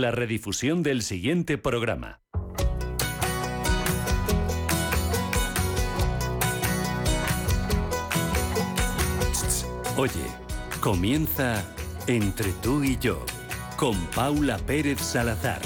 La 0.00 0.12
redifusión 0.12 0.84
del 0.84 1.02
siguiente 1.02 1.58
programa. 1.58 2.20
Oye, 9.96 10.12
comienza 10.80 11.64
Entre 12.06 12.52
tú 12.62 12.84
y 12.84 12.96
yo 12.98 13.26
con 13.76 13.96
Paula 14.14 14.58
Pérez 14.58 15.00
Salazar. 15.00 15.60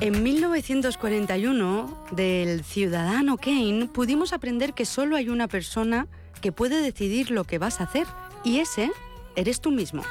En 0.00 0.20
1941, 0.20 2.06
del 2.10 2.64
ciudadano 2.64 3.36
Kane, 3.36 3.88
pudimos 3.94 4.32
aprender 4.32 4.74
que 4.74 4.84
solo 4.84 5.14
hay 5.14 5.28
una 5.28 5.46
persona 5.46 6.08
que 6.42 6.52
puede 6.52 6.82
decidir 6.82 7.30
lo 7.30 7.44
que 7.44 7.56
vas 7.56 7.80
a 7.80 7.84
hacer, 7.84 8.06
y 8.44 8.58
ese 8.58 8.90
eres 9.34 9.62
tú 9.62 9.70
mismo. 9.70 10.02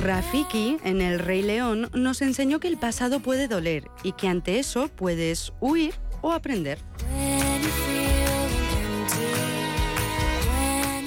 Rafiki, 0.00 0.76
en 0.84 1.00
El 1.00 1.18
Rey 1.18 1.42
León, 1.42 1.90
nos 1.94 2.20
enseñó 2.20 2.60
que 2.60 2.68
el 2.68 2.76
pasado 2.76 3.20
puede 3.20 3.48
doler 3.48 3.90
y 4.02 4.12
que 4.12 4.28
ante 4.28 4.58
eso 4.58 4.88
puedes 4.88 5.52
huir 5.60 5.94
o 6.20 6.32
aprender. 6.32 6.78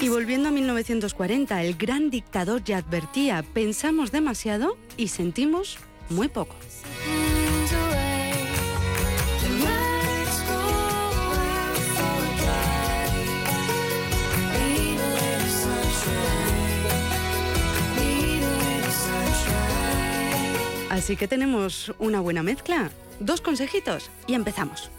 Y 0.02 0.10
volviendo 0.10 0.50
a 0.50 0.52
1940, 0.52 1.64
el 1.64 1.76
gran 1.76 2.10
dictador 2.10 2.64
ya 2.64 2.78
advertía, 2.78 3.44
pensamos 3.54 4.12
demasiado 4.12 4.78
y 4.96 5.10
sentimos 5.10 5.78
muy 6.10 6.28
poco. 6.28 6.56
Así 20.98 21.16
que 21.16 21.28
tenemos 21.28 21.94
una 22.00 22.22
buena 22.22 22.42
mezcla. 22.42 22.90
Dos 23.20 23.40
consejitos 23.40 24.10
y 24.26 24.34
empezamos. 24.34 24.90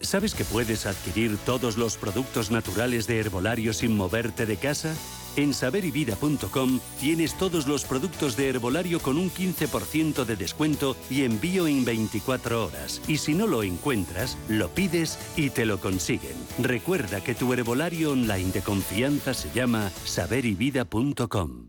¿Sabes 0.00 0.36
que 0.36 0.44
puedes 0.44 0.86
adquirir 0.86 1.36
todos 1.38 1.76
los 1.76 1.96
productos 1.96 2.52
naturales 2.52 3.08
de 3.08 3.18
herbolario 3.18 3.72
sin 3.72 3.96
moverte 3.96 4.46
de 4.46 4.56
casa? 4.56 4.94
En 5.38 5.54
saberivida.com 5.54 6.80
tienes 6.98 7.38
todos 7.38 7.68
los 7.68 7.84
productos 7.84 8.36
de 8.36 8.48
herbolario 8.48 8.98
con 8.98 9.16
un 9.16 9.30
15% 9.30 10.24
de 10.24 10.34
descuento 10.34 10.96
y 11.08 11.22
envío 11.22 11.68
en 11.68 11.84
24 11.84 12.66
horas. 12.66 13.00
Y 13.06 13.18
si 13.18 13.36
no 13.36 13.46
lo 13.46 13.62
encuentras, 13.62 14.36
lo 14.48 14.68
pides 14.70 15.16
y 15.36 15.50
te 15.50 15.64
lo 15.64 15.78
consiguen. 15.78 16.34
Recuerda 16.58 17.22
que 17.22 17.36
tu 17.36 17.52
herbolario 17.52 18.10
online 18.10 18.50
de 18.50 18.62
confianza 18.62 19.32
se 19.32 19.48
llama 19.52 19.90
saberivida.com. 20.04 21.68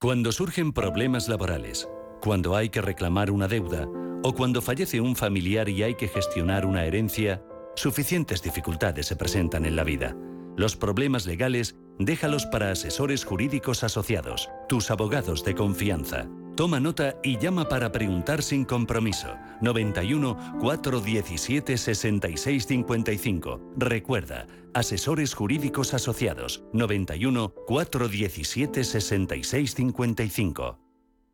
Cuando 0.00 0.32
surgen 0.32 0.72
problemas 0.72 1.28
laborales, 1.28 1.86
cuando 2.22 2.56
hay 2.56 2.70
que 2.70 2.80
reclamar 2.80 3.30
una 3.30 3.46
deuda 3.46 3.86
o 4.22 4.32
cuando 4.32 4.62
fallece 4.62 5.02
un 5.02 5.16
familiar 5.16 5.68
y 5.68 5.82
hay 5.82 5.96
que 5.96 6.08
gestionar 6.08 6.64
una 6.64 6.86
herencia, 6.86 7.42
Suficientes 7.74 8.42
dificultades 8.42 9.06
se 9.06 9.16
presentan 9.16 9.64
en 9.64 9.76
la 9.76 9.84
vida. 9.84 10.14
Los 10.56 10.76
problemas 10.76 11.24
legales 11.26 11.74
déjalos 12.04 12.46
para 12.46 12.70
asesores 12.70 13.24
jurídicos 13.24 13.84
asociados, 13.84 14.50
tus 14.68 14.90
abogados 14.90 15.44
de 15.44 15.54
confianza. 15.54 16.26
Toma 16.56 16.80
nota 16.80 17.16
y 17.22 17.38
llama 17.38 17.68
para 17.68 17.92
preguntar 17.92 18.42
sin 18.42 18.64
compromiso. 18.64 19.36
91 19.62 20.58
417 20.60 21.78
6655. 21.78 23.60
Recuerda, 23.76 24.46
asesores 24.74 25.34
jurídicos 25.34 25.94
asociados. 25.94 26.62
91 26.72 27.54
417 27.66 28.84
6655. 28.84 30.78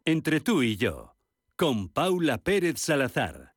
Entre 0.04 0.40
tú 0.40 0.62
y 0.62 0.76
yo, 0.76 1.16
con 1.56 1.88
Paula 1.88 2.38
Pérez 2.38 2.78
Salazar. 2.78 3.54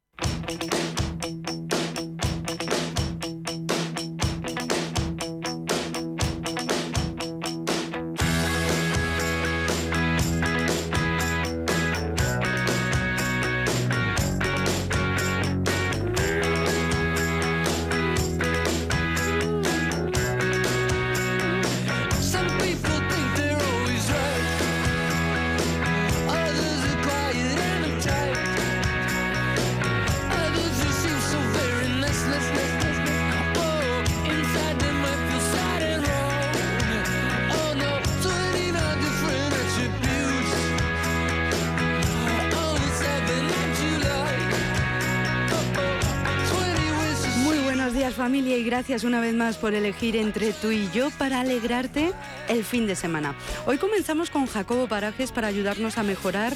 Gracias 48.81 49.03
una 49.03 49.21
vez 49.21 49.35
más 49.35 49.57
por 49.57 49.75
elegir 49.75 50.15
entre 50.15 50.53
tú 50.53 50.71
y 50.71 50.89
yo 50.89 51.11
para 51.11 51.41
alegrarte 51.41 52.13
el 52.49 52.63
fin 52.63 52.87
de 52.87 52.95
semana. 52.95 53.35
Hoy 53.67 53.77
comenzamos 53.77 54.31
con 54.31 54.47
Jacobo 54.47 54.87
Parajes 54.87 55.31
para 55.31 55.49
ayudarnos 55.49 55.99
a 55.99 56.03
mejorar, 56.03 56.51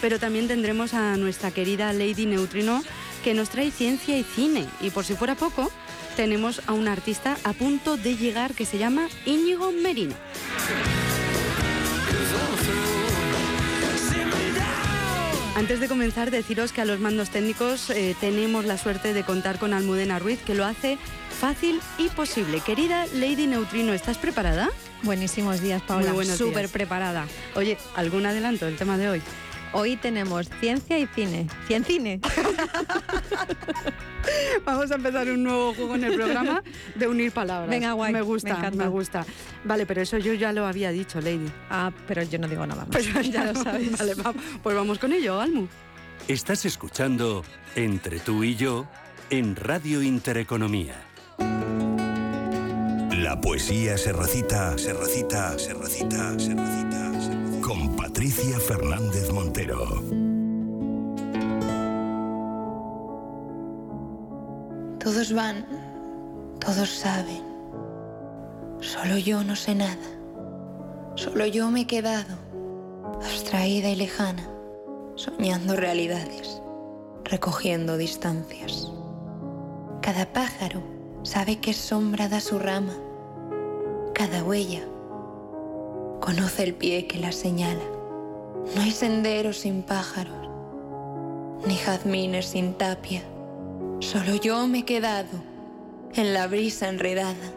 pero 0.00 0.20
también 0.20 0.46
tendremos 0.46 0.94
a 0.94 1.16
nuestra 1.16 1.50
querida 1.50 1.92
Lady 1.92 2.26
Neutrino 2.26 2.80
que 3.24 3.34
nos 3.34 3.48
trae 3.48 3.72
ciencia 3.72 4.16
y 4.16 4.22
cine. 4.22 4.66
Y 4.80 4.90
por 4.90 5.04
si 5.04 5.14
fuera 5.14 5.34
poco, 5.34 5.72
tenemos 6.14 6.62
a 6.68 6.74
un 6.74 6.86
artista 6.86 7.36
a 7.42 7.52
punto 7.52 7.96
de 7.96 8.16
llegar 8.16 8.54
que 8.54 8.66
se 8.66 8.78
llama 8.78 9.08
Íñigo 9.26 9.72
Merino. 9.72 10.14
Antes 15.56 15.78
de 15.78 15.88
comenzar, 15.88 16.30
deciros 16.30 16.72
que 16.72 16.80
a 16.80 16.84
los 16.84 16.98
mandos 16.98 17.30
técnicos 17.30 17.88
eh, 17.90 18.16
tenemos 18.20 18.64
la 18.64 18.76
suerte 18.76 19.12
de 19.12 19.22
contar 19.22 19.58
con 19.58 19.72
Almudena 19.72 20.18
Ruiz, 20.18 20.40
que 20.42 20.54
lo 20.54 20.64
hace 20.64 20.98
fácil 21.34 21.80
y 21.98 22.08
posible. 22.08 22.60
Querida 22.60 23.06
Lady 23.14 23.46
Neutrino, 23.46 23.92
¿estás 23.92 24.18
preparada? 24.18 24.70
Buenísimos 25.02 25.60
días, 25.60 25.82
Paula. 25.82 26.14
Súper 26.24 26.68
preparada. 26.68 27.26
Oye, 27.54 27.76
¿algún 27.96 28.24
adelanto 28.24 28.66
del 28.66 28.76
tema 28.76 28.96
de 28.96 29.08
hoy? 29.08 29.22
Hoy 29.72 29.96
tenemos 29.96 30.48
ciencia 30.60 30.98
y 30.98 31.06
cine. 31.08 31.48
¿Ciencine? 31.66 32.20
Vamos 34.64 34.90
a 34.90 34.94
empezar 34.94 35.28
un 35.28 35.42
nuevo 35.42 35.74
juego 35.74 35.96
en 35.96 36.04
el 36.04 36.14
programa 36.14 36.62
de 36.94 37.08
unir 37.08 37.32
palabras. 37.32 37.68
Venga, 37.68 37.92
guay. 37.92 38.12
Me 38.12 38.22
gusta, 38.22 38.70
me, 38.70 38.86
gusta. 38.86 39.26
Vale, 39.64 39.84
pero 39.84 40.00
eso 40.00 40.16
yo 40.16 40.32
ya 40.32 40.52
lo 40.52 40.64
había 40.64 40.90
dicho, 40.90 41.20
Lady. 41.20 41.50
Ah, 41.68 41.90
pero 42.06 42.22
yo 42.22 42.38
no 42.38 42.46
digo 42.46 42.64
nada 42.64 42.86
más. 42.86 42.92
Pues 42.92 43.12
ya 43.32 43.52
lo 43.52 43.62
sabes. 43.62 43.98
Vale, 43.98 44.14
pues 44.62 44.76
vamos 44.76 44.98
con 45.00 45.12
ello, 45.12 45.40
Almu. 45.40 45.66
Estás 46.28 46.64
escuchando 46.64 47.44
Entre 47.74 48.20
tú 48.20 48.44
y 48.44 48.54
yo 48.54 48.86
en 49.30 49.56
Radio 49.56 50.02
Intereconomía. 50.02 51.13
La 51.38 53.40
poesía 53.40 53.98
se 53.98 54.12
recita, 54.12 54.76
se 54.78 54.92
recita, 54.92 55.58
se 55.58 55.74
recita, 55.74 56.38
se 56.38 56.54
recita. 56.54 57.12
Con 57.60 57.96
Patricia 57.96 58.58
Fernández 58.60 59.32
Montero. 59.32 60.02
Todos 64.98 65.32
van, 65.32 65.66
todos 66.60 66.88
saben. 66.88 67.42
Solo 68.80 69.18
yo 69.18 69.42
no 69.42 69.56
sé 69.56 69.74
nada. 69.74 69.96
Solo 71.16 71.46
yo 71.46 71.70
me 71.70 71.82
he 71.82 71.86
quedado, 71.86 72.36
abstraída 73.24 73.88
y 73.88 73.96
lejana, 73.96 74.46
soñando 75.14 75.76
realidades, 75.76 76.60
recogiendo 77.24 77.96
distancias. 77.96 78.90
Cada 80.02 80.30
pájaro 80.32 80.93
sabe 81.24 81.56
qué 81.56 81.72
sombra 81.72 82.28
da 82.28 82.38
su 82.40 82.58
rama. 82.58 82.92
Cada 84.14 84.44
huella 84.44 84.82
conoce 86.20 86.62
el 86.62 86.74
pie 86.74 87.06
que 87.06 87.18
la 87.18 87.32
señala. 87.32 87.82
No 88.76 88.82
hay 88.82 88.90
senderos 88.90 89.58
sin 89.58 89.82
pájaros, 89.82 90.48
ni 91.66 91.76
jazmines 91.76 92.46
sin 92.46 92.74
tapia. 92.74 93.22
Solo 94.00 94.36
yo 94.36 94.66
me 94.66 94.80
he 94.80 94.84
quedado 94.84 95.38
en 96.14 96.34
la 96.34 96.46
brisa 96.46 96.88
enredada. 96.88 97.52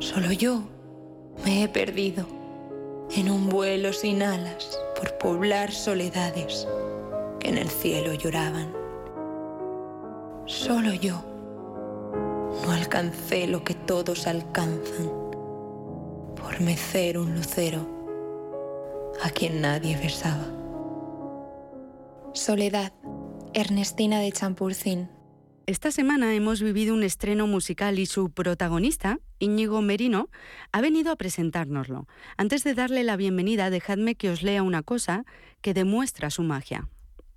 Solo 0.00 0.32
yo 0.32 0.62
me 1.44 1.62
he 1.62 1.68
perdido 1.68 2.26
en 3.16 3.30
un 3.30 3.48
vuelo 3.48 3.92
sin 3.92 4.22
alas. 4.22 4.78
por 4.98 5.18
poblar 5.18 5.72
soledades 5.72 6.68
que 7.40 7.48
en 7.48 7.58
el 7.58 7.68
cielo 7.68 8.14
lloraban. 8.14 8.72
Solo 10.46 10.94
yo 10.94 11.33
no 12.62 12.72
alcancé 12.72 13.46
lo 13.46 13.64
que 13.64 13.74
todos 13.74 14.26
alcanzan 14.26 15.10
por 16.36 16.60
mecer 16.60 17.18
un 17.18 17.34
lucero 17.34 17.94
a 19.22 19.30
quien 19.30 19.60
nadie 19.60 19.96
besaba. 19.96 20.46
Soledad, 22.34 22.92
Ernestina 23.54 24.20
de 24.20 24.32
Champurcín. 24.32 25.08
Esta 25.66 25.90
semana 25.90 26.34
hemos 26.34 26.60
vivido 26.60 26.92
un 26.92 27.02
estreno 27.02 27.46
musical 27.46 27.98
y 27.98 28.04
su 28.04 28.30
protagonista, 28.30 29.18
Íñigo 29.38 29.80
Merino, 29.80 30.28
ha 30.72 30.82
venido 30.82 31.10
a 31.10 31.16
presentárnoslo. 31.16 32.06
Antes 32.36 32.64
de 32.64 32.74
darle 32.74 33.02
la 33.02 33.16
bienvenida, 33.16 33.70
dejadme 33.70 34.14
que 34.14 34.28
os 34.28 34.42
lea 34.42 34.62
una 34.62 34.82
cosa 34.82 35.24
que 35.62 35.72
demuestra 35.72 36.28
su 36.28 36.42
magia. 36.42 36.88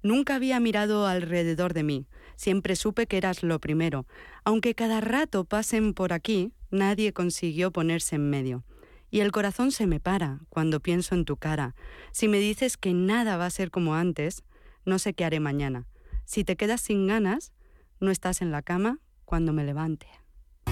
Nunca 0.04 0.36
había 0.36 0.60
mirado 0.60 1.08
alrededor 1.08 1.74
de 1.74 1.84
mí, 1.84 2.06
siempre 2.38 2.78
supe 2.78 3.07
que 3.07 3.18
eras 3.18 3.44
lo 3.44 3.60
primero. 3.60 4.07
Aunque 4.45 4.74
cada 4.74 5.01
rato 5.01 5.44
pasen 5.44 5.94
por 5.94 6.13
aquí, 6.13 6.54
nadie 6.72 7.12
consiguió 7.12 7.72
ponerse 7.72 8.16
en 8.16 8.30
medio. 8.30 8.63
Y 9.10 9.19
el 9.19 9.34
corazón 9.34 9.72
se 9.72 9.88
me 9.88 10.00
para 10.00 10.39
cuando 10.50 10.80
pienso 10.80 11.16
en 11.16 11.25
tu 11.25 11.36
cara. 11.36 11.75
Si 12.12 12.30
me 12.30 12.39
dices 12.39 12.78
que 12.78 12.94
nada 12.94 13.36
va 13.36 13.45
a 13.45 13.50
ser 13.50 13.72
como 13.72 13.95
antes, 13.95 14.44
no 14.86 15.00
sé 15.00 15.13
qué 15.13 15.25
haré 15.25 15.42
mañana. 15.42 15.88
Si 16.24 16.44
te 16.44 16.56
quedas 16.56 16.81
sin 16.81 17.07
ganas, 17.07 17.51
no 18.00 18.12
estás 18.12 18.42
en 18.42 18.51
la 18.51 18.62
cama 18.62 19.00
cuando 19.25 19.51
me 19.51 19.63
levante. 19.63 20.07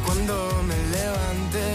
Cuando 0.05 0.63
me 0.63 0.75
levante. 0.91 1.74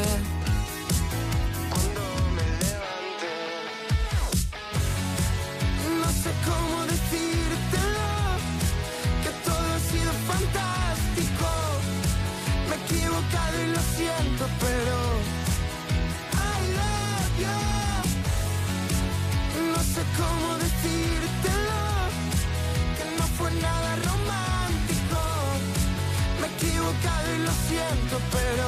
Pero 28.30 28.66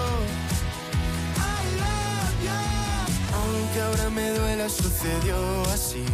I 1.36 1.64
love 1.80 2.36
you. 2.44 3.36
Aunque 3.36 3.80
ahora 3.82 4.10
me 4.10 4.30
duela, 4.30 4.68
sucedió 4.68 5.36
así. 5.72 6.04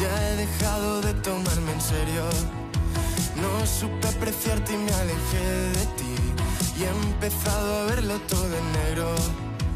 Ya 0.00 0.28
he 0.32 0.36
dejado 0.36 1.00
de 1.02 1.14
tomarme 1.14 1.72
en 1.72 1.80
serio. 1.80 2.24
No 3.40 3.66
supe 3.66 4.08
apreciarte 4.08 4.72
y 4.74 4.76
me 4.76 4.92
alejé 4.92 5.44
de 5.78 5.86
ti. 5.96 6.14
Y 6.78 6.82
he 6.84 6.88
empezado 6.88 7.74
a 7.82 7.84
verlo 7.86 8.18
todo 8.28 8.44
en 8.46 8.72
negro. 8.72 9.14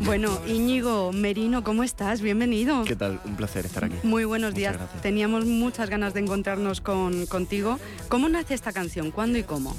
Bueno, 0.02 0.38
Íñigo 0.46 1.12
Merino, 1.12 1.62
¿cómo 1.62 1.82
estás? 1.82 2.22
Bienvenido. 2.22 2.84
¿Qué 2.84 2.96
tal? 2.96 3.20
Un 3.26 3.36
placer 3.36 3.66
estar 3.66 3.84
aquí. 3.84 3.96
Muy 4.02 4.24
buenos 4.24 4.50
Muchas 4.52 4.58
días. 4.58 4.76
gracias. 4.78 5.02
Teníamos 5.02 5.44
muchas 5.44 5.90
ganas 5.90 6.14
de 6.14 6.20
encontrarnos 6.20 6.80
con, 6.80 7.26
contigo. 7.26 7.78
¿Cómo 8.08 8.28
nace 8.30 8.54
esta 8.54 8.72
canción? 8.72 9.10
¿Cuándo 9.10 9.38
y 9.38 9.42
cómo? 9.42 9.76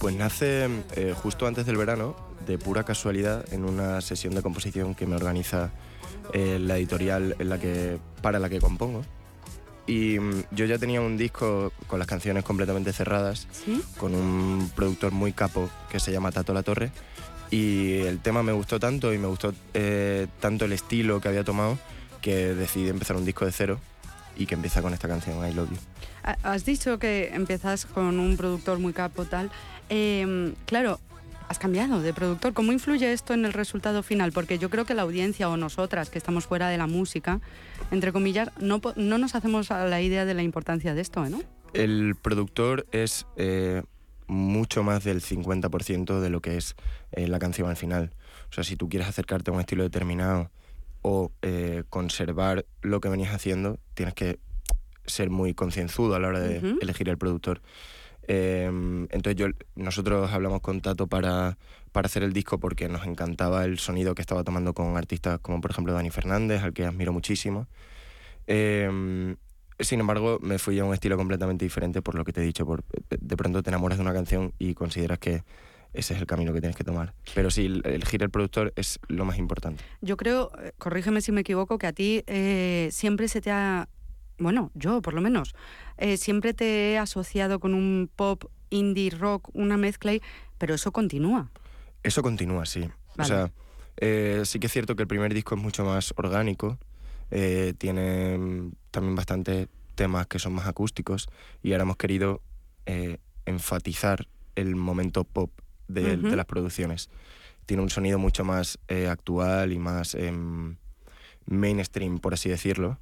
Pues 0.00 0.14
nace 0.16 0.68
eh, 0.96 1.14
justo 1.16 1.46
antes 1.46 1.64
del 1.64 1.78
verano, 1.78 2.14
de 2.48 2.58
pura 2.58 2.82
casualidad, 2.82 3.44
en 3.52 3.64
una 3.64 4.00
sesión 4.00 4.34
de 4.34 4.40
composición 4.42 4.94
que 4.94 5.06
me 5.06 5.14
organiza 5.14 5.70
eh, 6.32 6.58
la 6.58 6.78
editorial 6.78 7.36
en 7.38 7.48
la 7.50 7.60
que, 7.60 7.98
para 8.22 8.38
la 8.38 8.48
que 8.48 8.58
compongo. 8.58 9.02
Y 9.86 10.18
mm, 10.18 10.44
yo 10.52 10.64
ya 10.64 10.78
tenía 10.78 11.00
un 11.02 11.16
disco 11.18 11.72
con 11.86 11.98
las 11.98 12.08
canciones 12.08 12.44
completamente 12.44 12.92
cerradas, 12.92 13.46
¿Sí? 13.52 13.82
con 13.98 14.14
un 14.14 14.70
productor 14.74 15.12
muy 15.12 15.32
capo 15.32 15.68
que 15.90 16.00
se 16.00 16.10
llama 16.10 16.32
Tato 16.32 16.52
La 16.54 16.62
Torre. 16.62 16.90
Y 17.50 17.98
el 18.00 18.18
tema 18.18 18.42
me 18.42 18.52
gustó 18.52 18.80
tanto 18.80 19.12
y 19.14 19.18
me 19.18 19.26
gustó 19.28 19.54
eh, 19.74 20.26
tanto 20.40 20.64
el 20.64 20.72
estilo 20.72 21.20
que 21.20 21.28
había 21.28 21.44
tomado 21.44 21.78
que 22.22 22.54
decidí 22.54 22.88
empezar 22.88 23.16
un 23.16 23.24
disco 23.24 23.44
de 23.46 23.52
cero 23.52 23.78
y 24.36 24.46
que 24.46 24.54
empieza 24.54 24.82
con 24.82 24.92
esta 24.92 25.06
canción, 25.08 25.38
I 25.48 25.52
Love 25.54 25.70
You. 25.70 25.76
Ha- 26.24 26.36
Has 26.42 26.64
dicho 26.64 26.98
que 26.98 27.30
empiezas 27.32 27.86
con 27.86 28.18
un 28.18 28.36
productor 28.36 28.78
muy 28.78 28.92
capo, 28.92 29.24
tal. 29.24 29.50
Eh, 29.88 30.52
claro, 30.66 31.00
has 31.48 31.58
cambiado 31.58 32.00
de 32.02 32.12
productor. 32.12 32.52
¿Cómo 32.52 32.72
influye 32.72 33.12
esto 33.12 33.34
en 33.34 33.44
el 33.44 33.52
resultado 33.52 34.02
final? 34.02 34.32
Porque 34.32 34.58
yo 34.58 34.70
creo 34.70 34.84
que 34.84 34.94
la 34.94 35.02
audiencia 35.02 35.48
o 35.48 35.56
nosotras 35.56 36.10
que 36.10 36.18
estamos 36.18 36.46
fuera 36.46 36.68
de 36.68 36.78
la 36.78 36.86
música, 36.86 37.40
entre 37.90 38.12
comillas, 38.12 38.50
no, 38.60 38.80
nos 38.96 39.34
hacemos 39.34 39.70
a 39.70 39.86
la 39.86 40.00
idea 40.00 40.24
de 40.24 40.34
la 40.34 40.42
importancia 40.42 40.94
de 40.94 41.00
esto, 41.00 41.24
¿eh, 41.24 41.30
¿no? 41.30 41.40
El 41.74 42.16
productor 42.20 42.86
es 42.92 43.26
eh, 43.36 43.82
mucho 44.26 44.82
más 44.82 45.04
del 45.04 45.22
50% 45.22 46.20
de 46.20 46.30
lo 46.30 46.40
que 46.40 46.56
es 46.56 46.76
eh, 47.12 47.26
la 47.28 47.38
canción 47.38 47.68
al 47.68 47.76
final. 47.76 48.12
O 48.50 48.54
sea, 48.54 48.64
si 48.64 48.76
tú 48.76 48.88
quieres 48.88 49.08
acercarte 49.08 49.50
a 49.50 49.54
un 49.54 49.60
estilo 49.60 49.82
determinado 49.82 50.50
o 51.02 51.32
eh, 51.42 51.84
conservar 51.88 52.66
lo 52.82 53.00
que 53.00 53.08
venías 53.08 53.34
haciendo, 53.34 53.78
tienes 53.94 54.14
que 54.14 54.38
ser 55.06 55.30
muy 55.30 55.54
concienzudo 55.54 56.14
a 56.14 56.18
la 56.18 56.28
hora 56.28 56.40
de 56.40 56.76
elegir 56.80 57.08
el 57.08 57.18
productor. 57.18 57.62
Eh, 58.28 58.66
entonces 59.10 59.36
yo, 59.36 59.46
nosotros 59.74 60.30
hablamos 60.30 60.60
con 60.60 60.80
Tato 60.82 61.06
para, 61.06 61.56
para 61.92 62.06
hacer 62.06 62.22
el 62.22 62.32
disco 62.34 62.60
porque 62.60 62.88
nos 62.88 63.06
encantaba 63.06 63.64
el 63.64 63.78
sonido 63.78 64.14
que 64.14 64.20
estaba 64.22 64.44
tomando 64.44 64.74
con 64.74 64.96
artistas 64.98 65.38
como 65.40 65.60
por 65.62 65.70
ejemplo 65.70 65.94
Dani 65.94 66.10
Fernández, 66.10 66.62
al 66.62 66.72
que 66.74 66.84
admiro 66.84 67.12
muchísimo. 67.12 67.66
Eh, 68.46 69.34
sin 69.80 70.00
embargo, 70.00 70.38
me 70.42 70.58
fui 70.58 70.78
a 70.78 70.84
un 70.84 70.92
estilo 70.92 71.16
completamente 71.16 71.64
diferente 71.64 72.02
por 72.02 72.14
lo 72.16 72.24
que 72.24 72.32
te 72.32 72.40
he 72.40 72.44
dicho. 72.44 72.66
Por, 72.66 72.82
de 73.08 73.36
pronto 73.36 73.62
te 73.62 73.70
enamoras 73.70 73.98
de 73.98 74.02
una 74.02 74.12
canción 74.12 74.52
y 74.58 74.74
consideras 74.74 75.18
que 75.18 75.42
ese 75.94 76.14
es 76.14 76.20
el 76.20 76.26
camino 76.26 76.52
que 76.52 76.60
tienes 76.60 76.76
que 76.76 76.84
tomar. 76.84 77.14
Pero 77.34 77.50
sí, 77.50 77.66
el- 77.66 77.82
el 77.84 78.30
productor 78.30 78.72
es 78.76 78.98
lo 79.08 79.24
más 79.24 79.38
importante. 79.38 79.82
Yo 80.02 80.16
creo, 80.16 80.50
eh, 80.62 80.72
corrígeme 80.78 81.20
si 81.20 81.32
me 81.32 81.40
equivoco, 81.42 81.78
que 81.78 81.86
a 81.86 81.92
ti 81.92 82.24
eh, 82.26 82.88
siempre 82.92 83.28
se 83.28 83.40
te 83.40 83.50
ha, 83.52 83.88
bueno, 84.38 84.70
yo 84.74 85.02
por 85.02 85.14
lo 85.14 85.20
menos, 85.20 85.54
eh, 85.96 86.16
siempre 86.16 86.54
te 86.54 86.92
he 86.92 86.98
asociado 86.98 87.60
con 87.60 87.74
un 87.74 88.10
pop, 88.14 88.44
indie, 88.70 89.10
rock, 89.10 89.50
una 89.54 89.76
mezcla, 89.76 90.14
y- 90.14 90.22
pero 90.58 90.74
eso 90.74 90.92
continúa. 90.92 91.50
Eso 92.02 92.22
continúa, 92.22 92.66
sí. 92.66 92.80
Vale. 93.16 93.22
O 93.22 93.24
sea, 93.24 93.52
eh, 93.96 94.42
sí 94.44 94.58
que 94.60 94.66
es 94.66 94.72
cierto 94.72 94.94
que 94.96 95.02
el 95.02 95.08
primer 95.08 95.34
disco 95.34 95.54
es 95.54 95.60
mucho 95.60 95.84
más 95.84 96.12
orgánico, 96.16 96.78
eh, 97.30 97.74
tiene 97.78 98.38
mm, 98.38 98.72
también 98.90 99.14
bastantes 99.16 99.68
temas 99.94 100.26
que 100.26 100.38
son 100.38 100.52
más 100.52 100.66
acústicos 100.66 101.28
y 101.62 101.72
ahora 101.72 101.82
hemos 101.82 101.96
querido 101.96 102.40
enfatizar 103.44 104.26
el 104.54 104.74
momento 104.76 105.24
pop 105.24 105.50
de, 105.88 106.16
de 106.16 106.36
las 106.36 106.46
producciones. 106.46 107.10
Tiene 107.66 107.82
un 107.82 107.90
sonido 107.90 108.18
mucho 108.18 108.44
más 108.44 108.78
actual 109.10 109.72
y 109.72 109.78
más 109.78 110.14
em, 110.14 110.76
mainstream, 111.46 112.18
por 112.18 112.34
así 112.34 112.48
decirlo, 112.48 112.98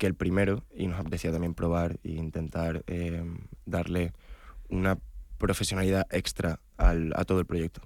que 0.00 0.06
el 0.06 0.14
primero 0.14 0.64
y 0.74 0.86
nos 0.86 0.98
apetecía 0.98 1.30
también 1.30 1.52
probar 1.52 1.98
e 2.04 2.12
intentar 2.12 2.82
em, 2.86 3.36
darle 3.66 4.14
una 4.70 4.98
profesionalidad 5.36 6.06
extra 6.10 6.58
al- 6.78 7.12
a 7.16 7.26
todo 7.26 7.38
el 7.38 7.44
proyecto. 7.44 7.82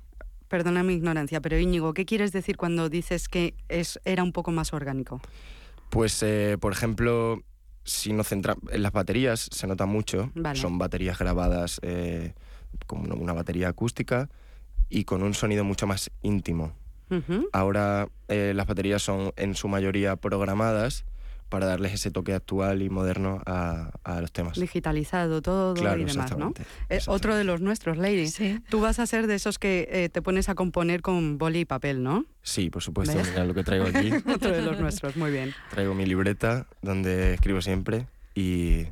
Perdona 0.46 0.84
mi 0.84 0.94
ignorancia, 0.94 1.40
pero 1.40 1.58
Íñigo, 1.58 1.92
¿qué 1.92 2.04
quieres 2.06 2.30
decir 2.30 2.56
cuando 2.56 2.88
dices 2.88 3.28
que 3.28 3.54
es, 3.68 3.98
era 4.04 4.22
un 4.22 4.30
poco 4.30 4.52
más 4.52 4.72
orgánico? 4.72 5.20
Pues, 5.90 6.22
eh, 6.22 6.56
por 6.60 6.70
ejemplo, 6.72 7.42
si 7.82 8.12
nos 8.12 8.28
centramos 8.28 8.62
en 8.70 8.84
las 8.84 8.92
baterías, 8.92 9.48
se 9.50 9.66
nota 9.66 9.84
mucho. 9.84 10.30
Vale. 10.36 10.56
Son 10.60 10.78
baterías 10.78 11.18
grabadas 11.18 11.80
eh, 11.82 12.34
como 12.86 13.12
una- 13.12 13.32
batería 13.32 13.68
acústica 13.70 14.30
y 14.88 15.02
con 15.02 15.24
un 15.24 15.34
sonido 15.34 15.64
mucho 15.64 15.88
más 15.88 16.12
íntimo. 16.22 16.74
Ahora 17.52 18.08
eh, 18.28 18.52
las 18.54 18.66
baterías 18.68 19.02
son 19.02 19.32
en 19.36 19.54
su 19.56 19.66
mayoría 19.68 20.14
programadas 20.16 21.04
para 21.54 21.66
darles 21.66 21.92
ese 21.92 22.10
toque 22.10 22.34
actual 22.34 22.82
y 22.82 22.90
moderno 22.90 23.40
a, 23.46 23.92
a 24.02 24.20
los 24.20 24.32
temas. 24.32 24.58
Digitalizado 24.58 25.40
todo 25.40 25.74
Claro, 25.74 26.00
y 26.00 26.04
demás, 26.04 26.36
¿no? 26.36 26.48
exactamente, 26.48 26.62
Eh, 26.88 26.98
otro 27.06 27.36
de 27.36 27.44
los 27.44 27.60
nuestros, 27.60 27.96
Lady. 27.96 28.26
Sí. 28.26 28.58
Tú 28.68 28.80
vas 28.80 28.98
a 28.98 29.06
ser 29.06 29.28
de 29.28 29.36
esos 29.36 29.60
que 29.60 29.86
eh, 29.88 30.08
te 30.08 30.20
pones 30.20 30.48
a 30.48 30.56
componer 30.56 31.00
con 31.00 31.38
boli 31.38 31.60
y 31.60 31.64
papel, 31.64 32.02
¿no? 32.02 32.24
Sí, 32.42 32.70
por 32.70 32.82
supuesto. 32.82 33.16
¿Ves? 33.16 33.28
Mira 33.30 33.44
lo 33.44 33.54
que 33.54 33.62
traigo 33.62 33.86
aquí. 33.86 34.10
Otro 34.34 34.50
de 34.50 34.62
los 34.62 34.80
nuestros, 34.80 35.16
muy 35.16 35.30
bien. 35.30 35.54
traigo 35.70 35.94
mi 35.94 36.06
libreta 36.06 36.66
donde 36.82 37.34
escribo 37.34 37.62
siempre 37.62 38.08
y, 38.34 38.86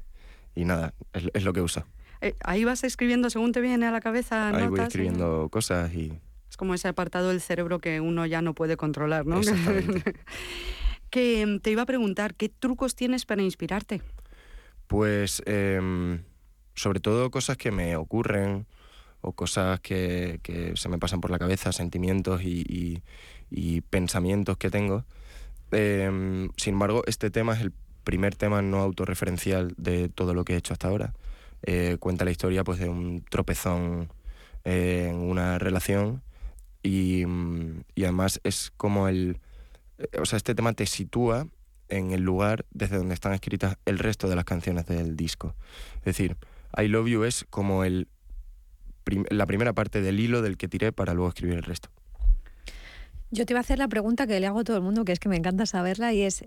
y 0.54 0.64
nada, 0.64 0.94
es, 1.14 1.24
es 1.34 1.42
lo 1.42 1.52
que 1.52 1.62
uso. 1.62 1.84
Eh, 2.20 2.36
ahí 2.44 2.62
vas 2.62 2.84
escribiendo 2.84 3.28
según 3.28 3.50
te 3.50 3.60
viene 3.60 3.86
a 3.86 3.90
la 3.90 4.00
cabeza 4.00 4.50
Ahí 4.50 4.52
voy 4.54 4.62
notas, 4.70 4.84
¿eh? 4.84 4.86
escribiendo 4.86 5.48
cosas 5.50 5.92
y 5.92 6.12
Es 6.48 6.56
como 6.56 6.74
ese 6.74 6.86
apartado 6.86 7.30
del 7.30 7.40
cerebro 7.40 7.80
que 7.80 8.00
uno 8.00 8.24
ya 8.24 8.40
no 8.40 8.54
puede 8.54 8.76
controlar, 8.76 9.26
¿no? 9.26 9.38
Exactamente. 9.40 10.14
que 11.12 11.60
te 11.62 11.70
iba 11.70 11.82
a 11.82 11.86
preguntar, 11.86 12.34
¿qué 12.34 12.48
trucos 12.48 12.96
tienes 12.96 13.24
para 13.24 13.42
inspirarte? 13.42 14.02
Pues 14.88 15.44
em, 15.46 16.24
sobre 16.74 16.98
todo 16.98 17.30
cosas 17.30 17.56
que 17.56 17.70
me 17.70 17.94
ocurren 17.94 18.66
o 19.20 19.30
cosas 19.30 19.78
que, 19.78 20.40
se 20.74 20.88
me 20.88 20.98
pasan 20.98 21.20
por 21.20 21.30
la 21.30 21.38
cabeza, 21.38 21.70
sentimientos 21.70 22.42
y 22.42 23.80
pensamientos 23.90 24.56
que 24.56 24.70
tengo. 24.70 25.04
Em, 25.72 26.50
sin 26.56 26.74
embargo, 26.74 27.02
este 27.06 27.30
tema 27.30 27.54
es 27.54 27.62
el 27.62 27.72
primer 28.04 28.36
tema 28.36 28.62
no 28.62 28.78
autorreferencial 28.80 29.74
de 29.76 30.08
todo 30.08 30.34
lo 30.34 30.44
que 30.44 30.54
he 30.54 30.56
hecho 30.56 30.74
hasta 30.74 30.88
ahora. 30.88 31.14
Eh, 31.62 31.96
cuenta 31.98 32.24
la 32.24 32.30
historia 32.30 32.64
pues 32.64 32.78
de 32.78 32.88
un 32.88 33.24
tropezón 33.28 34.12
eh, 34.64 35.08
en 35.10 35.16
una 35.16 35.58
relación 35.58 36.22
y, 36.82 37.24
mm, 37.26 37.84
y, 37.94 38.04
además 38.04 38.40
es 38.44 38.72
como 38.76 39.08
el... 39.08 39.38
eh, 40.12 40.20
O 40.20 40.26
sea, 40.26 40.36
este 40.36 40.54
tema 40.54 40.72
te 40.72 40.86
sitúa 40.86 41.46
en 41.88 42.12
el 42.12 42.22
lugar 42.22 42.64
desde 42.70 42.96
donde 42.96 43.14
están 43.14 43.32
escritas 43.34 43.76
el 43.84 43.98
resto 43.98 44.28
de 44.28 44.36
las 44.36 44.44
canciones 44.44 44.86
del 44.86 45.16
disco. 45.16 45.54
Es 45.98 46.04
decir, 46.04 46.36
I 46.76 46.88
Love 46.88 47.08
You 47.08 47.24
es 47.24 47.44
como 47.50 47.84
el, 47.84 48.08
la 49.30 49.46
primera 49.46 49.72
parte 49.72 50.00
del 50.00 50.18
hilo 50.18 50.42
del 50.42 50.56
que 50.56 50.68
tiré 50.68 50.92
para 50.92 51.12
luego 51.14 51.28
escribir 51.28 51.56
el 51.56 51.64
resto. 51.64 51.90
Yo 53.30 53.46
te 53.46 53.52
iba 53.52 53.60
a 53.60 53.62
hacer 53.62 53.78
la 53.78 53.88
pregunta 53.88 54.26
que 54.26 54.38
le 54.40 54.46
hago 54.46 54.60
a 54.60 54.64
todo 54.64 54.76
el 54.76 54.82
mundo, 54.82 55.04
que 55.04 55.12
es 55.12 55.18
que 55.18 55.28
me 55.28 55.36
encanta 55.36 55.64
saberla, 55.64 56.12
y 56.12 56.22
es, 56.22 56.44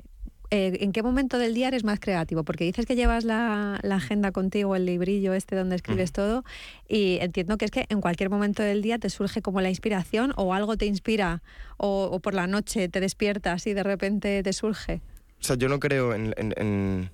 eh, 0.55 0.77
¿en 0.81 0.91
qué 0.91 1.03
momento 1.03 1.38
del 1.38 1.53
día 1.53 1.67
eres 1.67 1.83
más 1.83 2.00
creativo? 2.00 2.43
Porque 2.43 2.63
dices 2.63 2.85
que 2.85 2.95
llevas 2.95 3.24
la, 3.25 3.79
la 3.83 3.95
agenda 3.95 4.31
contigo, 4.31 4.75
el 4.75 4.85
librillo 4.85 5.33
este 5.33 5.55
donde 5.55 5.75
escribes 5.75 6.12
todo, 6.12 6.43
y 6.88 7.17
entiendo 7.21 7.57
que 7.57 7.65
es 7.65 7.71
que 7.71 7.85
en 7.89 8.00
cualquier 8.01 8.29
momento 8.29 8.63
del 8.63 8.81
día 8.81 8.97
te 9.00 9.09
surge 9.09 9.41
como 9.41 9.62
la 9.62 9.69
inspiración 9.69 10.33
o 10.38 10.53
algo 10.53 10.77
te 10.77 10.85
inspira, 10.85 11.41
o, 11.77 12.09
o 12.12 12.19
por 12.19 12.33
la 12.33 12.47
noche 12.47 12.88
te 12.89 13.00
despiertas 13.00 13.67
y 13.67 13.74
de 13.74 13.83
repente 13.83 14.41
te 14.43 14.53
surge. 14.53 15.01
O 15.41 15.43
sea, 15.43 15.55
yo 15.57 15.67
no 15.69 15.79
creo 15.79 16.13
en, 16.13 16.33
en, 16.38 16.53
en- 16.57 17.09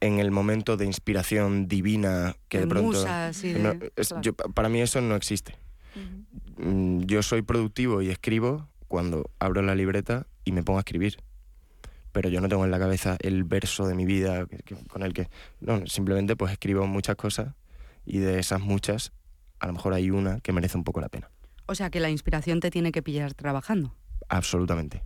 en 0.00 0.18
el 0.18 0.30
momento 0.30 0.76
de 0.76 0.84
inspiración 0.84 1.68
divina 1.68 2.36
que 2.48 2.58
de, 2.58 2.64
De 2.64 2.68
pronto... 2.68 2.88
musas 2.88 3.42
y 3.44 3.52
de- 3.54 3.58
no, 3.58 3.74
es- 3.96 4.08
claro. 4.08 4.22
yo- 4.22 4.34
para 4.34 4.68
mí 4.68 4.80
eso 4.80 5.00
no 5.00 5.16
existe. 5.16 5.56
Mm, 6.58 7.02
Yo 7.04 7.22
soy 7.22 7.42
productivo 7.42 8.02
y 8.02 8.10
escribo 8.10 8.68
cuando 8.88 9.30
abro 9.38 9.62
la 9.62 9.74
libreta 9.74 10.26
y 10.44 10.52
me 10.52 10.62
pongo 10.62 10.78
a 10.78 10.82
escribir. 10.82 11.18
Pero 12.16 12.30
yo 12.30 12.40
no 12.40 12.48
tengo 12.48 12.64
en 12.64 12.70
la 12.70 12.78
cabeza 12.78 13.18
el 13.20 13.44
verso 13.44 13.86
de 13.86 13.94
mi 13.94 14.06
vida 14.06 14.46
que- 14.46 14.56
que- 14.64 14.76
con 14.86 15.02
el 15.02 15.12
que... 15.12 15.28
No, 15.60 15.86
simplemente 15.86 16.34
pues 16.34 16.50
escribo 16.50 16.86
muchas 16.86 17.14
cosas 17.14 17.52
y 18.06 18.20
de 18.20 18.38
esas 18.38 18.58
muchas 18.58 19.12
a 19.60 19.66
lo 19.66 19.74
mejor 19.74 19.92
hay 19.92 20.10
una 20.10 20.40
que 20.40 20.50
merece 20.50 20.78
un 20.78 20.84
poco 20.84 21.02
la 21.02 21.10
pena. 21.10 21.30
O 21.66 21.74
sea 21.74 21.90
que 21.90 22.00
la 22.00 22.08
inspiración 22.08 22.60
te 22.60 22.70
tiene 22.70 22.90
que 22.90 23.02
pillar 23.02 23.34
trabajando. 23.34 23.94
Absolutamente. 24.30 25.02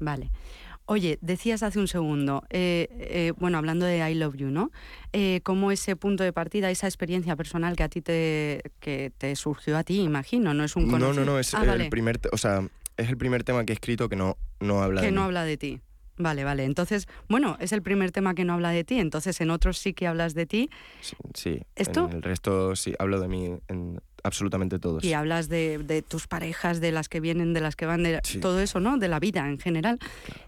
Vale. 0.00 0.32
Oye, 0.86 1.20
decías 1.20 1.62
hace 1.62 1.78
un 1.78 1.86
segundo, 1.86 2.42
eh, 2.50 2.88
eh, 2.98 3.32
bueno, 3.38 3.56
hablando 3.58 3.86
de 3.86 3.98
I 4.10 4.14
Love 4.16 4.34
You, 4.34 4.48
¿no? 4.50 4.72
Eh, 5.12 5.42
cómo 5.44 5.70
ese 5.70 5.94
punto 5.94 6.24
de 6.24 6.32
partida, 6.32 6.68
esa 6.68 6.88
experiencia 6.88 7.36
personal 7.36 7.76
que 7.76 7.84
a 7.84 7.88
ti 7.88 8.02
te, 8.02 8.60
que 8.80 9.12
te 9.16 9.36
surgió 9.36 9.76
a 9.78 9.84
ti, 9.84 10.00
imagino, 10.00 10.52
no 10.52 10.64
es 10.64 10.74
un 10.74 10.86
No, 10.86 10.98
conocido. 10.98 11.24
no, 11.24 11.32
no, 11.34 11.38
es 11.38 11.54
Ah, 11.54 11.60
el 11.62 11.68
vale, 11.68 11.90
primer... 11.90 12.18
O 12.32 12.36
sea, 12.38 12.66
es 12.96 13.08
el 13.08 13.16
primer 13.16 13.44
tema 13.44 13.64
que 13.64 13.72
he 13.72 13.74
escrito 13.74 14.08
que 14.08 14.16
no, 14.16 14.36
no 14.58 14.82
habla 14.82 15.00
que 15.00 15.06
de 15.06 15.12
no 15.12 15.20
mí. 15.20 15.24
habla 15.26 15.44
de 15.44 15.56
ti. 15.56 15.80
Vale, 16.20 16.44
vale. 16.44 16.64
Entonces, 16.64 17.08
bueno, 17.30 17.56
es 17.60 17.72
el 17.72 17.80
primer 17.80 18.12
tema 18.12 18.34
que 18.34 18.44
no 18.44 18.52
habla 18.52 18.70
de 18.70 18.84
ti, 18.84 18.98
entonces 18.98 19.40
en 19.40 19.50
otros 19.50 19.78
sí 19.78 19.94
que 19.94 20.06
hablas 20.06 20.34
de 20.34 20.44
ti 20.44 20.70
Sí, 21.00 21.16
sí, 21.32 21.62
¿Esto? 21.76 22.04
en 22.04 22.12
el 22.16 22.22
resto 22.22 22.76
sí, 22.76 22.94
hablo 22.98 23.20
de 23.20 23.28
mí 23.28 23.58
en 23.68 24.02
absolutamente 24.24 24.78
todos. 24.78 25.04
y 25.04 25.12
hablas 25.12 25.48
de, 25.48 25.78
de 25.78 26.02
tus 26.02 26.26
parejas, 26.26 26.80
de 26.80 26.92
las 26.92 27.08
que 27.08 27.20
vienen, 27.20 27.52
de 27.52 27.60
las 27.60 27.76
que 27.76 27.86
van, 27.86 28.02
de 28.02 28.20
Sí. 28.24 28.38
todo 28.40 28.60
eso, 28.60 28.80
¿no? 28.80 28.98
De 28.98 29.08
la 29.08 29.18
vida 29.20 29.48
en 29.48 29.58
general. 29.58 29.98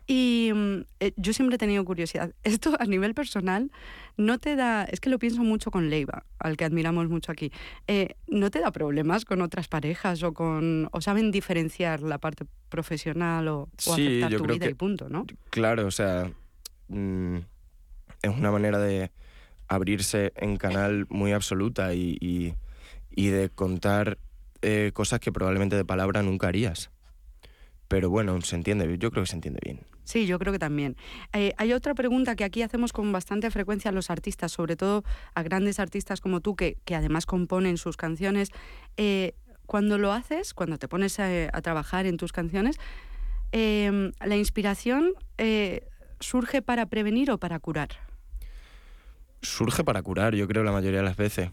Y 0.06 0.50
mm, 0.54 0.80
eh, 1.00 1.12
yo 1.16 1.32
siempre 1.32 1.56
he 1.56 1.58
tenido 1.58 1.84
curiosidad. 1.84 2.32
Esto 2.44 2.76
a 2.78 2.84
nivel 2.84 3.14
personal 3.14 3.70
no 4.16 4.38
te 4.38 4.56
da, 4.56 4.84
es 4.84 5.00
que 5.00 5.08
lo 5.10 5.18
pienso 5.18 5.42
mucho 5.42 5.70
con 5.70 5.88
Leiva, 5.90 6.24
al 6.38 6.56
que 6.56 6.64
admiramos 6.64 7.08
mucho 7.08 7.32
aquí. 7.32 7.50
Eh, 7.86 8.14
¿No 8.28 8.50
te 8.50 8.60
da 8.60 8.70
problemas 8.72 9.24
con 9.24 9.40
otras 9.42 9.68
parejas 9.68 10.22
o 10.22 10.32
con 10.34 10.88
o 10.92 11.00
saben 11.00 11.30
diferenciar 11.30 12.02
la 12.02 12.18
parte 12.18 12.44
profesional 12.68 13.48
o, 13.48 13.60
o 13.62 13.94
Sí, 13.96 14.06
aceptar 14.06 14.30
yo 14.30 14.38
tu 14.38 14.44
creo 14.44 14.56
vida 14.56 14.66
que- 14.66 14.72
y 14.72 14.74
punto, 14.74 15.08
¿no? 15.08 15.26
Claro, 15.50 15.86
o 15.86 15.90
sea, 15.90 16.30
mm, 16.88 17.36
es 18.22 18.30
una 18.36 18.50
manera 18.50 18.78
de 18.78 19.10
abrirse 19.68 20.32
en 20.36 20.56
canal 20.58 21.06
muy 21.08 21.32
absoluta 21.32 21.94
y, 21.94 22.18
y- 22.20 22.54
y 23.14 23.28
de 23.28 23.48
contar 23.50 24.18
eh, 24.62 24.90
cosas 24.94 25.20
que 25.20 25.32
probablemente 25.32 25.76
de 25.76 25.84
palabra 25.84 26.22
nunca 26.22 26.48
harías. 26.48 26.90
Pero 27.88 28.08
bueno, 28.10 28.40
se 28.40 28.56
entiende, 28.56 28.96
yo 28.98 29.10
creo 29.10 29.24
que 29.24 29.28
se 29.30 29.36
entiende 29.36 29.60
bien. 29.62 29.80
Sí, 30.04 30.26
yo 30.26 30.38
creo 30.38 30.52
que 30.52 30.58
también. 30.58 30.96
Eh, 31.32 31.52
hay 31.58 31.72
otra 31.72 31.94
pregunta 31.94 32.34
que 32.36 32.44
aquí 32.44 32.62
hacemos 32.62 32.92
con 32.92 33.12
bastante 33.12 33.50
frecuencia 33.50 33.90
a 33.90 33.92
los 33.92 34.10
artistas, 34.10 34.50
sobre 34.52 34.76
todo 34.76 35.04
a 35.34 35.42
grandes 35.42 35.78
artistas 35.78 36.20
como 36.20 36.40
tú, 36.40 36.56
que, 36.56 36.78
que 36.84 36.94
además 36.94 37.26
componen 37.26 37.76
sus 37.76 37.96
canciones. 37.96 38.48
Eh, 38.96 39.34
cuando 39.66 39.98
lo 39.98 40.12
haces, 40.12 40.54
cuando 40.54 40.78
te 40.78 40.88
pones 40.88 41.20
a, 41.20 41.28
a 41.52 41.62
trabajar 41.62 42.06
en 42.06 42.16
tus 42.16 42.32
canciones, 42.32 42.78
eh, 43.52 44.12
¿la 44.24 44.36
inspiración 44.36 45.12
surge 46.20 46.62
para 46.62 46.86
prevenir 46.86 47.30
o 47.30 47.38
para 47.38 47.58
curar? 47.58 47.90
Surge 49.42 49.84
para 49.84 50.02
curar, 50.02 50.34
yo 50.34 50.46
creo, 50.48 50.62
la 50.62 50.72
mayoría 50.72 51.00
de 51.00 51.04
las 51.04 51.16
veces. 51.16 51.50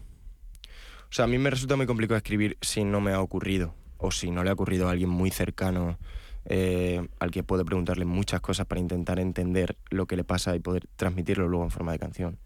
O 1.10 1.12
sea, 1.12 1.24
a 1.24 1.28
mí 1.28 1.38
me 1.38 1.50
resulta 1.50 1.76
muy 1.76 1.86
complicado 1.86 2.16
escribir 2.16 2.56
si 2.60 2.84
no 2.84 3.00
me 3.00 3.12
ha 3.12 3.20
ocurrido 3.20 3.74
o 3.98 4.12
si 4.12 4.30
no 4.30 4.44
le 4.44 4.50
ha 4.50 4.52
ocurrido 4.52 4.88
a 4.88 4.92
alguien 4.92 5.10
muy 5.10 5.30
cercano 5.30 5.98
eh, 6.44 7.06
al 7.18 7.30
que 7.32 7.42
puede 7.42 7.64
preguntarle 7.64 8.04
muchas 8.04 8.40
cosas 8.40 8.66
para 8.66 8.80
intentar 8.80 9.18
entender 9.18 9.76
lo 9.90 10.06
que 10.06 10.16
le 10.16 10.24
pasa 10.24 10.54
y 10.54 10.60
poder 10.60 10.86
transmitirlo 10.96 11.48
luego 11.48 11.64
en 11.64 11.70
forma 11.70 11.92
de 11.92 11.98
canción. 11.98 12.38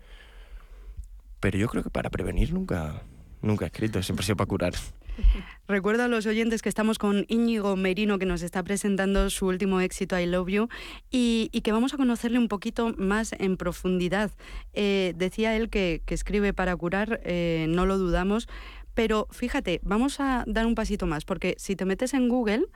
Pero 1.40 1.59
yo 1.59 1.68
creo 1.68 1.83
que 1.83 1.90
para 1.90 2.09
prevenir 2.09 2.54
nunca, 2.54 3.02
nunca 3.42 3.66
he 3.66 3.68
escrito, 3.68 4.02
siempre 4.02 4.25
ha 4.25 4.26
sido 4.26 4.37
para 4.37 4.49
curar. 4.49 4.73
Recuerdo 5.68 6.04
a 6.04 6.09
los 6.09 6.26
oyentes 6.26 6.62
que 6.62 6.68
estamos 6.68 6.99
con 6.99 7.25
Íñigo 7.28 7.76
Merino, 7.76 8.18
que 8.18 8.26
nos 8.26 8.42
está 8.42 8.62
presentando 8.62 9.30
su 9.30 9.47
último 9.47 9.80
éxito, 9.80 10.18
I 10.18 10.26
Love 10.26 10.49
You, 10.49 10.68
y, 11.11 11.49
que 11.62 11.73
vamos 11.73 11.94
a 11.94 11.97
conocerle 11.97 12.38
un 12.38 12.49
poquito 12.49 12.94
más 12.97 13.33
en 13.38 13.56
profundidad. 13.56 14.30
Eh, 14.73 15.14
decía 15.16 15.56
él 15.56 15.71
que, 15.71 16.02
que 16.04 16.14
escribe 16.14 16.52
para 16.52 16.76
curar, 16.76 17.21
eh, 17.25 17.66
no 17.68 17.87
lo 17.87 17.99
dudamos, 17.99 18.49
pero 18.94 19.26
fíjate, 19.30 19.80
vamos 19.83 20.21
a 20.21 20.44
dar 20.47 20.66
un 20.66 20.75
pasito 20.75 21.06
más, 21.06 21.25
porque 21.25 21.54
si 21.59 21.76
te 21.76 21.85
metes 21.85 22.14
en 22.14 22.28
Google, 22.28 22.66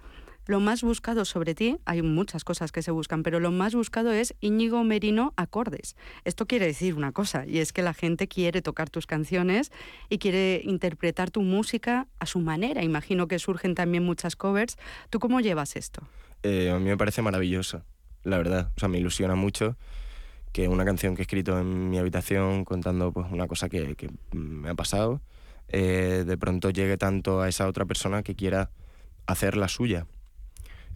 lo 0.48 0.60
más 0.60 0.82
buscado 0.82 1.26
sobre 1.26 1.54
ti, 1.54 1.76
hay 1.84 2.00
muchas 2.00 2.42
cosas 2.42 2.72
que 2.72 2.80
se 2.80 2.90
buscan, 2.90 3.22
pero 3.22 3.38
lo 3.38 3.52
más 3.52 3.74
buscado 3.74 4.12
es 4.12 4.34
Íñigo 4.40 4.82
Merino 4.82 5.34
acordes. 5.36 5.94
Esto 6.24 6.46
quiere 6.46 6.64
decir 6.64 6.94
una 6.94 7.12
cosa, 7.12 7.46
y 7.46 7.58
es 7.58 7.74
que 7.74 7.82
la 7.82 7.92
gente 7.92 8.28
quiere 8.28 8.62
tocar 8.62 8.88
tus 8.88 9.06
canciones 9.06 9.70
y 10.08 10.16
quiere 10.16 10.62
interpretar 10.64 11.30
tu 11.30 11.42
música 11.42 12.08
a 12.18 12.24
su 12.24 12.40
manera. 12.40 12.82
Imagino 12.82 13.28
que 13.28 13.38
surgen 13.38 13.74
también 13.74 14.04
muchas 14.04 14.36
covers. 14.36 14.78
¿Tú 15.10 15.18
cómo 15.18 15.40
llevas 15.40 15.76
esto? 15.76 16.08
Eh, 16.42 16.70
a 16.70 16.78
mí 16.78 16.86
me 16.86 16.96
parece 16.96 17.20
maravilloso, 17.20 17.84
la 18.24 18.38
verdad. 18.38 18.70
O 18.74 18.80
sea, 18.80 18.88
me 18.88 18.96
ilusiona 18.96 19.34
mucho 19.34 19.76
que 20.52 20.66
una 20.66 20.86
canción 20.86 21.14
que 21.14 21.20
he 21.20 21.24
escrito 21.24 21.58
en 21.58 21.90
mi 21.90 21.98
habitación 21.98 22.64
contando 22.64 23.12
pues 23.12 23.26
una 23.30 23.48
cosa 23.48 23.68
que, 23.68 23.94
me 24.32 24.70
ha 24.70 24.74
pasado, 24.74 25.20
eh, 25.68 26.24
de 26.26 26.38
pronto 26.38 26.70
llegue 26.70 26.96
tanto 26.96 27.42
a 27.42 27.50
esa 27.50 27.68
otra 27.68 27.84
persona 27.84 28.22
que 28.22 28.34
quiera 28.34 28.70
hacer 29.26 29.54
la 29.58 29.68
suya. 29.68 30.06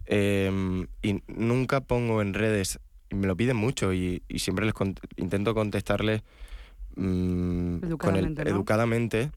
Eh, 0.05 0.85
y 1.01 1.23
nunca 1.27 1.81
pongo 1.81 2.21
en 2.21 2.33
redes, 2.33 2.79
y 3.09 3.15
me 3.15 3.27
lo 3.27 3.35
piden 3.35 3.55
mucho 3.57 3.93
y, 3.93 4.21
y 4.27 4.39
siempre 4.39 4.65
les 4.65 4.73
cont- 4.73 4.99
intento 5.17 5.53
contestarles 5.53 6.21
mm, 6.95 7.77
con 7.97 8.15
el- 8.15 8.25
Educadamente, 8.25 8.43
¿no? 8.45 8.49
educadamente 8.51 9.31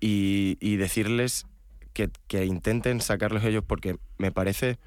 y, 0.00 0.56
y 0.60 0.76
decirles 0.76 1.46
que, 1.92 2.10
que 2.26 2.44
intenten 2.44 3.00
sacarlos 3.00 3.44
ellos 3.44 3.64
porque 3.66 3.96
me 4.18 4.32
parece 4.32 4.78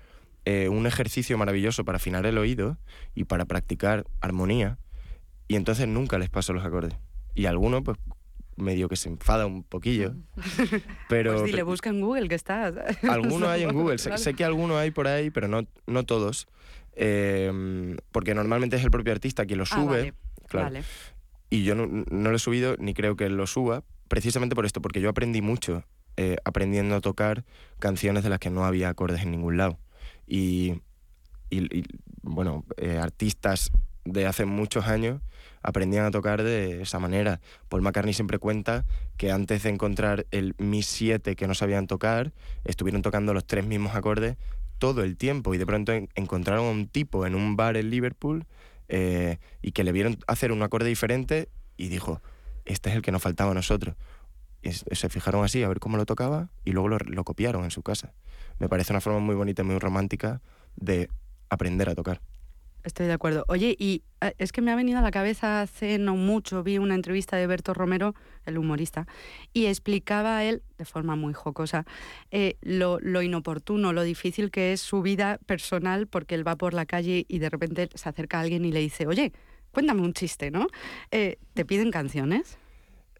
eh, 0.45 0.69
un 0.69 0.85
ejercicio 0.87 1.37
maravilloso 1.37 1.85
para 1.85 1.97
afinar 1.97 2.25
el 2.25 2.37
oído 2.37 2.77
y 3.15 3.23
para 3.25 3.45
practicar 3.45 4.05
armonía 4.21 4.77
y 5.47 5.55
entonces 5.55 5.87
nunca 5.87 6.17
les 6.17 6.29
paso 6.29 6.53
los 6.53 6.65
acordes. 6.65 6.93
Y 7.33 7.45
alguno 7.45 7.83
pues 7.83 7.97
medio 8.57 8.89
que 8.89 8.95
se 8.95 9.07
enfada 9.09 9.45
un 9.45 9.63
poquillo, 9.63 10.13
pero... 11.09 11.33
pues 11.33 11.43
dile, 11.45 11.63
busca 11.63 11.89
en 11.89 12.01
Google 12.01 12.27
que 12.27 12.35
está. 12.35 12.67
Alguno 13.09 13.49
hay 13.49 13.63
en 13.63 13.73
Google, 13.73 13.97
sé, 13.97 14.33
que 14.33 14.43
alguno 14.43 14.77
hay 14.77 14.91
por 14.91 15.07
ahí, 15.07 15.29
pero 15.29 15.47
no, 15.47 15.65
no 15.85 16.03
todos. 16.05 16.47
eh, 16.93 17.95
porque 18.11 18.33
normalmente 18.33 18.75
es 18.75 18.83
el 18.83 18.91
propio 18.91 19.13
artista 19.13 19.45
quien 19.45 19.59
lo 19.59 19.63
Ah, 19.65 19.75
sube. 19.75 19.85
vale, 19.85 20.13
claro. 20.47 20.65
vale. 20.67 20.83
Y 21.49 21.63
yo 21.63 21.75
no, 21.75 21.85
no 21.87 22.29
lo 22.29 22.35
he 22.35 22.39
subido 22.39 22.75
ni 22.77 22.93
creo 22.93 23.15
que 23.15 23.29
lo 23.29 23.47
suba, 23.47 23.83
precisamente 24.09 24.55
por 24.55 24.65
esto, 24.65 24.81
porque 24.81 24.99
yo 24.99 25.09
aprendí 25.09 25.41
mucho 25.41 25.83
eh, 26.17 26.37
aprendiendo 26.43 26.95
a 26.95 27.01
tocar 27.01 27.45
canciones 27.79 28.23
de 28.23 28.29
las 28.29 28.39
que 28.39 28.49
no 28.49 28.65
había 28.65 28.89
acordes 28.89 29.21
en 29.21 29.31
ningún 29.31 29.55
lado. 29.57 29.77
Y, 30.25 30.81
y- 31.49 31.77
y, 31.79 31.85
bueno, 32.23 32.65
eh, 32.77 32.97
artistas 32.97 33.71
de 34.03 34.25
hace 34.25 34.45
muchos 34.45 34.87
años 34.87 35.21
aprendían 35.67 36.05
a 36.05 36.11
tocar 36.11 36.43
de 36.43 36.81
esa 36.81 36.97
manera. 36.97 37.41
Paul 37.67 37.81
McCartney 37.81 38.13
siempre 38.13 38.39
cuenta 38.39 38.85
que 39.17 39.31
antes 39.33 39.63
de 39.63 39.69
encontrar 39.69 40.25
el 40.31 40.55
Mi 40.57 40.81
7 40.81 41.35
que 41.35 41.45
no 41.45 41.53
sabían 41.53 41.87
tocar, 41.87 42.31
estuvieron 42.63 43.01
tocando 43.01 43.33
los 43.33 43.45
tres 43.45 43.65
mismos 43.65 43.93
acordes 43.93 44.37
todo 44.77 45.03
el 45.03 45.17
tiempo 45.17 45.53
y 45.53 45.57
de 45.57 45.65
pronto 45.65 45.91
en- 45.91 46.07
encontraron 46.15 46.65
a 46.67 46.69
un 46.69 46.87
tipo 46.87 47.25
en 47.25 47.35
un 47.35 47.57
bar 47.57 47.75
en 47.75 47.89
Liverpool 47.89 48.45
eh, 48.87 49.39
y 49.61 49.73
que 49.73 49.83
le 49.83 49.91
vieron 49.91 50.17
hacer 50.27 50.53
un 50.53 50.63
acorde 50.63 50.87
diferente 50.87 51.49
y 51.75 51.89
dijo, 51.89 52.21
este 52.63 52.89
es 52.89 52.95
el 52.95 53.01
que 53.01 53.11
nos 53.11 53.21
faltaba 53.21 53.51
a 53.51 53.53
nosotros. 53.53 53.95
Y 54.61 54.71
se 54.71 55.09
fijaron 55.09 55.43
así 55.43 55.63
a 55.63 55.67
ver 55.67 55.79
cómo 55.81 55.97
lo 55.97 56.05
tocaba 56.05 56.49
y 56.63 56.71
luego 56.71 56.87
lo, 56.87 56.97
lo 56.99 57.23
copiaron 57.25 57.65
en 57.65 57.71
su 57.71 57.83
casa. 57.83 58.13
Me 58.59 58.69
parece 58.69 58.93
una 58.93 59.01
forma 59.01 59.19
muy 59.19 59.35
bonita 59.35 59.63
y 59.63 59.65
muy 59.65 59.79
romántica 59.79 60.41
de 60.77 61.09
aprender 61.49 61.89
a 61.89 61.95
tocar. 61.95 62.21
Estoy 62.87 63.05
de 63.07 63.13
acuerdo. 63.13 63.43
Oye, 63.49 63.75
y 63.77 64.03
eh, 64.21 64.33
es 64.37 64.51
que 64.51 64.61
me 64.61 64.71
ha 64.71 64.75
venido 64.75 64.97
a 64.97 65.01
la 65.01 65.11
cabeza 65.11 65.61
hace 65.61 65.97
no 65.99 66.15
mucho, 66.15 66.63
vi 66.63 66.77
una 66.77 66.95
entrevista 66.95 67.35
de 67.37 67.45
Berto 67.45 67.73
Romero, 67.73 68.15
el 68.45 68.57
humorista, 68.57 69.05
y 69.53 69.65
explicaba 69.65 70.37
a 70.37 70.43
él, 70.45 70.63
de 70.77 70.85
forma 70.85 71.15
muy 71.15 71.33
jocosa, 71.33 71.85
eh, 72.31 72.55
lo, 72.61 72.99
lo 73.01 73.21
inoportuno, 73.21 73.91
lo 73.93 74.03
difícil 74.03 74.49
que 74.51 74.71
es 74.73 74.81
su 74.81 75.01
vida 75.01 75.37
personal, 75.45 76.07
porque 76.07 76.33
él 76.35 76.47
va 76.47 76.55
por 76.55 76.73
la 76.73 76.85
calle 76.85 77.25
y 77.27 77.39
de 77.39 77.49
repente 77.49 77.89
se 77.93 78.09
acerca 78.09 78.37
a 78.39 78.41
alguien 78.41 78.63
y 78.65 78.71
le 78.71 78.79
dice, 78.79 79.05
oye, 79.05 79.33
cuéntame 79.71 80.01
un 80.01 80.13
chiste, 80.13 80.49
¿no? 80.49 80.67
Eh, 81.11 81.37
¿Te 81.53 81.65
piden 81.65 81.91
canciones? 81.91 82.57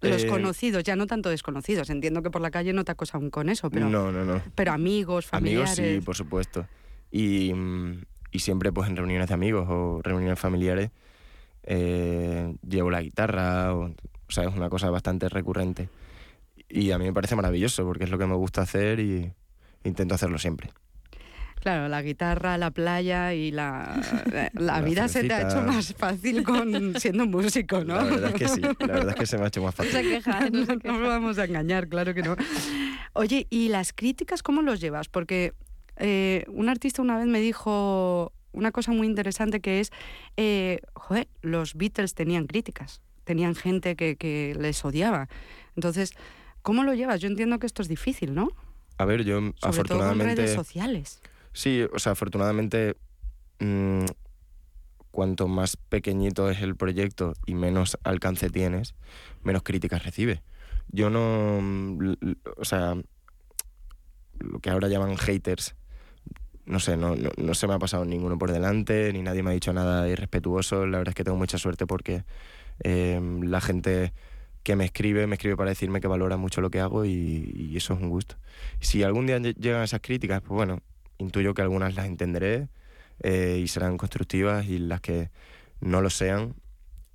Los 0.01 0.24
Eh, 0.24 0.27
conocidos, 0.27 0.83
ya 0.83 0.95
no 0.95 1.07
tanto 1.07 1.29
desconocidos. 1.29 1.89
Entiendo 1.89 2.21
que 2.21 2.29
por 2.29 2.41
la 2.41 2.51
calle 2.51 2.71
no 2.71 2.86
te 2.86 2.91
acosan 2.93 3.29
con 3.31 3.50
eso, 3.50 3.69
pero, 3.69 3.89
no, 3.89 4.12
no, 4.12 4.24
no. 4.24 4.41
pero 4.55 4.71
amigos, 4.71 5.27
Amigos 5.31 5.65
familiares. 5.71 5.95
sí, 6.00 6.05
por 6.05 6.15
supuesto. 6.15 6.67
Y, 7.12 7.53
mm, 7.53 8.01
y 8.31 8.39
siempre 8.39 8.72
pues 8.72 8.89
en 8.89 8.96
reuniones 8.96 9.27
de 9.27 9.34
amigos 9.34 9.67
o 9.69 10.01
reuniones 10.03 10.39
familiares 10.39 10.91
eh, 11.63 12.53
llevo 12.67 12.89
la 12.91 13.01
guitarra, 13.01 13.74
o, 13.75 13.86
o 13.88 14.31
sea, 14.31 14.46
es 14.46 14.55
una 14.55 14.69
cosa 14.69 14.89
bastante 14.89 15.29
recurrente. 15.29 15.89
Y 16.69 16.91
a 16.91 16.98
mí 16.98 17.05
me 17.05 17.13
parece 17.13 17.36
maravilloso 17.36 17.86
porque 17.86 18.03
es 18.05 18.10
lo 18.10 18.17
que 18.17 18.25
me 18.25 18.36
gusta 18.36 18.62
hacer 18.62 19.00
y 19.00 19.31
intento 19.84 20.15
hacerlo 20.15 20.38
siempre. 20.38 20.69
Claro, 21.62 21.88
la 21.89 22.01
guitarra, 22.01 22.57
la 22.57 22.72
playa 22.72 23.34
y 23.34 23.51
la, 23.51 24.00
la, 24.31 24.50
La 24.53 24.81
vida 24.81 25.07
se 25.07 25.24
te 25.24 25.34
ha 25.34 25.41
hecho 25.50 25.62
más 25.62 25.93
fácil 25.96 26.43
con 26.43 26.93
siendo 27.00 27.25
músico, 27.25 27.84
¿no? 27.84 27.96
La 27.96 28.03
verdad 28.03 28.29
es 28.29 28.34
que 28.36 28.48
sí, 28.48 28.62
la 28.62 28.88
verdad 28.88 29.10
es 29.10 29.15
que 29.15 29.25
se 29.25 29.38
me 29.38 29.43
ha 29.46 29.48
hecho 29.48 29.62
más 29.63 29.77
No 29.77 29.86
se 29.86 29.91
fácil. 29.91 30.10
queja, 30.10 30.50
no 30.50 30.60
no, 30.60 30.65
se 30.65 30.74
no 30.74 30.79
queja. 30.79 30.98
lo 30.98 31.07
vamos 31.07 31.38
a 31.39 31.46
engañar, 31.46 31.88
claro 31.89 32.13
que 32.13 32.22
no. 32.22 32.36
Oye, 33.13 33.48
¿y 33.50 33.69
las 33.69 33.91
críticas 33.91 34.43
cómo 34.43 34.62
los 34.62 34.79
llevas? 34.79 35.10
Porque 35.10 35.53
eh, 36.00 36.46
un 36.48 36.70
artista 36.70 37.01
una 37.01 37.18
vez 37.18 37.27
me 37.27 37.39
dijo 37.39 38.32
una 38.54 38.72
cosa 38.72 38.92
muy 38.92 39.08
interesante 39.08 39.60
que 39.60 39.80
es, 39.80 39.92
eh, 40.36 40.80
joder, 40.94 41.27
los 41.42 41.75
Beatles 41.75 42.13
tenían 42.13 42.48
críticas, 42.48 43.01
tenían 43.24 43.56
gente 43.56 43.96
que, 43.96 44.16
que 44.16 44.56
les 44.60 44.84
odiaba. 44.84 45.30
Entonces, 45.75 46.13
¿cómo 46.62 46.84
lo 46.84 46.94
llevas? 46.94 47.20
Yo 47.22 47.27
entiendo 47.27 47.60
que 47.60 47.68
esto 47.68 47.82
es 47.82 47.88
difícil, 47.88 48.34
¿no? 48.34 48.50
A 48.98 49.06
ver, 49.06 49.24
yo 49.24 49.36
Sobre 49.36 49.54
todo 49.54 49.60
con 49.60 49.70
afortunadamente... 49.70 50.36
redes 50.36 50.56
sociales. 50.56 51.22
Sí, 51.54 51.84
o 51.94 52.00
sea, 52.00 52.13
afortunadamente, 52.13 52.96
mm, 53.60 54.06
cuanto 55.12 55.48
más 55.48 55.77
pequeñito 55.77 56.50
es 56.50 56.62
el 56.62 56.75
proyecto 56.75 57.34
y 57.46 57.56
menos 57.56 57.98
alcance 58.04 58.50
tienes, 58.50 58.96
menos 59.44 59.63
críticas 59.63 60.04
recibe. 60.04 60.44
Yo 60.89 61.10
no, 61.10 61.60
mm, 61.62 62.16
o 62.58 62.66
sea, 62.66 62.96
lo 64.39 64.60
que 64.60 64.70
ahora 64.70 64.88
llaman 64.88 65.18
haters, 65.18 65.75
no 66.67 66.79
sé, 66.79 66.97
no, 66.97 67.15
no, 67.15 67.29
no 67.38 67.53
se 67.53 67.67
me 67.67 67.74
ha 67.74 67.79
pasado 67.79 68.05
ninguno 68.05 68.38
por 68.38 68.51
delante, 68.51 69.12
ni 69.13 69.21
nadie 69.21 69.43
me 69.43 69.51
ha 69.51 69.53
dicho 69.53 69.74
nada 69.74 70.07
irrespetuoso. 70.09 70.86
La 70.86 70.97
verdad 71.00 71.12
es 71.12 71.15
que 71.15 71.24
tengo 71.24 71.38
mucha 71.38 71.57
suerte 71.57 71.88
porque 71.88 72.24
eh, 72.83 73.19
la 73.43 73.62
gente 73.62 74.13
que 74.63 74.75
me 74.75 74.86
escribe, 74.86 75.27
me 75.27 75.36
escribe 75.36 75.55
para 75.55 75.69
decirme 75.69 76.01
que 76.01 76.07
valora 76.07 76.38
mucho 76.38 76.62
lo 76.62 76.69
que 76.69 76.81
hago 76.81 77.05
y, 77.05 77.74
eso 77.75 77.93
es 77.93 78.01
un 78.01 78.09
gusto. 78.09 78.36
Si 78.81 79.01
algún 79.03 79.25
día 79.25 79.38
lle- 79.39 79.55
llegan 79.55 79.83
esas 79.83 80.01
críticas, 80.01 80.41
pues 80.41 80.55
bueno, 80.55 80.81
intuyo 81.17 81.53
que 81.53 81.62
algunas 81.62 81.95
las 81.95 82.05
entenderé 82.05 82.67
eh, 83.24 83.59
y 83.63 83.67
serán 83.69 83.97
constructivas 83.97 84.65
y 84.67 84.79
las 84.79 85.00
que 85.01 85.31
no 85.79 86.01
lo 86.01 86.09
sean, 86.09 86.55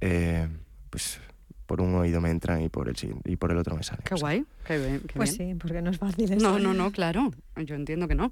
eh, 0.01 0.49
pues 0.91 1.21
por 1.67 1.81
un 1.81 1.95
oído 1.95 2.21
me 2.21 2.31
entran 2.31 2.61
y 2.63 2.69
por 2.69 2.89
el, 2.89 2.97
y 3.25 3.37
por 3.37 3.51
el 3.51 3.57
otro 3.59 3.77
me 3.77 3.83
salen. 3.83 4.03
Qué 4.05 4.15
O 4.15 4.17
sea, 4.17 4.23
guay, 4.27 4.45
qué 4.67 4.79
bien. 4.79 5.01
qué 5.07 5.15
Pues 5.15 5.37
bien. 5.39 5.51
sí, 5.51 5.59
porque 5.61 5.81
no 5.83 5.91
es 5.91 5.99
fácil 5.99 6.31
eso. 6.33 6.37
No, 6.49 6.59
¿eh? 6.59 6.61
no, 6.61 6.75
no, 6.75 6.91
claro. 6.93 7.31
Yo 7.57 7.75
entiendo 7.75 8.09
que 8.09 8.15
no. 8.15 8.31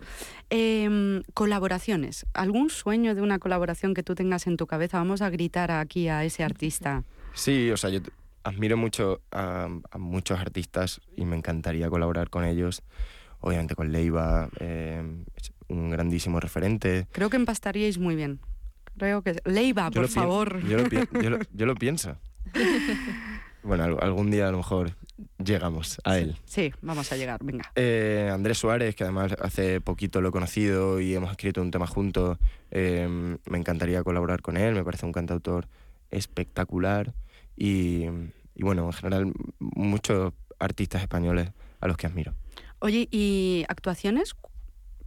Em, 0.51 1.23
colaboraciones. 1.35 2.27
¿Algún 2.35 2.71
sueño 2.71 3.15
de 3.15 3.23
una 3.23 3.39
colaboración 3.39 3.95
que 3.95 4.03
tú 4.03 4.15
tengas 4.15 4.47
en 4.47 4.57
tu 4.57 4.67
cabeza? 4.67 4.99
Vamos 4.99 5.23
a 5.23 5.31
gritar 5.31 5.71
aquí 5.71 6.09
a 6.09 6.25
ese 6.25 6.43
artista. 6.45 7.05
Sí, 7.35 7.71
o 7.71 7.77
sea, 7.77 7.91
yo 7.91 8.01
admiro 8.43 8.77
mucho 8.77 9.21
a, 9.31 9.69
a 9.91 9.99
muchos 9.99 10.39
artistas 10.41 11.01
y 11.17 11.25
me 11.25 11.37
encantaría 11.37 11.89
colaborar 11.89 12.31
con 12.31 12.45
ellos. 12.45 12.83
Obviamente 13.41 13.75
con 13.75 13.91
Leiva, 13.93 14.49
eh, 14.59 15.03
es 15.37 15.53
un 15.69 15.91
grandísimo 15.91 16.41
referente. 16.41 17.07
Creo 17.13 17.31
que 17.31 17.37
empastaríais 17.37 17.97
muy 17.99 18.15
bien. 18.17 18.41
Creo 18.99 19.23
que... 19.23 19.41
Leiva, 19.47 19.89
Yo 19.91 20.03
por 20.03 20.09
favor. 20.11 20.63
Yo 20.67 20.77
lo, 20.79 20.89
yo 20.89 21.31
lo- 21.31 21.39
yo 21.55 21.67
lo 21.67 21.75
pienso. 21.75 22.17
Bueno, 23.63 23.85
al- 23.85 23.99
algún 24.03 24.31
día 24.31 24.49
a 24.49 24.51
lo 24.53 24.57
mejor 24.57 24.93
llegamos 25.37 26.01
a 26.05 26.17
él. 26.17 26.35
Sí, 26.47 26.73
vamos 26.81 27.13
a 27.13 27.17
llegar, 27.19 27.45
venga. 27.45 27.71
Eh, 27.75 28.31
Andrés 28.33 28.57
Suárez, 28.57 28.95
que 28.97 29.05
además 29.05 29.35
hace 29.39 29.83
poquito 29.83 30.23
lo 30.23 30.31
he 30.31 30.33
conocido 30.33 30.99
y 30.99 31.15
hemos 31.15 31.31
escrito 31.33 31.61
un 31.61 31.71
tema 31.71 31.87
juntos, 31.87 32.39
eh, 32.71 33.07
me 33.45 33.59
encantaría 33.59 34.03
colaborar 34.03 34.41
con 34.41 34.57
él, 34.57 34.75
me 34.75 34.83
parece 34.83 35.05
un 35.05 35.13
cantautor 35.13 35.69
espectacular 36.11 37.13
y, 37.55 38.05
y 38.55 38.63
bueno, 38.63 38.87
en 38.87 38.93
general 38.95 39.33
muchos 39.59 40.33
artistas 40.59 41.03
españoles 41.03 41.51
a 41.81 41.87
los 41.87 41.99
que 41.99 42.07
admiro. 42.07 42.33
Oye, 42.79 43.09
¿y 43.11 43.65
actuaciones? 43.69 44.35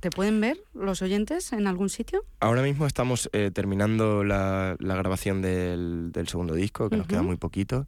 ¿Te 0.04 0.10
pueden 0.10 0.42
ver 0.42 0.62
los 0.74 1.02
oyentes 1.02 1.54
en 1.54 1.66
algún 1.66 1.88
sitio? 1.88 2.26
Ahora 2.42 2.62
mismo 2.62 2.86
estamos 2.86 3.30
eh, 3.32 3.52
terminando 3.54 4.26
la, 4.26 4.76
la 4.80 4.96
grabación 4.96 5.42
del, 5.42 6.12
del 6.12 6.28
segundo 6.28 6.56
disco, 6.56 6.90
que 6.90 6.98
nos 6.98 7.08
queda 7.08 7.22
muy 7.22 7.38
poquito, 7.38 7.88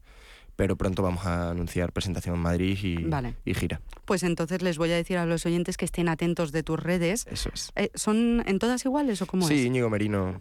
pero 0.55 0.77
pronto 0.77 1.03
vamos 1.03 1.25
a 1.25 1.49
anunciar 1.49 1.91
presentación 1.91 2.35
en 2.35 2.41
Madrid 2.41 2.79
y, 2.81 3.03
Vale. 3.03 3.35
y 3.43 3.53
gira. 3.53 3.81
Pues 4.05 4.23
entonces 4.23 4.61
les 4.61 4.77
voy 4.77 4.93
a 4.93 4.95
decir 4.95 5.17
a 5.17 5.25
los 5.25 5.45
oyentes 5.45 5.75
que 5.75 5.83
estén 5.83 6.07
atentos 6.07 6.53
de 6.53 6.63
tus 6.63 6.79
redes. 6.79 7.27
Eso 7.29 7.49
es. 7.53 7.73
Eh, 7.75 7.91
¿Son 7.95 8.43
en 8.47 8.59
todas 8.59 8.85
iguales 8.85 9.21
o 9.21 9.25
cómo 9.25 9.45
sí, 9.45 9.55
es? 9.55 9.65
Íñigo 9.65 9.89
Merino, 9.89 10.39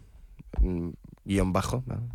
mm, 0.61 0.91
guion 1.25 1.53
bajo, 1.53 1.83
¿no? 1.87 2.09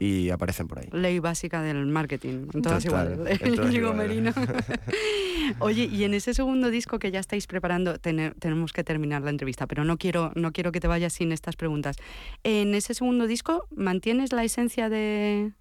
Y 0.00 0.30
aparecen 0.30 0.66
por 0.66 0.78
ahí. 0.80 0.88
Ley 0.92 1.18
básica 1.18 1.60
del 1.62 1.84
marketing, 1.86 2.46
todas 2.62 2.82
Total, 2.82 3.12
iguales. 3.12 3.40
en 3.42 3.54
todas 3.54 3.70
Íñigo 3.70 3.90
iguales. 3.92 4.08
Merino. 4.08 4.32
Oye, 5.58 5.84
y 5.84 6.04
en 6.04 6.14
ese 6.14 6.32
segundo 6.32 6.70
disco 6.70 6.98
que 6.98 7.10
ya 7.10 7.20
estáis 7.20 7.46
preparando, 7.46 7.98
tene- 7.98 8.32
tenemos 8.38 8.72
que 8.72 8.82
terminar 8.82 9.22
la 9.22 9.30
entrevista, 9.30 9.66
pero 9.66 9.84
no 9.84 9.98
quiero, 9.98 10.32
no 10.34 10.52
quiero 10.52 10.72
que 10.72 10.80
te 10.80 10.88
vayas 10.88 11.12
sin 11.12 11.32
estas 11.32 11.54
preguntas. 11.56 11.96
En 12.44 12.74
ese 12.74 12.94
segundo 12.94 13.26
disco, 13.26 13.66
¿mantienes 13.76 14.32
la 14.32 14.42
esencia 14.42 14.88
de, 14.88 15.52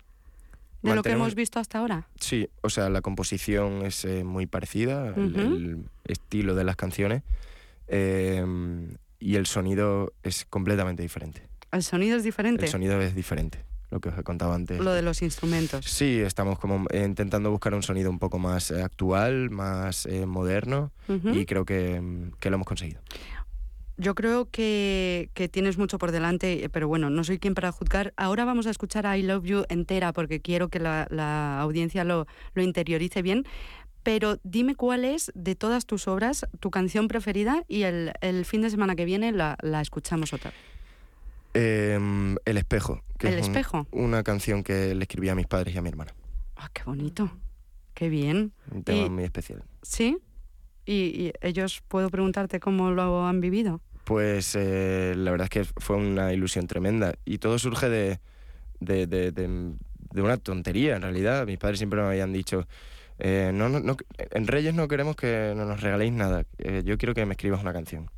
de 0.84 0.96
lo 0.96 1.04
que 1.04 1.12
hemos 1.12 1.36
visto 1.36 1.60
hasta 1.60 1.80
ahora? 1.80 2.08
Sí, 2.20 2.48
o 2.62 2.70
sea, 2.70 2.90
la 2.90 3.02
composición 3.02 3.86
es 3.86 4.06
eh, 4.06 4.24
muy 4.24 4.46
parecida, 4.46 5.14
el, 5.18 5.84
estilo 6.06 6.56
de 6.56 6.64
las 6.64 6.78
canciones, 6.78 7.24
eh, 7.88 8.46
y 9.20 9.36
el 9.36 9.48
sonido 9.48 10.14
es 10.24 10.46
completamente 10.46 11.02
diferente. 11.04 11.44
¿El 11.72 11.84
sonido 11.84 12.16
es 12.16 12.24
diferente? 12.24 12.66
El 12.66 12.72
sonido 12.72 13.02
es 13.02 13.14
diferente, 13.16 13.60
lo 13.92 14.00
que 14.00 14.10
os 14.10 14.18
he 14.18 14.24
contado 14.24 14.54
antes. 14.54 14.80
Lo 14.80 14.94
de 14.94 15.02
los 15.02 15.22
instrumentos. 15.22 15.86
Sí, 15.86 16.20
estamos 16.20 16.60
como 16.60 16.86
eh, 16.92 17.04
intentando 17.06 17.52
buscar 17.52 17.74
un 17.74 17.84
sonido 17.84 18.10
un 18.10 18.20
poco 18.20 18.40
más 18.40 18.72
eh, 18.72 18.82
actual, 18.82 19.50
más 19.50 20.06
eh, 20.06 20.26
moderno, 20.26 20.92
Ujú. 21.08 21.30
y 21.30 21.46
creo 21.46 21.66
que, 21.66 22.00
mm, 22.00 22.32
que 22.40 22.50
lo 22.50 22.56
hemos 22.56 22.68
conseguido. 22.68 23.02
Yo 23.98 24.16
creo 24.16 24.50
que, 24.50 25.30
que 25.34 25.50
tienes 25.50 25.78
mucho 25.78 25.98
por 25.98 26.12
delante, 26.14 26.70
pero 26.72 26.88
bueno, 26.88 27.10
no 27.10 27.24
soy 27.26 27.38
quien 27.38 27.54
para 27.54 27.72
juzgar. 27.74 28.14
Ahora 28.16 28.46
vamos 28.46 28.66
a 28.66 28.70
escuchar 28.70 29.06
a 29.06 29.18
I 29.18 29.24
Love 29.24 29.44
You 29.44 29.64
entera 29.68 30.14
porque 30.14 30.40
quiero 30.40 30.70
que 30.70 30.80
la, 30.80 31.06
la 31.10 31.60
audiencia 31.60 32.06
lo, 32.06 32.26
lo 32.54 32.64
interiorice 32.64 33.22
bien. 33.22 33.44
Pero 34.02 34.40
dime 34.44 34.76
cuál 34.76 35.04
es 35.04 35.34
de 35.36 35.56
todas 35.56 35.86
tus 35.86 36.08
obras 36.08 36.48
tu 36.62 36.72
canción 36.72 37.10
preferida 37.10 37.66
y 37.68 37.82
el, 37.84 38.14
el 38.22 38.46
fin 38.46 38.62
de 38.62 38.70
semana 38.70 38.96
que 38.96 39.04
viene 39.04 39.34
la, 39.34 39.58
la 39.62 39.82
escuchamos 39.82 40.32
otra 40.32 40.52
vez. 40.52 40.60
Eh, 41.54 42.00
el 42.46 42.58
espejo. 42.58 43.02
que 43.18 43.28
¿El 43.28 43.34
es 43.40 43.48
un- 43.48 43.52
espejo? 43.56 43.88
una 43.92 44.24
canción 44.24 44.64
que 44.64 44.96
le 44.96 45.04
escribí 45.04 45.30
a 45.30 45.36
mis 45.36 45.46
padres 45.48 45.76
y 45.76 45.78
a 45.78 45.82
mi 45.82 45.90
hermana. 45.90 46.14
¡Ah, 46.56 46.70
qué 46.74 46.84
bonito! 46.84 47.30
¡Qué 47.94 48.08
bien! 48.10 48.54
Un 48.72 48.84
tema 48.84 49.06
Y- 49.06 49.10
muy 49.10 49.24
especial. 49.26 49.64
¿Sí? 49.82 50.18
¿Y, 50.86 50.94
y 50.94 51.34
ellos, 51.42 51.82
puedo 51.88 52.10
preguntarte 52.10 52.60
cómo 52.60 52.92
lo 52.92 53.26
han 53.26 53.42
vivido? 53.42 53.82
Pues 54.06 54.56
eh, 54.56 55.14
la 55.18 55.32
verdad 55.32 55.46
es 55.46 55.50
que 55.50 55.64
fue 55.82 55.98
una 55.98 56.32
ilusión 56.34 56.66
tremenda. 56.68 57.14
Y 57.26 57.38
todo 57.40 57.60
surge 57.60 57.90
de, 57.90 58.20
de, 58.80 59.06
de- 59.08 59.32
de- 59.32 59.74
de 60.14 60.22
una 60.22 60.38
tontería, 60.38 60.96
en 60.96 61.02
realidad. 61.04 61.46
Mis 61.46 61.58
padres 61.58 61.78
siempre 61.80 62.02
me 62.02 62.08
habían 62.08 62.32
dicho, 62.34 62.68
eh, 63.20 63.52
no, 63.54 63.68
no, 63.70 63.80
no, 63.82 63.98
en 64.32 64.48
Reyes 64.48 64.74
no 64.74 64.88
queremos 64.88 65.16
que 65.16 65.54
no 65.56 65.66
nos 65.66 65.82
regaléis 65.82 66.12
nada. 66.14 66.46
eh, 66.58 66.84
yo 66.86 66.98
quiero 66.98 67.14
que 67.14 67.26
me 67.26 67.34
escribas 67.34 67.62
una 67.62 67.74
canción. 67.74 68.10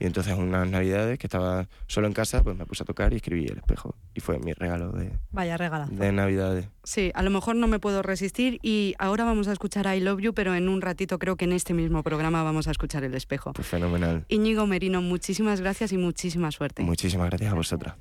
Y 0.00 0.06
entonces 0.06 0.36
unas 0.36 0.68
navidades 0.68 1.18
que 1.18 1.26
estaba 1.26 1.66
solo 1.86 2.06
en 2.06 2.12
casa, 2.12 2.42
pues 2.42 2.56
me 2.56 2.64
puse 2.66 2.84
a 2.84 2.86
tocar 2.86 3.12
y 3.12 3.16
escribí 3.16 3.46
El 3.46 3.58
espejo. 3.58 3.94
Y 4.14 4.20
fue 4.20 4.38
mi 4.38 4.52
regalo 4.52 4.92
de, 4.92 5.10
Vaya 5.32 5.56
regalazo. 5.56 5.92
de 5.92 6.12
navidades. 6.12 6.68
Sí, 6.84 7.10
a 7.14 7.22
lo 7.22 7.30
mejor 7.30 7.56
no 7.56 7.66
me 7.66 7.78
puedo 7.80 8.02
resistir 8.02 8.58
y 8.62 8.94
ahora 8.98 9.24
vamos 9.24 9.48
a 9.48 9.52
escuchar 9.52 9.92
I 9.94 10.00
Love 10.00 10.20
You, 10.20 10.34
pero 10.34 10.54
en 10.54 10.68
un 10.68 10.80
ratito 10.80 11.18
creo 11.18 11.36
que 11.36 11.44
en 11.46 11.52
este 11.52 11.74
mismo 11.74 12.02
programa 12.02 12.42
vamos 12.42 12.68
a 12.68 12.70
escuchar 12.70 13.02
El 13.04 13.14
Espejo. 13.14 13.52
Pues 13.52 13.66
fenomenal. 13.66 14.24
Íñigo 14.28 14.66
Merino, 14.66 15.02
muchísimas 15.02 15.60
gracias 15.60 15.92
y 15.92 15.98
muchísima 15.98 16.50
suerte. 16.52 16.82
Muchísimas 16.82 17.28
gracias 17.30 17.52
a 17.52 17.54
vosotras. 17.54 17.94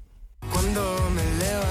Cuando 0.54 1.10
me 1.16 1.24
levante, 1.40 1.67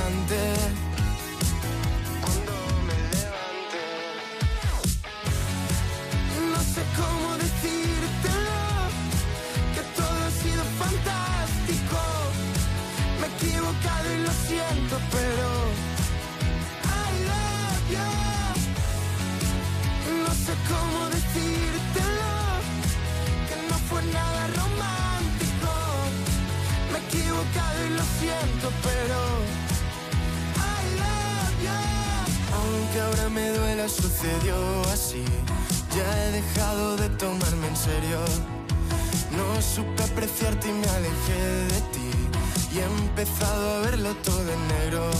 pero 28.83 29.19
I 30.57 30.83
love 31.01 31.55
you. 31.63 31.81
Aunque 32.57 33.01
ahora 33.01 33.29
me 33.29 33.49
duela, 33.51 33.89
sucedió 33.89 34.57
así. 34.93 35.25
Ya 35.95 36.25
he 36.25 36.33
dejado 36.33 36.97
de 36.97 37.09
tomarme 37.11 37.69
en 37.69 37.77
serio. 37.77 38.21
No 39.31 39.63
supe 39.63 40.03
apreciarte 40.03 40.69
y 40.69 40.73
me 40.73 40.89
alejé 40.89 41.43
de 41.73 41.81
ti. 41.93 42.11
Y 42.73 42.79
he 42.79 42.85
empezado 42.85 43.75
a 43.75 43.81
verlo 43.81 44.15
todo 44.17 44.53
en 44.53 44.69
negro. 44.69 45.11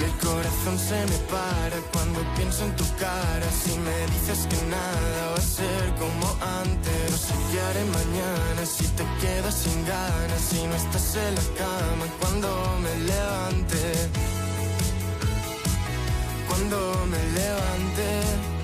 Y 0.00 0.02
el 0.02 0.12
corazón 0.12 0.78
se 0.78 0.94
me 0.94 1.18
para 1.28 1.76
cuando 1.92 2.20
pienso 2.34 2.64
en 2.64 2.74
tu 2.74 2.84
cara. 2.96 3.46
Si 3.62 3.76
me 3.78 3.98
dices 4.14 4.46
que 4.48 4.56
nada 4.66 5.30
va 5.32 5.36
a 5.36 5.40
ser 5.40 5.94
como 5.98 6.26
antes, 6.62 7.10
no 7.10 7.18
sé 7.18 7.34
qué 7.52 7.60
haré 7.60 7.84
mañana. 7.84 8.64
Si 8.64 8.86
te 8.96 9.04
quedas 9.20 9.54
sin 9.54 9.84
ganas, 9.84 10.40
si 10.40 10.66
no 10.66 10.74
estás 10.74 11.16
en 11.16 11.34
la 11.34 11.46
cama 11.62 12.06
cuando 12.18 12.48
me 12.80 12.94
levante. 13.12 13.92
Cuando 16.48 17.06
me 17.12 17.22
levante. 17.38 18.59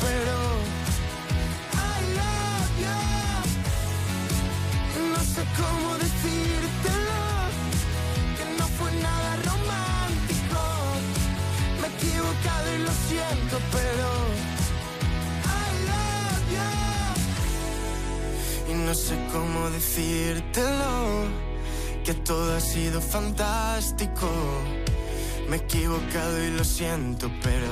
Pero 0.00 0.36
I 1.72 1.96
love 2.18 2.72
you. 2.84 3.02
No 5.12 5.20
sé 5.34 5.42
cómo 5.60 5.88
decírtelo, 6.04 7.22
que 8.36 8.44
no 8.58 8.66
fue 8.78 8.90
nada 9.08 9.30
romántico. 9.48 10.60
Me 11.80 11.86
he 11.86 11.90
equivocado 11.96 12.66
y 12.76 12.78
lo 12.86 12.92
siento, 13.08 13.54
pero 13.76 14.06
I 15.44 15.66
love 15.90 16.46
you. 16.56 16.72
Y 18.72 18.74
no 18.86 18.94
sé 18.94 19.14
cómo 19.32 19.70
decírtelo, 19.70 20.92
que 22.04 22.14
todo 22.14 22.56
ha 22.56 22.60
sido 22.60 23.00
fantástico. 23.00 24.28
Me 25.48 25.56
he 25.56 25.60
equivocado 25.60 26.42
y 26.44 26.50
lo 26.50 26.64
siento, 26.64 27.30
pero 27.42 27.70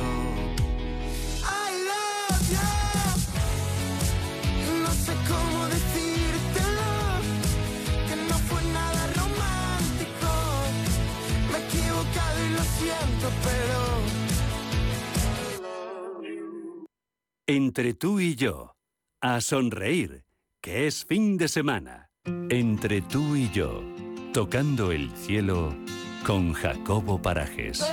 Entre 17.47 17.95
tú 17.95 18.21
y 18.21 18.37
yo, 18.37 18.77
a 19.21 19.41
sonreír, 19.41 20.25
que 20.61 20.87
es 20.87 21.05
fin 21.05 21.37
de 21.37 21.49
semana. 21.49 22.11
Entre 22.49 23.01
tú 23.01 23.35
y 23.35 23.51
yo, 23.51 23.83
tocando 24.33 24.93
el 24.93 25.11
cielo 25.17 25.75
con 26.25 26.53
Jacobo 26.53 27.21
Parajes. 27.21 27.85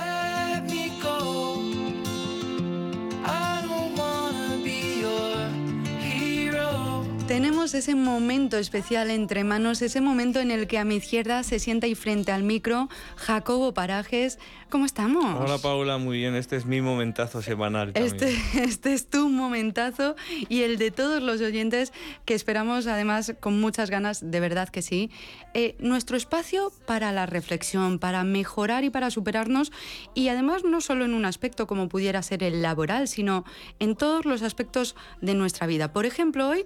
Tenemos 7.28 7.74
ese 7.74 7.94
momento 7.94 8.56
especial 8.56 9.10
entre 9.10 9.44
manos, 9.44 9.82
ese 9.82 10.00
momento 10.00 10.40
en 10.40 10.50
el 10.50 10.66
que 10.66 10.78
a 10.78 10.86
mi 10.86 10.96
izquierda 10.96 11.42
se 11.42 11.58
sienta 11.58 11.86
y 11.86 11.94
frente 11.94 12.32
al 12.32 12.42
micro 12.42 12.88
Jacobo 13.16 13.74
Parajes. 13.74 14.38
¿Cómo 14.70 14.86
estamos? 14.86 15.38
Hola 15.38 15.58
Paula, 15.58 15.98
muy 15.98 16.16
bien. 16.16 16.34
Este 16.34 16.56
es 16.56 16.64
mi 16.64 16.80
momentazo 16.80 17.42
semanal. 17.42 17.92
Este, 17.94 18.34
este 18.54 18.94
es 18.94 19.10
tu 19.10 19.28
momentazo 19.28 20.16
y 20.48 20.62
el 20.62 20.78
de 20.78 20.90
todos 20.90 21.22
los 21.22 21.42
oyentes 21.42 21.92
que 22.24 22.32
esperamos 22.32 22.86
además 22.86 23.34
con 23.40 23.60
muchas 23.60 23.90
ganas, 23.90 24.30
de 24.30 24.40
verdad 24.40 24.70
que 24.70 24.80
sí. 24.80 25.10
Eh, 25.52 25.76
nuestro 25.80 26.16
espacio 26.16 26.72
para 26.86 27.12
la 27.12 27.26
reflexión, 27.26 27.98
para 27.98 28.24
mejorar 28.24 28.84
y 28.84 28.90
para 28.90 29.10
superarnos 29.10 29.70
y 30.14 30.28
además 30.28 30.64
no 30.64 30.80
solo 30.80 31.04
en 31.04 31.12
un 31.12 31.26
aspecto 31.26 31.66
como 31.66 31.90
pudiera 31.90 32.22
ser 32.22 32.42
el 32.42 32.62
laboral, 32.62 33.06
sino 33.06 33.44
en 33.80 33.96
todos 33.96 34.24
los 34.24 34.40
aspectos 34.40 34.96
de 35.20 35.34
nuestra 35.34 35.66
vida. 35.66 35.92
Por 35.92 36.06
ejemplo, 36.06 36.48
hoy 36.48 36.64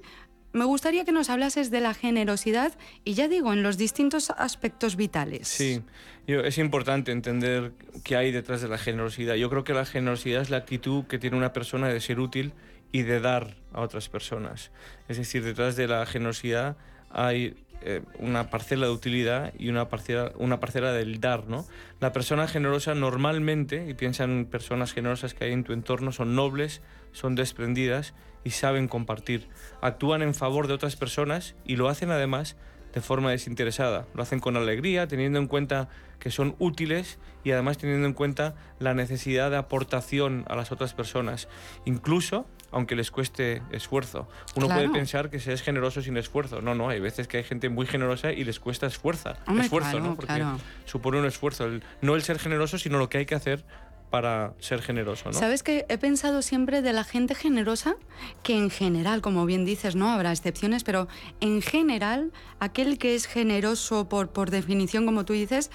me 0.52 0.64
gustaría 0.64 1.04
que 1.04 1.12
nos 1.12 1.30
hablases 1.30 1.70
de 1.70 1.80
la 1.80 1.94
generosidad 1.94 2.72
y 3.04 3.14
ya 3.14 3.28
digo, 3.28 3.52
en 3.52 3.62
los 3.62 3.78
distintos 3.78 4.30
aspectos 4.36 4.96
vitales. 4.96 5.48
Sí, 5.48 5.82
yo- 6.26 6.40
es 6.40 6.58
importante 6.58 7.12
entender 7.12 7.72
qué 8.04 8.16
hay 8.16 8.32
detrás 8.32 8.60
de 8.60 8.68
la 8.68 8.78
generosidad. 8.78 9.34
Yo 9.34 9.48
creo 9.50 9.64
que 9.64 9.74
la 9.74 9.84
generosidad 9.86 10.42
es 10.42 10.50
la 10.50 10.58
actitud 10.58 11.04
que 11.06 11.18
tiene 11.18 11.36
una 11.36 11.52
persona 11.52 11.88
de 11.88 12.00
ser 12.00 12.20
útil 12.20 12.52
y 12.92 13.02
de 13.02 13.20
dar 13.20 13.56
a 13.72 13.80
otras 13.80 14.08
personas. 14.08 14.70
Es 15.08 15.16
decir, 15.16 15.42
detrás 15.44 15.76
de 15.76 15.88
la 15.88 16.04
generosidad 16.06 16.76
hay 17.10 17.56
eh, 17.84 18.00
una 18.20 18.48
parcela 18.48 18.86
de 18.86 18.92
utilidad 18.92 19.52
y 19.58 19.68
una 19.68 19.88
parcela, 19.88 20.30
una 20.36 20.60
parcela 20.60 20.92
del 20.92 21.18
dar, 21.20 21.48
¿no? 21.48 21.66
La 22.00 22.12
persona 22.12 22.46
generosa 22.46 22.94
normalmente, 22.94 23.86
y 23.88 23.94
piensa 23.94 24.22
en 24.24 24.44
personas 24.46 24.92
generosas 24.92 25.34
que 25.34 25.44
hay 25.46 25.52
en 25.52 25.64
tu 25.64 25.72
entorno, 25.72 26.12
son 26.12 26.36
nobles, 26.36 26.80
son 27.10 27.34
desprendidas 27.34 28.14
y 28.44 28.50
saben 28.50 28.88
compartir. 28.88 29.48
Actúan 29.80 30.22
en 30.22 30.34
favor 30.34 30.66
de 30.66 30.74
otras 30.74 30.96
personas 30.96 31.54
y 31.64 31.76
lo 31.76 31.88
hacen 31.88 32.10
además 32.10 32.56
de 32.92 33.00
forma 33.00 33.30
desinteresada. 33.30 34.06
Lo 34.14 34.22
hacen 34.22 34.38
con 34.40 34.56
alegría, 34.56 35.06
teniendo 35.08 35.38
en 35.38 35.46
cuenta 35.46 35.88
que 36.18 36.30
son 36.30 36.54
útiles 36.58 37.18
y 37.42 37.50
además 37.50 37.78
teniendo 37.78 38.06
en 38.06 38.12
cuenta 38.12 38.54
la 38.78 38.92
necesidad 38.94 39.50
de 39.50 39.56
aportación 39.56 40.44
a 40.48 40.56
las 40.56 40.70
otras 40.72 40.92
personas, 40.94 41.48
incluso 41.86 42.46
aunque 42.70 42.94
les 42.96 43.10
cueste 43.10 43.60
esfuerzo. 43.70 44.28
Uno 44.56 44.66
Claro. 44.66 44.80
puede 44.82 44.92
pensar 44.94 45.28
que 45.28 45.40
se 45.40 45.52
es 45.52 45.60
generoso 45.62 46.00
sin 46.00 46.16
esfuerzo. 46.16 46.62
No, 46.62 46.74
no, 46.74 46.88
hay 46.88 47.00
veces 47.00 47.28
que 47.28 47.36
hay 47.38 47.44
gente 47.44 47.68
muy 47.68 47.86
generosa 47.86 48.32
y 48.32 48.44
les 48.44 48.60
cuesta 48.60 48.86
esfuerzo, 48.86 49.34
Hombre, 49.46 49.64
esfuerzo, 49.64 49.90
claro, 49.90 50.04
¿no? 50.06 50.16
Porque 50.16 50.34
claro. 50.34 50.58
supone 50.86 51.18
un 51.18 51.26
esfuerzo, 51.26 51.66
el- 51.66 51.82
no 52.00 52.14
el 52.14 52.22
ser 52.22 52.38
generoso, 52.38 52.78
sino 52.78 52.98
lo 52.98 53.10
que 53.10 53.18
hay 53.18 53.26
que 53.26 53.34
hacer 53.34 53.64
para 54.12 54.52
ser 54.58 54.82
generoso, 54.82 55.30
¿no? 55.30 55.32
¿Sabes 55.32 55.62
que 55.62 55.86
he 55.88 55.96
pensado 55.96 56.42
siempre 56.42 56.82
de 56.82 56.92
la 56.92 57.02
gente 57.02 57.34
generosa? 57.34 57.96
Que 58.42 58.58
en 58.58 58.68
general, 58.68 59.22
como 59.22 59.46
bien 59.46 59.64
dices, 59.64 59.96
no 59.96 60.10
habrá 60.10 60.32
excepciones, 60.32 60.84
pero 60.84 61.08
en 61.40 61.62
general, 61.62 62.30
aquel 62.60 62.98
que 62.98 63.14
es 63.14 63.24
generoso 63.24 64.10
por, 64.10 64.28
por 64.28 64.50
definición, 64.50 65.06
como 65.06 65.24
tú 65.24 65.32
dices, 65.32 65.70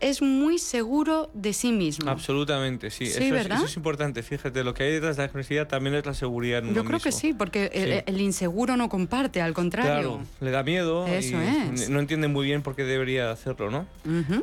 es 0.00 0.22
muy 0.22 0.58
seguro 0.58 1.30
de 1.34 1.52
sí 1.52 1.72
mismo. 1.72 2.10
Absolutamente, 2.10 2.90
sí. 2.90 3.06
Sí, 3.06 3.24
eso, 3.24 3.36
es, 3.36 3.46
eso 3.46 3.64
es 3.64 3.76
importante. 3.76 4.22
Fíjate, 4.22 4.62
lo 4.64 4.74
que 4.74 4.84
hay 4.84 4.92
detrás 4.92 5.16
de 5.16 5.22
la 5.24 5.28
generosidad 5.28 5.66
también 5.68 5.94
es 5.96 6.06
la 6.06 6.14
seguridad 6.14 6.60
en 6.60 6.74
Yo 6.74 6.80
uno 6.82 6.84
creo 6.90 7.00
que 7.00 7.12
sí, 7.12 7.34
porque 7.34 7.70
el, 7.72 7.92
Sí. 7.98 8.02
el 8.06 8.20
inseguro 8.20 8.76
no 8.76 8.88
comparte, 8.88 9.40
al 9.42 9.54
contrario. 9.54 10.18
Claro, 10.18 10.20
le 10.40 10.50
da 10.50 10.62
miedo 10.62 11.06
Eso 11.06 11.36
y 11.42 11.74
es. 11.74 11.90
no 11.90 12.00
entiende 12.00 12.28
muy 12.28 12.46
bien 12.46 12.62
por 12.62 12.76
qué 12.76 12.84
debería 12.84 13.30
hacerlo, 13.30 13.70
¿no? 13.70 13.86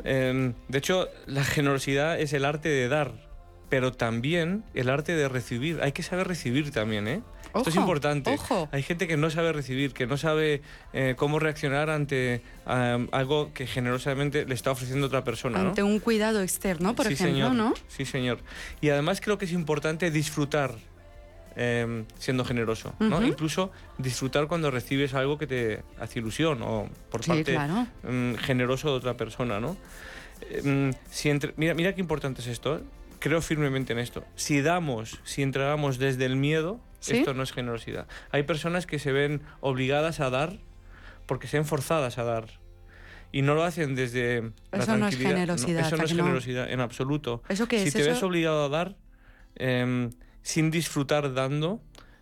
Eh, 0.04 0.52
de 0.68 0.78
hecho, 0.78 1.08
la 1.26 1.44
generosidad 1.44 2.20
es 2.20 2.32
el 2.32 2.44
arte 2.44 2.68
de 2.68 2.88
dar, 2.88 3.26
pero 3.68 3.92
también 3.92 4.62
el 4.74 4.88
arte 4.90 5.14
de 5.16 5.28
recibir. 5.28 5.80
Hay 5.82 5.92
que 5.92 6.02
saber 6.02 6.28
recibir 6.28 6.70
también, 6.70 7.08
¿eh? 7.08 7.22
Esto 7.54 7.60
es 7.70 7.76
Ojo, 7.76 7.80
importante. 7.80 8.30
ojo. 8.34 8.68
Hay 8.72 8.82
gente 8.82 9.06
que 9.08 9.16
no 9.16 9.30
sabe 9.30 9.52
recibir, 9.52 9.92
que 9.92 10.06
no 10.06 10.16
sabe 10.16 10.62
eh, 10.92 11.14
cómo 11.16 11.38
reaccionar 11.38 11.90
ante 11.90 12.42
am, 12.66 13.08
algo 13.12 13.52
que 13.54 13.66
generosamente 13.66 14.44
le 14.46 14.54
está 14.54 14.70
ofreciendo 14.72 15.06
otra 15.06 15.24
persona, 15.24 15.62
¿no? 15.62 15.68
Ante 15.70 15.82
un 15.82 15.98
cuidado 16.00 16.42
externo, 16.42 16.94
por 16.94 17.06
sí, 17.06 17.14
ejemplo, 17.14 17.34
señor. 17.48 17.54
¿no? 17.54 17.74
Sí, 17.88 18.04
señor. 18.04 18.38
Y 18.80 18.90
además 18.90 19.20
creo 19.20 19.38
que 19.38 19.44
es 19.46 19.52
importante 19.52 20.10
disfrutar 20.10 20.74
eh, 21.56 22.04
siendo 22.18 22.44
generoso, 22.44 22.94
¿no? 22.98 23.16
Ujú. 23.18 23.26
Incluso 23.26 23.70
disfrutar 23.96 24.46
cuando 24.46 24.70
recibes 24.70 25.14
algo 25.14 25.38
que 25.38 25.46
te 25.46 25.82
hace 25.98 26.18
ilusión 26.18 26.60
o 26.62 26.88
por 27.10 27.22
Sí, 27.24 27.30
parte 27.30 27.52
claro. 27.54 27.86
mm, 28.02 28.34
generoso 28.34 28.90
de 28.90 28.94
otra 28.96 29.16
persona, 29.16 29.58
¿no? 29.60 29.76
Mm, 30.64 30.90
si 31.10 31.30
entre- 31.30 31.54
mira, 31.56 31.72
mira 31.72 31.94
qué 31.94 32.00
importante 32.02 32.42
es 32.42 32.48
esto. 32.48 32.76
¿eh? 32.76 32.80
Creo 33.20 33.40
firmemente 33.40 33.94
en 33.94 33.98
esto. 34.00 34.22
Si 34.34 34.60
damos, 34.60 35.18
si 35.24 35.40
entregamos 35.42 35.96
desde 35.98 36.26
el 36.26 36.36
miedo, 36.36 36.78
¿Sí? 37.00 37.18
esto 37.18 37.34
no 37.34 37.42
es 37.42 37.52
generosidad. 37.52 38.06
Hay 38.30 38.42
personas 38.44 38.86
que 38.86 38.98
se 38.98 39.12
ven 39.12 39.42
obligadas 39.60 40.20
a 40.20 40.30
dar 40.30 40.58
porque 41.26 41.46
se 41.48 41.56
ven 41.58 41.66
forzadas 41.66 42.18
a 42.18 42.24
dar. 42.24 42.46
Y 43.32 43.42
no 43.42 43.54
lo 43.54 43.64
hacen 43.64 43.94
desde 43.94 44.42
la 44.42 44.78
Eso 44.78 44.96
no 44.96 45.08
es 45.08 45.16
tranquilidad. 45.16 45.30
generosidad, 45.30 45.86
eso 45.86 45.94
¿a 45.94 45.98
no 45.98 46.04
es 46.04 46.10
que 46.10 46.16
no? 46.16 46.22
generosidad 46.24 46.70
en 46.70 46.80
absoluto. 46.80 47.42
¿Eso 47.48 47.66
qué 47.68 47.80
si 47.82 47.88
es? 47.88 47.94
te 47.94 48.02
ves 48.02 48.16
Eso- 48.18 48.26
obligado 48.26 48.64
a 48.64 48.68
dar 48.68 48.96
em, 49.56 50.10
sin 50.42 50.70
disfrutar 50.70 51.34
dando, 51.34 51.80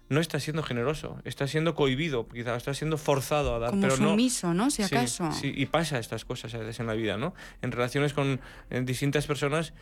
no 0.09 0.21
estás 0.21 0.43
siendo 0.43 0.63
generoso. 0.63 1.19
Estás 1.25 1.51
siendo 1.51 1.75
cohibido, 1.75 2.29
quizás 2.29 2.57
estás 2.59 2.77
siendo 2.79 2.97
forzado 2.99 3.55
a 3.55 3.59
dar. 3.59 3.71
Como 3.71 3.83
pero 3.83 3.97
no, 3.97 4.11
sumiso, 4.11 4.55
¿no? 4.55 4.71
Si 4.71 4.83
Sí, 4.85 4.95
acaso. 4.95 5.33
Sí, 5.33 5.53
y 5.55 5.67
pasa 5.67 5.99
estas 5.99 6.25
cosas 6.25 6.55
a 6.55 6.59
veces 6.59 6.79
en 6.81 6.87
la 6.87 6.95
vida, 6.95 7.17
¿no? 7.17 7.35
En 7.63 7.73
relaciones 7.73 8.13
con 8.13 8.41
eh, 8.71 8.81
distintas 8.85 9.27
personas 9.27 9.69
eh, 9.71 9.75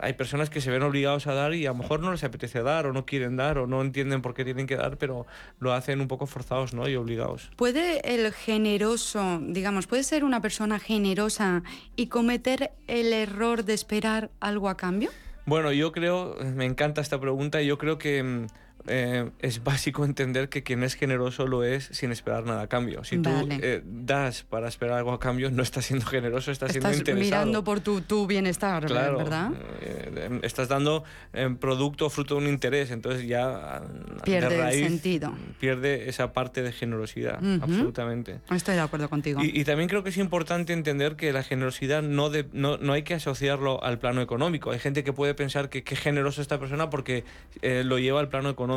hay 0.00 0.12
personas 0.14 0.50
que 0.50 0.60
se 0.60 0.70
ven 0.70 0.82
obligados 0.82 1.26
a 1.26 1.34
dar 1.34 1.54
y 1.54 1.66
a 1.66 1.70
lo 1.70 1.76
mejor 1.76 2.00
no 2.00 2.12
les 2.12 2.24
apetece 2.24 2.62
dar 2.62 2.86
o 2.86 2.92
no 2.92 3.06
quieren 3.06 3.36
dar 3.36 3.58
o 3.58 3.66
no 3.66 3.80
entienden 3.82 4.22
por 4.22 4.34
qué 4.34 4.44
tienen 4.44 4.66
que 4.66 4.76
dar, 4.76 4.98
pero 4.98 5.26
lo 5.58 5.72
hacen 5.72 6.00
un 6.00 6.08
poco 6.08 6.26
forzados 6.26 6.74
¿no? 6.74 6.88
y 6.88 6.96
obligados. 6.96 7.50
¿Puede 7.56 8.14
el 8.14 8.32
generoso, 8.32 9.40
digamos, 9.42 9.86
puede 9.86 10.02
ser 10.02 10.24
una 10.24 10.40
persona 10.40 10.78
generosa 10.78 11.62
y 11.96 12.06
cometer 12.06 12.72
el 12.86 13.12
error 13.12 13.64
de 13.64 13.74
esperar 13.74 14.30
algo 14.40 14.68
a 14.68 14.76
cambio? 14.76 15.10
Bueno, 15.46 15.72
yo 15.72 15.92
creo, 15.92 16.36
me 16.54 16.64
encanta 16.64 17.00
esta 17.00 17.20
pregunta, 17.20 17.62
yo 17.62 17.78
creo 17.78 17.98
que 17.98 18.22
mm, 18.22 18.46
eh, 18.88 19.30
es 19.40 19.62
básico 19.64 20.04
entender 20.04 20.48
que 20.48 20.62
quien 20.62 20.82
es 20.82 20.94
generoso 20.94 21.46
lo 21.46 21.64
es 21.64 21.84
sin 21.92 22.12
esperar 22.12 22.44
nada 22.44 22.62
a 22.62 22.66
cambio. 22.68 23.04
Si 23.04 23.18
tú 23.18 23.30
Vale. 23.30 23.58
eh, 23.62 23.82
das 23.84 24.42
para 24.44 24.68
esperar 24.68 24.98
algo 24.98 25.12
a 25.12 25.18
cambio, 25.20 25.50
no 25.50 25.62
estás 25.62 25.86
siendo 25.86 26.06
generoso, 26.06 26.50
estás, 26.50 26.72
siendo 26.72 26.88
Estás 26.88 27.00
interesado. 27.00 27.24
mirando 27.44 27.64
por 27.64 27.80
tu, 27.80 28.00
tu 28.00 28.26
bienestar, 28.26 28.84
Claro, 28.86 29.18
¿verdad? 29.18 29.50
eh, 29.80 30.40
estás 30.42 30.68
dando 30.68 31.04
eh, 31.32 31.54
producto 31.58 32.08
fruto 32.10 32.34
de 32.36 32.42
un 32.42 32.48
interés, 32.48 32.90
entonces 32.90 33.26
ya 33.26 33.76
ah, 33.76 33.82
Pierde 34.24 34.48
de 34.48 34.54
el 34.56 34.60
raíz 34.60 34.86
sentido. 34.86 35.34
pierde 35.60 36.08
esa 36.08 36.32
parte 36.32 36.62
de 36.62 36.72
generosidad, 36.72 37.42
Ujú. 37.42 37.64
absolutamente. 37.64 38.40
Estoy 38.50 38.74
de 38.76 38.80
acuerdo 38.80 39.08
contigo. 39.08 39.42
Y, 39.42 39.60
y 39.60 39.64
también 39.64 39.88
creo 39.88 40.02
que 40.02 40.10
es 40.10 40.16
importante 40.18 40.72
entender 40.72 41.16
que 41.16 41.32
la 41.32 41.42
generosidad 41.42 42.02
no, 42.02 42.30
de- 42.30 42.46
no, 42.52 42.76
no 42.78 42.92
hay 42.92 43.02
que 43.02 43.14
asociarlo 43.14 43.82
al 43.82 43.98
plano 43.98 44.20
económico. 44.22 44.70
Hay 44.70 44.78
gente 44.78 45.04
que 45.04 45.12
puede 45.12 45.34
pensar 45.34 45.68
que 45.68 45.82
qué 45.82 45.96
generosa 45.96 46.42
esta 46.42 46.58
persona 46.58 46.90
porque 46.90 47.24
eh, 47.62 47.82
lo 47.84 47.98
lleva 47.98 48.20
al 48.20 48.28
plano 48.28 48.48
económico. 48.50 48.75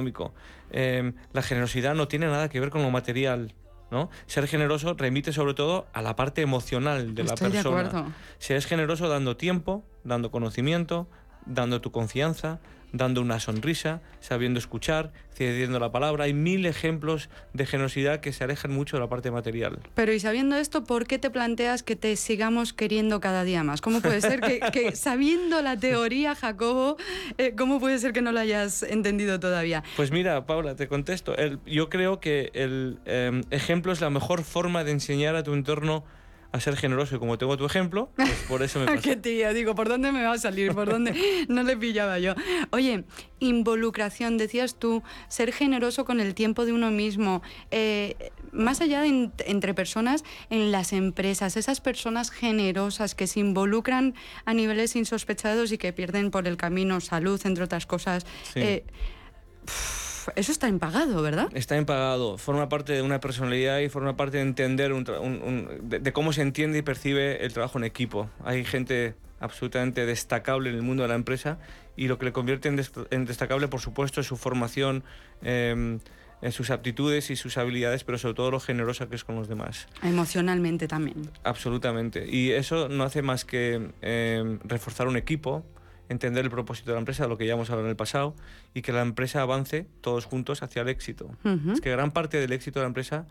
Eh, 0.72 1.14
la 1.34 1.42
generosidad 1.42 1.96
no 1.96 2.08
tiene 2.08 2.28
nada 2.28 2.50
que 2.50 2.60
ver 2.60 2.70
con 2.70 2.82
lo 2.82 2.92
material. 2.92 3.54
¿no? 3.92 4.10
Ser 4.28 4.48
generoso 4.48 4.94
remite 4.94 5.34
sobre 5.34 5.56
todo 5.56 5.88
a 5.94 6.02
la 6.02 6.16
parte 6.16 6.42
emocional 6.42 7.16
de 7.16 7.24
la 7.24 7.34
Estoy 7.34 7.48
de 7.50 7.54
persona. 7.64 7.88
acuerdo. 7.88 8.12
Si 8.38 8.54
eres 8.54 8.68
generoso 8.68 9.10
dando 9.10 9.36
tiempo, 9.36 9.84
dando 10.04 10.30
conocimiento, 10.30 11.08
dando 11.46 11.82
tu 11.82 11.92
confianza, 11.92 12.60
dando 12.92 13.22
una 13.22 13.40
sonrisa, 13.40 14.02
sabiendo 14.20 14.60
escuchar, 14.60 15.12
cediendo 15.34 15.80
la 15.80 15.92
palabra. 15.92 16.26
Hay 16.26 16.34
mil 16.34 16.66
ejemplos 16.66 17.30
de 17.54 17.66
generosidad 17.66 18.20
que 18.20 18.34
se 18.34 18.44
alejan 18.44 18.72
mucho 18.72 18.98
de 18.98 19.02
la 19.02 19.10
parte 19.10 19.32
material. 19.32 19.80
Pero 19.96 20.12
y 20.14 20.20
sabiendo 20.20 20.56
esto, 20.56 20.84
¿por 20.84 21.06
qué 21.06 21.20
te 21.20 21.30
planteas 21.30 21.84
que 21.84 21.96
te 21.96 22.16
sigamos 22.16 22.74
queriendo 22.74 23.20
cada 23.20 23.44
día 23.44 23.64
más? 23.64 23.82
¿Cómo 23.82 24.02
puede 24.02 24.22
ser 24.22 24.42
que, 24.42 24.60
que 24.74 24.96
sabiendo 24.96 25.62
la 25.62 25.78
teoría, 25.78 26.36
Jacobo, 26.36 26.98
eh, 27.38 27.54
cómo 27.58 27.80
puede 27.80 28.00
ser 28.00 28.12
que 28.14 28.22
no 28.22 28.32
lo 28.32 28.40
hayas 28.40 28.84
entendido 28.84 29.40
todavía? 29.40 29.84
Pues 29.96 30.12
mira, 30.12 30.46
Paula, 30.46 30.76
te 30.76 30.88
contesto. 30.88 31.36
El- 31.38 31.60
yo 31.66 31.90
creo 31.90 32.20
que 32.20 32.50
el 32.54 33.00
eh, 33.06 33.42
ejemplo 33.52 33.92
es 33.92 34.02
la 34.02 34.10
mejor 34.10 34.44
forma 34.44 34.84
de 34.84 34.92
enseñar 34.92 35.36
a 35.36 35.44
tu 35.44 35.54
entorno 35.54 36.04
a 36.52 36.60
ser 36.60 36.76
generoso. 36.78 37.20
Como 37.20 37.38
tengo 37.38 37.56
tu 37.58 37.66
ejemplo, 37.66 38.10
pues 38.16 38.30
por 38.48 38.64
eso 38.64 38.80
me 38.80 38.86
pasa. 38.88 39.02
Qué 39.02 39.16
tía, 39.16 39.54
digo, 39.54 39.76
¿por 39.76 39.88
dónde 39.90 40.12
me 40.12 40.24
va 40.24 40.34
a 40.34 40.38
salir? 40.38 40.74
¿Por 40.74 40.90
dónde? 40.90 41.14
No 41.48 41.64
le 41.64 41.78
pillaba 41.78 42.20
yo. 42.20 42.34
Oye, 42.72 43.04
involucración, 43.40 44.38
decías 44.38 44.76
tú, 44.76 45.04
ser 45.28 45.52
generoso 45.54 46.06
con 46.06 46.20
el 46.20 46.34
tiempo 46.34 46.66
de 46.66 46.74
uno 46.74 46.92
mismo, 46.92 47.42
eh, 47.72 48.32
más 48.52 48.82
allá 48.82 49.02
de 49.02 49.08
en- 49.08 49.34
entre 49.46 49.74
personas 49.74 50.24
en 50.50 50.72
las 50.72 50.92
empresas, 50.94 51.56
esas 51.58 51.82
personas 51.82 52.32
generosas 52.32 53.14
que 53.16 53.28
se 53.28 53.40
involucran 53.40 54.16
a 54.46 54.54
niveles 54.54 54.96
insospechados 54.96 55.72
y 55.72 55.78
que 55.78 55.94
pierden 55.94 56.32
por 56.32 56.48
el 56.48 56.58
camino 56.58 57.00
salud, 57.00 57.40
entre 57.46 57.64
otras 57.64 57.86
cosas. 57.86 58.26
Sí. 58.54 58.60
eh, 58.62 58.84
eso 60.36 60.52
está 60.52 60.68
impagado, 60.68 61.22
¿verdad? 61.22 61.48
Está 61.54 61.78
impagado, 61.78 62.38
forma 62.38 62.70
parte 62.70 62.94
de 62.94 63.02
una 63.02 63.20
personalidad 63.20 63.80
y 63.80 63.90
forma 63.90 64.16
parte 64.16 64.38
de 64.38 64.44
entender 64.44 64.94
un 64.94 65.06
tra- 65.06 65.20
un- 65.20 65.42
un- 65.42 65.90
de, 65.90 66.00
de 66.00 66.14
cómo 66.14 66.34
se 66.34 66.42
entiende 66.42 66.78
y 66.80 66.82
percibe 66.82 67.44
el 67.46 67.54
trabajo 67.54 67.78
en 67.78 67.84
equipo. 67.84 68.30
Hay 68.44 68.64
gente 68.66 69.16
absolutamente 69.40 70.06
destacable 70.06 70.70
en 70.70 70.76
el 70.76 70.82
mundo 70.82 71.04
de 71.04 71.10
la 71.10 71.16
empresa 71.16 71.60
y 71.96 72.08
lo 72.08 72.18
que 72.18 72.26
le 72.26 72.32
convierte 72.34 72.68
en, 72.70 72.78
dest- 72.78 73.08
en 73.12 73.26
destacable, 73.26 73.68
por 73.68 73.80
supuesto, 73.82 74.22
es 74.22 74.28
su 74.28 74.38
formación, 74.38 75.04
eh, 75.42 76.00
en 76.42 76.52
sus 76.54 76.70
aptitudes 76.70 77.30
y 77.32 77.36
sus 77.36 77.58
habilidades, 77.58 78.06
pero 78.06 78.18
sobre 78.18 78.34
todo 78.34 78.50
lo 78.52 78.62
generosa 78.62 79.08
que 79.10 79.16
es 79.18 79.26
con 79.26 79.36
los 79.36 79.50
demás. 79.50 79.88
Emocionalmente 80.04 80.88
también. 80.88 81.30
Absolutamente. 81.44 82.26
Y 82.30 82.52
eso 82.52 82.88
no 82.88 83.04
hace 83.04 83.22
más 83.22 83.44
que 83.44 83.90
eh, 84.02 84.58
reforzar 84.64 85.08
un 85.10 85.18
equipo, 85.18 85.66
entender 86.10 86.44
el 86.44 86.52
propósito 86.52 86.92
de 86.92 86.96
la 86.96 87.00
empresa, 87.00 87.24
de 87.24 87.30
lo 87.30 87.38
que 87.38 87.46
ya 87.48 87.54
hemos 87.54 87.70
hablado 87.70 87.86
en 87.88 87.92
el 87.92 87.96
pasado, 87.96 88.36
y 88.74 88.82
que 88.82 88.92
la 88.92 89.02
empresa 89.02 89.42
avance 89.42 89.88
todos 90.02 90.26
juntos 90.26 90.62
hacia 90.64 90.82
el 90.82 90.90
éxito. 90.90 91.30
Es 91.72 91.80
que 91.82 91.92
gran 91.92 92.12
parte 92.12 92.38
del 92.40 92.52
éxito 92.52 92.80
de 92.80 92.84
la 92.84 92.88
empresa 92.88 93.28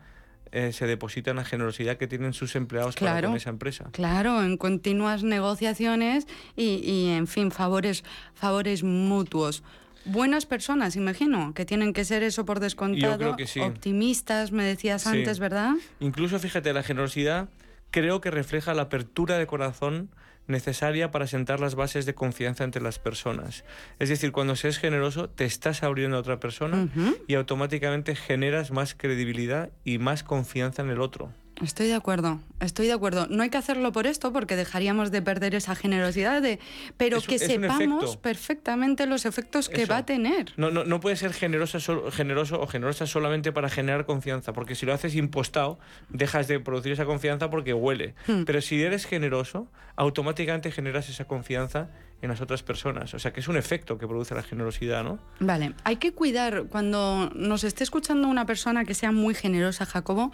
eh, 0.51 0.71
se 0.73 0.87
deposita 0.87 1.29
en 1.29 1.37
la 1.37 1.45
generosidad 1.45 1.97
que 1.97 2.07
tienen 2.07 2.33
sus 2.33 2.55
empleados 2.55 2.95
para 2.95 3.11
Claro. 3.11 3.27
con 3.27 3.37
esa 3.37 3.51
empresa. 3.51 3.89
Claro, 3.91 4.41
en 4.43 4.57
continuas 4.57 5.21
negociaciones 5.23 6.25
y, 6.55 6.81
y, 6.83 7.09
en 7.11 7.27
fin, 7.27 7.51
favores, 7.51 8.03
favores 8.33 8.81
mutuos. 8.83 9.61
Buenas 10.05 10.45
personas, 10.47 10.95
imagino, 10.95 11.53
que 11.53 11.65
tienen 11.65 11.93
que 11.93 12.03
ser 12.05 12.23
eso 12.23 12.45
por 12.45 12.59
descontado. 12.61 13.17
creo 13.17 13.35
que 13.35 13.45
sí. 13.45 13.59
Optimistas, 13.59 14.51
me 14.51 14.63
decías 14.63 15.03
Sí. 15.03 15.09
antes, 15.09 15.37
¿verdad? 15.37 15.73
Incluso, 15.99 16.39
fíjate, 16.39 16.73
la 16.73 16.81
generosidad 16.81 17.49
creo 17.91 18.21
que 18.21 18.31
refleja 18.31 18.73
la 18.73 18.83
apertura 18.83 19.37
de 19.37 19.45
corazón 19.45 20.09
necesaria 20.49 21.11
para 21.11 21.27
sentar 21.27 21.59
las 21.59 21.75
bases 21.75 22.05
de 22.05 22.15
confianza 22.15 22.63
entre 22.63 22.81
las 22.81 22.99
personas. 22.99 23.63
Es 23.99 24.09
decir, 24.09 24.31
cuando 24.31 24.55
seas 24.55 24.77
generoso, 24.77 25.29
te 25.29 25.45
estás 25.45 25.83
abriendo 25.83 26.17
a 26.17 26.21
otra 26.21 26.39
persona 26.39 26.89
y 27.27 27.35
automáticamente 27.35 28.15
generas 28.15 28.71
más 28.71 28.95
credibilidad 28.95 29.69
y 29.83 29.97
más 29.99 30.23
confianza 30.23 30.81
en 30.81 30.89
el 30.89 31.01
otro. 31.01 31.31
Estoy 31.63 31.87
de 31.87 31.95
acuerdo, 31.95 32.39
estoy 32.59 32.87
de 32.87 32.93
acuerdo. 32.93 33.27
No 33.29 33.43
hay 33.43 33.49
que 33.49 33.57
hacerlo 33.57 33.91
por 33.91 34.07
esto 34.07 34.31
porque 34.31 34.55
dejaríamos 34.55 35.11
de 35.11 35.21
perder 35.21 35.55
esa 35.55 35.75
generosidad, 35.75 36.41
de, 36.41 36.59
pero 36.97 37.17
Es 37.17 37.27
que 37.27 37.35
es 37.35 37.43
sepamos 37.43 38.17
perfectamente 38.17 39.05
los 39.05 39.25
efectos 39.25 39.67
que 39.67 39.83
Eso. 39.83 39.91
va 39.91 39.97
a 39.97 40.05
tener. 40.05 40.53
No, 40.57 40.71
no, 40.71 40.85
no 40.85 40.99
puedes 40.99 41.19
ser 41.19 41.33
generosa, 41.33 41.79
generoso 42.11 42.61
o 42.61 42.67
generosa 42.67 43.07
solamente 43.07 43.51
para 43.51 43.69
generar 43.69 44.05
confianza, 44.05 44.53
porque 44.53 44.75
si 44.75 44.85
lo 44.85 44.93
haces 44.93 45.15
impostado, 45.15 45.79
dejas 46.09 46.47
de 46.47 46.59
producir 46.59 46.93
esa 46.93 47.05
confianza 47.05 47.49
porque 47.49 47.73
huele. 47.73 48.15
Hmm. 48.27 48.43
Pero 48.45 48.61
si 48.61 48.81
eres 48.81 49.05
generoso, 49.05 49.67
automáticamente 49.95 50.71
generas 50.71 51.09
esa 51.09 51.25
confianza 51.25 51.89
en 52.21 52.29
las 52.29 52.41
otras 52.41 52.63
personas. 52.63 53.13
O 53.13 53.19
sea 53.19 53.31
que 53.31 53.39
es 53.39 53.47
un 53.47 53.57
efecto 53.57 53.97
que 53.97 54.07
produce 54.07 54.35
la 54.35 54.43
generosidad, 54.43 55.03
¿no? 55.03 55.19
Vale, 55.39 55.73
hay 55.83 55.97
que 55.97 56.13
cuidar 56.13 56.65
cuando 56.69 57.31
nos 57.35 57.63
esté 57.63 57.83
escuchando 57.83 58.27
una 58.27 58.45
persona 58.45 58.85
que 58.85 58.93
sea 58.93 59.11
muy 59.11 59.33
generosa, 59.33 59.85
Jacobo. 59.85 60.31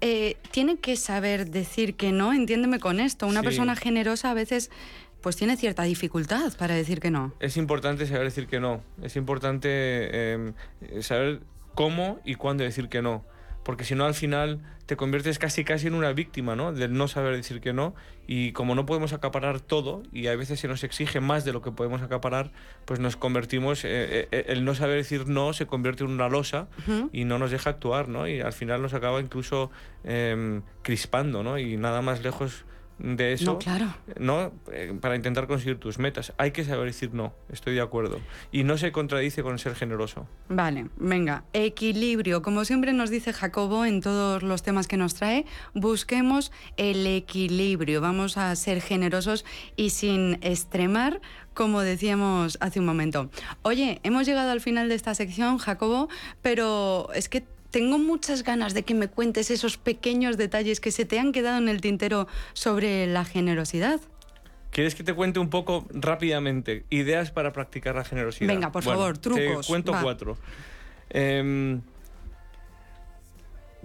Eh, 0.00 0.36
tiene 0.50 0.78
que 0.78 0.96
saber 0.96 1.50
decir 1.50 1.96
que 1.96 2.12
no, 2.12 2.32
entiéndeme 2.32 2.78
con 2.80 3.00
esto. 3.00 3.26
Una 3.26 3.40
Sí. 3.40 3.46
persona 3.46 3.76
generosa 3.76 4.30
a 4.30 4.34
veces 4.34 4.70
pues 5.22 5.34
tiene 5.36 5.56
cierta 5.56 5.82
dificultad 5.82 6.52
para 6.56 6.74
decir 6.76 7.00
que 7.00 7.10
no. 7.10 7.34
Es 7.40 7.56
importante 7.56 8.06
saber 8.06 8.24
decir 8.24 8.46
que 8.46 8.60
no. 8.60 8.82
Es 9.02 9.16
importante 9.16 9.68
eh, 9.72 10.52
saber 11.00 11.40
cómo 11.74 12.20
y 12.24 12.34
cuándo 12.36 12.62
decir 12.62 12.88
que 12.88 13.02
no. 13.02 13.24
Porque 13.66 13.82
si 13.82 13.96
no, 13.96 14.04
al 14.04 14.14
final 14.14 14.60
te 14.86 14.96
conviertes 14.96 15.40
casi 15.40 15.64
casi 15.64 15.88
en 15.88 15.94
una 15.94 16.12
víctima, 16.12 16.54
¿no? 16.54 16.72
Del 16.72 16.96
no 16.96 17.08
saber 17.08 17.34
decir 17.34 17.60
que 17.60 17.72
no. 17.72 17.96
Y 18.28 18.52
como 18.52 18.76
no 18.76 18.86
podemos 18.86 19.12
acaparar 19.12 19.58
todo, 19.58 20.04
y 20.12 20.28
a 20.28 20.36
veces 20.36 20.60
se 20.60 20.68
nos 20.68 20.84
exige 20.84 21.18
más 21.18 21.44
de 21.44 21.52
lo 21.52 21.62
que 21.62 21.72
podemos 21.72 22.00
acaparar, 22.00 22.52
pues 22.84 23.00
nos 23.00 23.16
convertimos, 23.16 23.84
eh, 23.84 24.28
eh, 24.30 24.44
el 24.46 24.64
no 24.64 24.76
saber 24.76 24.98
decir 24.98 25.26
no 25.26 25.52
se 25.52 25.66
convierte 25.66 26.04
en 26.04 26.10
una 26.10 26.28
losa 26.28 26.68
y 27.12 27.24
no 27.24 27.40
nos 27.40 27.50
deja 27.50 27.70
actuar, 27.70 28.08
¿no? 28.08 28.28
Y 28.28 28.40
al 28.40 28.52
final 28.52 28.82
nos 28.82 28.94
acaba 28.94 29.20
incluso 29.20 29.72
eh, 30.04 30.60
crispando, 30.82 31.42
¿no? 31.42 31.58
Y 31.58 31.76
nada 31.76 32.02
más 32.02 32.22
lejos 32.22 32.65
de 32.98 33.32
eso. 33.32 33.52
No, 33.52 33.58
claro. 33.58 33.94
¿no? 34.18 34.52
Eh, 34.72 34.96
para 35.00 35.16
intentar 35.16 35.46
conseguir 35.46 35.78
tus 35.78 35.98
metas. 35.98 36.32
Hay 36.38 36.50
que 36.52 36.64
saber 36.64 36.86
decir 36.86 37.12
no, 37.12 37.34
estoy 37.50 37.74
de 37.74 37.80
acuerdo. 37.80 38.20
Y 38.52 38.64
no 38.64 38.78
se 38.78 38.92
contradice 38.92 39.42
con 39.42 39.58
ser 39.58 39.74
generoso. 39.74 40.26
Vale, 40.48 40.86
venga, 40.96 41.44
equilibrio. 41.52 42.42
Como 42.42 42.64
siempre 42.64 42.92
nos 42.92 43.10
dice 43.10 43.32
Jacobo 43.32 43.84
en 43.84 44.00
todos 44.00 44.42
los 44.42 44.62
temas 44.62 44.86
que 44.86 44.96
nos 44.96 45.14
trae, 45.14 45.44
busquemos 45.74 46.52
el 46.76 47.06
equilibrio. 47.06 48.00
Vamos 48.00 48.36
a 48.36 48.54
ser 48.56 48.80
generosos 48.80 49.44
y 49.76 49.90
sin 49.90 50.38
extremar, 50.42 51.20
como 51.54 51.80
decíamos 51.80 52.58
hace 52.60 52.80
un 52.80 52.86
momento. 52.86 53.30
Oye, 53.62 54.00
hemos 54.02 54.26
llegado 54.26 54.50
al 54.50 54.60
final 54.60 54.88
de 54.88 54.94
esta 54.94 55.14
sección, 55.14 55.58
Jacobo, 55.58 56.08
pero 56.42 57.08
es 57.14 57.28
que 57.28 57.44
tengo 57.70 57.98
muchas 57.98 58.42
ganas 58.42 58.74
de 58.74 58.82
que 58.82 58.94
me 58.94 59.08
cuentes 59.08 59.50
esos 59.50 59.76
pequeños 59.76 60.36
detalles 60.36 60.80
que 60.80 60.90
se 60.90 61.04
te 61.04 61.18
han 61.18 61.32
quedado 61.32 61.58
en 61.58 61.68
el 61.68 61.80
tintero 61.80 62.26
sobre 62.52 63.06
la 63.06 63.24
generosidad. 63.24 64.00
¿Quieres 64.70 64.94
que 64.94 65.02
te 65.04 65.14
cuente 65.14 65.38
un 65.38 65.48
poco 65.48 65.86
rápidamente 65.90 66.84
ideas 66.90 67.30
para 67.30 67.52
practicar 67.52 67.94
la 67.94 68.04
generosidad? 68.04 68.48
Venga, 68.48 68.72
por 68.72 68.82
favor, 68.82 69.16
trucos, 69.16 69.66
Te 69.66 69.66
cuento 69.66 69.92
va. 69.92 70.02
cuatro. 70.02 70.36
Em, 71.08 71.80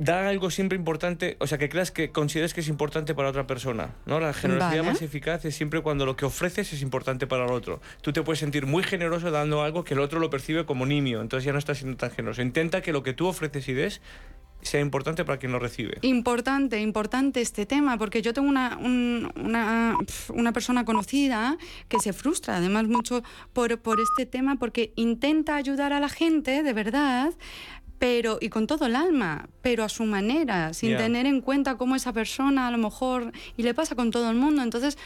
da 0.04 0.28
algo 0.28 0.50
siempre 0.50 0.76
importante, 0.76 1.38
o 1.40 1.46
sea, 1.46 1.60
que 1.60 1.70
creas 1.70 1.92
que 1.92 2.10
consideres 2.12 2.56
que 2.56 2.62
es 2.62 2.68
importante 2.70 3.14
para 3.14 3.30
otra 3.30 3.46
persona, 3.46 3.94
¿no? 4.08 4.20
La 4.20 4.34
generosidad 4.34 4.80
Vale. 4.80 4.84
más 4.94 5.02
eficaz 5.04 5.46
es 5.46 5.54
siempre 5.56 5.82
cuando 5.82 6.08
lo 6.08 6.16
que 6.16 6.26
ofreces 6.26 6.74
es 6.74 6.82
importante 6.82 7.28
para 7.28 7.46
el 7.46 7.52
otro. 7.52 7.82
Tú 8.02 8.12
te 8.12 8.24
puedes 8.24 8.40
sentir 8.40 8.66
muy 8.66 8.82
generoso 8.82 9.30
dando 9.30 9.62
algo 9.62 9.84
que 9.84 9.94
el 9.94 10.00
otro 10.00 10.20
lo 10.20 10.32
percibe 10.32 10.66
como 10.66 10.88
nimio, 10.88 11.22
entonces 11.22 11.46
ya 11.46 11.54
no 11.54 11.60
estás 11.60 11.78
siendo 11.78 11.98
tan 11.98 12.10
generoso. 12.10 12.42
Intenta 12.42 12.82
que 12.82 12.92
lo 12.92 13.04
que 13.04 13.14
tú 13.14 13.28
ofreces 13.28 13.68
y 13.70 13.74
des 13.74 14.02
sea 14.64 14.80
importante 14.80 15.24
para 15.24 15.38
quien 15.38 15.52
lo 15.52 15.60
recibe. 15.60 16.00
Importante, 16.02 16.80
importante 16.82 17.40
este 17.42 17.68
tema, 17.68 17.98
porque 18.00 18.24
yo 18.24 18.34
tengo 18.34 18.48
una, 18.50 18.78
un- 18.78 19.32
una, 19.36 19.98
una 20.30 20.52
persona 20.52 20.84
conocida 20.84 21.58
que 21.90 22.00
se 22.00 22.12
frustra 22.12 22.58
además 22.58 22.88
mucho 22.88 23.22
por, 23.54 23.80
por 23.80 24.00
este 24.00 24.26
tema, 24.26 24.56
porque 24.58 24.94
intenta 24.96 25.56
ayudar 25.56 25.94
a 25.94 26.00
la 26.00 26.10
gente, 26.10 26.64
de 26.64 26.74
verdad, 26.74 27.32
pero 28.02 28.40
y 28.42 28.50
con 28.50 28.66
todo 28.66 28.88
el 28.88 28.96
alma, 28.96 29.48
pero 29.62 29.84
a 29.84 29.90
su 29.90 30.06
manera, 30.06 30.74
sin 30.74 30.98
tener 30.98 31.28
en 31.28 31.40
cuenta 31.40 31.78
cómo 31.78 31.96
esa 31.96 32.12
persona 32.12 32.68
a 32.68 32.72
lo 32.72 32.80
mejor, 32.80 33.32
y 33.58 33.62
le 33.62 33.76
pasa 33.76 33.94
con 33.94 34.10
todo 34.10 34.32
el 34.32 34.36
mundo, 34.36 34.64
entonces 34.64 34.98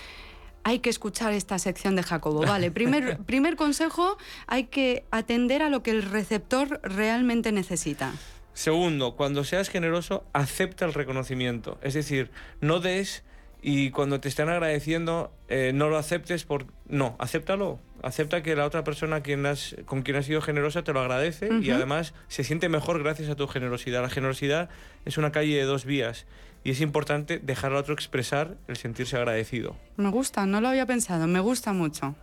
hay 0.63 0.79
que 0.79 0.89
escuchar 0.91 1.33
esta 1.33 1.59
sección 1.59 1.97
de 1.97 2.03
Jacobo. 2.03 2.39
Vale, 2.45 2.71
primer, 2.79 3.17
primer 3.17 3.57
consejo, 3.57 4.17
hay 4.47 4.67
que 4.67 5.03
atender 5.11 5.61
a 5.61 5.67
lo 5.67 5.83
que 5.83 5.91
el 5.91 6.03
receptor 6.03 6.79
realmente 6.83 7.51
necesita. 7.51 8.13
Segundo, 8.53 9.17
cuando 9.17 9.43
seas 9.43 9.67
generoso, 9.67 10.23
acepta 10.31 10.85
el 10.85 10.93
reconocimiento. 10.93 11.77
Es 11.81 11.95
decir, 11.95 12.31
no 12.61 12.79
des 12.79 13.25
y 13.67 13.89
cuando 13.89 14.19
te 14.19 14.27
están 14.29 14.47
agradeciendo, 14.49 15.31
eh, 15.47 15.71
no 15.73 15.89
lo 15.89 15.97
aceptes 15.97 16.43
por... 16.45 16.67
No, 16.87 17.15
acéptalo. 17.17 17.79
Acepta 18.03 18.43
que 18.43 18.55
la 18.55 18.63
otra 18.63 18.83
persona 18.83 19.21
quien 19.21 19.43
has- 19.47 19.75
con 19.85 20.03
quien 20.03 20.17
has 20.17 20.27
sido 20.27 20.39
generosa 20.39 20.83
te 20.83 20.93
lo 20.93 20.99
agradece 20.99 21.49
y 21.63 21.71
además 21.71 22.13
se 22.27 22.43
siente 22.43 22.69
mejor 22.69 23.01
gracias 23.01 23.27
a 23.29 23.35
tu 23.35 23.47
generosidad. 23.47 24.03
La 24.03 24.09
generosidad 24.09 24.69
es 25.05 25.17
una 25.17 25.31
calle 25.31 25.55
de 25.55 25.63
dos 25.63 25.83
vías 25.85 26.27
y 26.63 26.69
es 26.69 26.81
importante 26.81 27.39
dejar 27.39 27.71
al 27.71 27.77
otro 27.77 27.95
expresar 27.95 28.55
el 28.67 28.77
sentirse 28.77 29.17
agradecido. 29.17 29.75
Me 29.97 30.09
gusta, 30.11 30.45
no 30.45 30.61
lo 30.61 30.67
había 30.67 30.85
pensado, 30.85 31.25
me 31.25 31.39
gusta 31.39 31.73
mucho. 31.73 32.13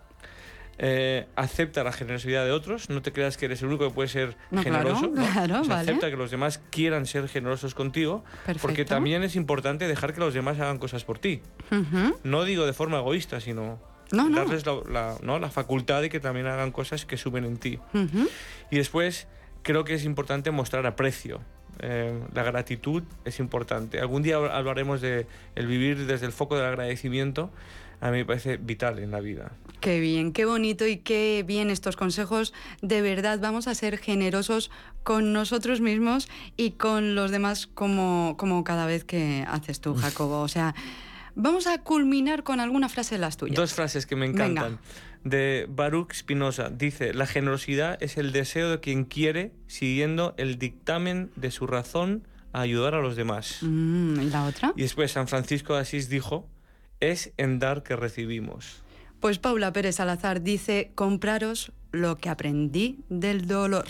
Eh, 0.79 1.27
acepta 1.37 1.85
la 1.85 1.93
generosidad 1.93 2.45
de 2.45 2.51
otros, 2.51 2.89
no 2.91 3.03
te 3.03 3.13
creas 3.13 3.37
que 3.37 3.45
eres 3.45 3.61
el 3.63 3.69
único 3.69 3.87
que 3.89 3.95
puede 3.95 4.09
ser 4.09 4.37
No, 4.51 4.63
claro, 4.63 4.97
generoso. 4.97 5.09
¿no? 5.09 5.33
claro, 5.33 5.61
O 5.61 5.65
sea, 5.65 5.75
vale. 5.77 5.91
Acepta 5.91 6.11
que 6.11 6.17
los 6.17 6.31
demás 6.31 6.61
quieran 6.71 7.07
ser 7.07 7.29
generosos 7.29 7.75
contigo, 7.75 8.25
porque 8.47 8.53
Perfecto. 8.61 8.95
también 8.95 9.23
es 9.23 9.37
importante 9.37 9.87
dejar 9.87 10.13
que 10.15 10.21
los 10.21 10.35
demás 10.35 10.59
hagan 10.59 10.79
cosas 10.79 11.05
por 11.05 11.19
ti. 11.19 11.41
No 12.25 12.45
digo 12.45 12.67
de 12.67 12.73
forma 12.73 12.99
egoísta, 12.99 13.41
sino 13.41 13.79
No, 14.11 14.29
darles 14.31 14.67
la, 14.67 14.75
la- 14.91 15.17
¿no? 15.23 15.39
la 15.39 15.51
facultad 15.51 16.01
de 16.03 16.09
que 16.11 16.21
también 16.21 16.47
hagan 16.47 16.73
cosas 16.73 17.05
que 17.07 17.17
suben 17.17 17.45
en 17.45 17.59
ti. 17.59 17.79
Y 18.71 18.77
después 18.77 19.29
creo 19.63 19.85
que 19.85 19.95
es 19.95 20.05
importante 20.05 20.51
mostrar 20.51 20.87
aprecio. 20.87 21.41
Eh, 21.81 22.19
la 22.35 22.43
gratitud 22.43 23.03
es 23.25 23.39
importante. 23.41 24.01
Algún 24.01 24.23
día 24.23 24.37
hablaremos 24.37 25.01
de 25.01 25.27
el 25.55 25.67
vivir 25.67 26.07
desde 26.07 26.27
el 26.27 26.33
foco 26.33 26.57
del 26.57 26.67
agradecimiento. 26.67 27.51
A 28.03 28.11
mí 28.11 28.19
me 28.19 28.25
parece 28.25 28.57
vital 28.57 28.99
en 28.99 29.13
la 29.13 29.21
vida. 29.21 29.53
Qué 29.81 30.01
bien, 30.01 30.33
qué 30.33 30.45
bonito 30.45 30.89
y 30.89 30.97
qué 30.97 31.45
bien 31.47 31.71
estos 31.71 31.95
consejos. 31.95 32.53
De 32.83 33.01
verdad, 33.01 33.39
vamos 33.41 33.69
a 33.69 33.77
ser 33.77 33.97
generosos 33.97 34.73
con 35.05 35.33
nosotros 35.33 35.81
mismos 35.81 36.29
y 36.57 36.73
con 36.73 37.15
los 37.15 37.31
demás 37.31 37.69
como, 37.69 38.35
como 38.37 38.65
cada 38.65 38.87
vez 38.87 39.05
que 39.05 39.45
haces 39.47 39.81
tú, 39.81 39.95
Jacobo. 39.95 40.41
O 40.41 40.49
sea, 40.49 40.75
vamos 41.37 41.69
a 41.69 41.79
culminar 41.79 42.43
con 42.43 42.59
alguna 42.59 42.89
frase 42.89 43.15
de 43.15 43.21
las 43.21 43.37
tuyas. 43.37 43.57
Dos 43.57 43.73
frases 43.73 44.05
que 44.05 44.17
me 44.17 44.27
Venga. 44.27 44.47
encantan. 44.47 44.79
De 45.23 45.67
Baruch 45.69 46.13
Spinoza. 46.15 46.71
Dice, 46.71 47.15
la 47.15 47.27
generosidad 47.27 48.03
es 48.03 48.17
el 48.17 48.33
deseo 48.33 48.69
de 48.69 48.81
quien 48.81 49.05
quiere, 49.05 49.53
siguiendo 49.69 50.35
el 50.39 50.59
dictamen 50.59 51.31
de 51.37 51.53
su 51.53 51.69
razón, 51.69 52.27
a 52.53 52.63
ayudar 52.63 52.97
a 52.97 53.01
los 53.01 53.15
demás. 53.15 53.59
Mm, 53.63 54.21
¿Y 54.23 54.31
la 54.31 54.45
otra? 54.45 54.73
Y 54.77 54.83
después 54.83 55.13
San 55.13 55.29
Francisco 55.29 55.75
de 55.75 55.81
Asís 55.83 56.09
dijo, 56.09 56.49
es 57.03 57.33
en 57.37 57.59
dar 57.59 57.83
que 57.83 57.97
recibimos. 57.97 58.83
Pues 59.21 59.39
Paula 59.39 59.73
Pérez 59.73 59.97
Salazar 59.97 60.43
dice, 60.43 60.93
compraros 60.95 61.73
lo 61.91 62.17
que 62.17 62.31
aprendí 62.31 63.01
del 63.09 63.47
dolor. 63.47 63.87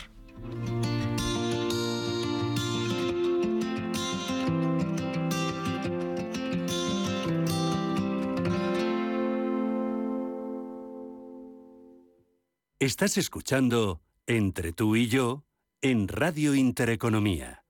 Estás 12.79 13.17
escuchando 13.17 14.01
Entre 14.27 14.73
tú 14.73 14.97
y 14.97 15.07
yo 15.07 15.45
en 15.83 16.09
Radio 16.09 16.55
Intereconomía. 16.55 17.62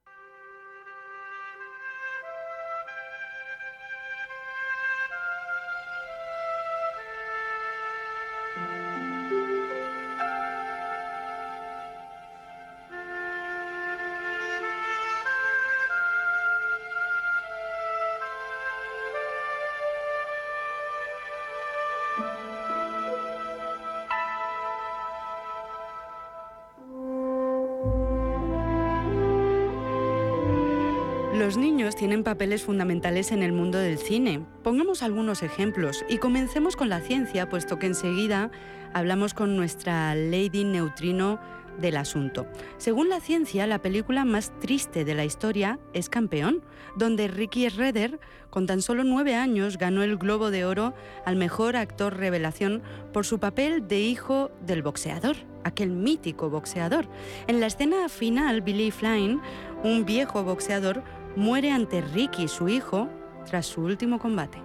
Tienen 32.02 32.24
papeles 32.24 32.64
fundamentales 32.64 33.30
en 33.30 33.44
el 33.44 33.52
mundo 33.52 33.78
del 33.78 33.96
cine. 33.96 34.44
Pongamos 34.64 35.04
algunos 35.04 35.44
ejemplos 35.44 36.04
y 36.08 36.18
comencemos 36.18 36.74
con 36.74 36.88
la 36.88 36.98
ciencia, 36.98 37.48
puesto 37.48 37.78
que 37.78 37.86
enseguida 37.86 38.50
hablamos 38.92 39.34
con 39.34 39.54
nuestra 39.54 40.12
Lady 40.16 40.64
Neutrino 40.64 41.38
del 41.78 41.96
asunto. 41.96 42.48
Según 42.76 43.08
la 43.08 43.20
ciencia, 43.20 43.68
la 43.68 43.80
película 43.80 44.24
más 44.24 44.52
triste 44.58 45.04
de 45.04 45.14
la 45.14 45.24
historia 45.24 45.78
es 45.92 46.08
Campeón, 46.08 46.64
donde 46.96 47.28
Ricky 47.28 47.68
Redder, 47.68 48.18
con 48.50 48.66
tan 48.66 48.82
solo 48.82 49.04
nueve 49.04 49.36
años, 49.36 49.78
ganó 49.78 50.02
el 50.02 50.16
Globo 50.16 50.50
de 50.50 50.64
Oro 50.64 50.94
al 51.24 51.36
mejor 51.36 51.76
actor 51.76 52.16
revelación 52.16 52.82
por 53.12 53.24
su 53.26 53.38
papel 53.38 53.86
de 53.86 54.00
hijo 54.00 54.50
del 54.66 54.82
boxeador, 54.82 55.36
aquel 55.62 55.90
mítico 55.90 56.50
boxeador. 56.50 57.06
En 57.46 57.60
la 57.60 57.66
escena 57.66 58.08
final, 58.08 58.60
Billy 58.60 58.90
Flynn, 58.90 59.40
un 59.84 60.04
viejo 60.04 60.42
boxeador, 60.42 61.04
muere 61.36 61.70
ante 61.70 62.00
Ricky, 62.00 62.48
su 62.48 62.68
hijo, 62.68 63.08
tras 63.46 63.66
su 63.66 63.82
último 63.82 64.18
combate. 64.18 64.58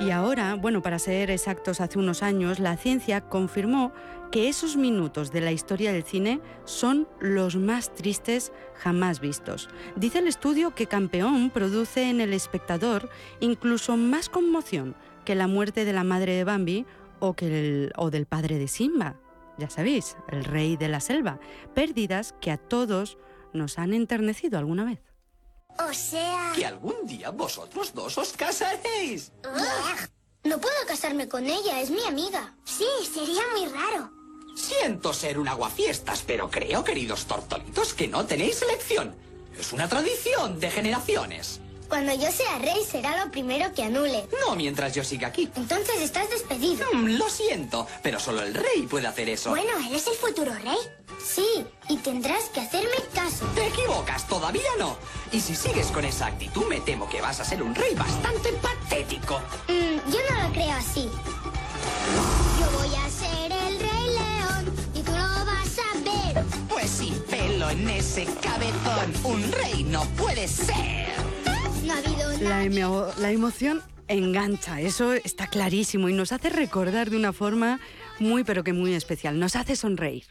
Y 0.00 0.10
ahora, 0.10 0.54
bueno, 0.54 0.82
para 0.82 0.98
ser 0.98 1.30
exactos, 1.30 1.80
hace 1.80 1.98
unos 1.98 2.22
años, 2.22 2.58
la 2.58 2.76
ciencia 2.76 3.22
confirmó 3.22 3.90
que 4.30 4.48
esos 4.48 4.76
minutos 4.76 5.32
de 5.32 5.40
la 5.40 5.52
historia 5.52 5.92
del 5.92 6.02
cine 6.02 6.40
son 6.64 7.08
los 7.20 7.56
más 7.56 7.94
tristes 7.94 8.52
jamás 8.74 9.20
vistos. 9.20 9.70
Dice 9.96 10.18
el 10.18 10.26
estudio 10.26 10.74
que 10.74 10.86
Campeón 10.86 11.48
produce 11.50 12.10
en 12.10 12.20
el 12.20 12.34
espectador 12.34 13.08
incluso 13.40 13.96
más 13.96 14.28
conmoción 14.28 14.94
que 15.24 15.34
la 15.34 15.46
muerte 15.46 15.84
de 15.86 15.92
la 15.94 16.04
madre 16.04 16.34
de 16.34 16.44
Bambi 16.44 16.84
o, 17.20 17.32
que 17.34 17.46
el- 17.46 17.92
o 17.96 18.10
del 18.10 18.26
padre 18.26 18.58
de 18.58 18.68
Simba. 18.68 19.16
Ya 19.58 19.70
sabéis, 19.70 20.16
el 20.28 20.44
rey 20.44 20.76
de 20.76 20.88
la 20.88 21.00
selva. 21.00 21.38
Pérdidas 21.74 22.34
que 22.40 22.50
a 22.50 22.56
todos 22.56 23.18
nos 23.52 23.78
han 23.78 23.94
enternecido 23.94 24.58
alguna 24.58 24.84
vez. 24.84 25.00
O 25.78 25.92
sea... 25.92 26.52
Que 26.54 26.66
algún 26.66 27.06
día 27.06 27.30
vosotros 27.30 27.92
dos 27.94 28.18
os 28.18 28.32
casaréis. 28.32 29.32
Ugh. 29.44 30.08
No 30.44 30.60
puedo 30.60 30.74
casarme 30.86 31.26
con 31.26 31.46
ella, 31.46 31.80
es 31.80 31.90
mi 31.90 32.04
amiga. 32.04 32.54
Sí, 32.64 32.86
sería 33.12 33.42
muy 33.56 33.66
raro. 33.66 34.10
Siento 34.54 35.12
ser 35.12 35.38
un 35.38 35.48
aguafiestas, 35.48 36.22
pero 36.26 36.50
creo, 36.50 36.84
queridos 36.84 37.24
tortolitos, 37.26 37.94
que 37.94 38.08
no 38.08 38.24
tenéis 38.26 38.62
elección. 38.62 39.14
Es 39.58 39.72
una 39.72 39.88
tradición 39.88 40.60
de 40.60 40.70
generaciones. 40.70 41.60
Cuando 41.88 42.12
yo 42.14 42.30
sea 42.30 42.58
rey 42.58 42.82
será 42.84 43.24
lo 43.24 43.30
primero 43.30 43.72
que 43.74 43.82
anule. 43.82 44.26
No 44.46 44.56
mientras 44.56 44.94
yo 44.94 45.04
siga 45.04 45.28
aquí. 45.28 45.50
Entonces 45.56 46.00
estás 46.00 46.30
despedido. 46.30 46.86
Mm, 46.92 47.16
lo 47.18 47.28
siento, 47.28 47.86
pero 48.02 48.18
solo 48.18 48.42
el 48.42 48.54
rey 48.54 48.82
puede 48.88 49.06
hacer 49.06 49.28
eso. 49.28 49.50
Bueno, 49.50 49.72
eres 49.88 50.06
el 50.06 50.14
futuro 50.14 50.52
rey. 50.54 50.78
Sí, 51.24 51.64
y 51.88 51.96
tendrás 51.98 52.44
que 52.52 52.60
hacerme 52.60 52.96
caso. 53.14 53.46
Te 53.54 53.66
equivocas, 53.66 54.26
todavía 54.26 54.70
no. 54.78 54.96
Y 55.32 55.40
si 55.40 55.54
sigues 55.54 55.88
con 55.88 56.04
esa 56.04 56.26
actitud, 56.26 56.66
me 56.66 56.80
temo 56.80 57.08
que 57.08 57.20
vas 57.20 57.40
a 57.40 57.44
ser 57.44 57.62
un 57.62 57.74
rey 57.74 57.94
bastante 57.94 58.52
patético. 58.54 59.38
Mm, 59.68 60.10
yo 60.10 60.18
no 60.30 60.42
lo 60.42 60.52
creo 60.52 60.72
así. 60.72 61.08
Yo 62.60 62.78
voy 62.78 62.94
a 62.94 63.08
ser 63.10 63.52
el 63.52 63.78
rey 63.80 64.06
león 64.14 64.74
y 64.94 65.00
tú 65.02 65.12
lo 65.12 65.18
vas 65.18 65.78
a 65.78 66.32
ver. 66.34 66.44
Pues 66.68 66.90
sin 66.90 67.14
pelo 67.24 67.70
en 67.70 67.88
ese 67.88 68.26
cabezón, 68.42 69.14
un 69.24 69.52
rey 69.52 69.84
no 69.84 70.04
puede 70.16 70.48
ser. 70.48 71.33
La, 72.40 72.64
emo- 72.64 73.06
la 73.18 73.30
emoción 73.30 73.82
engancha, 74.08 74.80
eso 74.80 75.12
está 75.12 75.46
clarísimo 75.46 76.08
y 76.08 76.12
nos 76.14 76.32
hace 76.32 76.48
recordar 76.50 77.10
de 77.10 77.16
una 77.16 77.32
forma 77.32 77.80
muy 78.18 78.44
pero 78.44 78.64
que 78.64 78.72
muy 78.72 78.94
especial, 78.94 79.38
nos 79.38 79.56
hace 79.56 79.76
sonreír. 79.76 80.24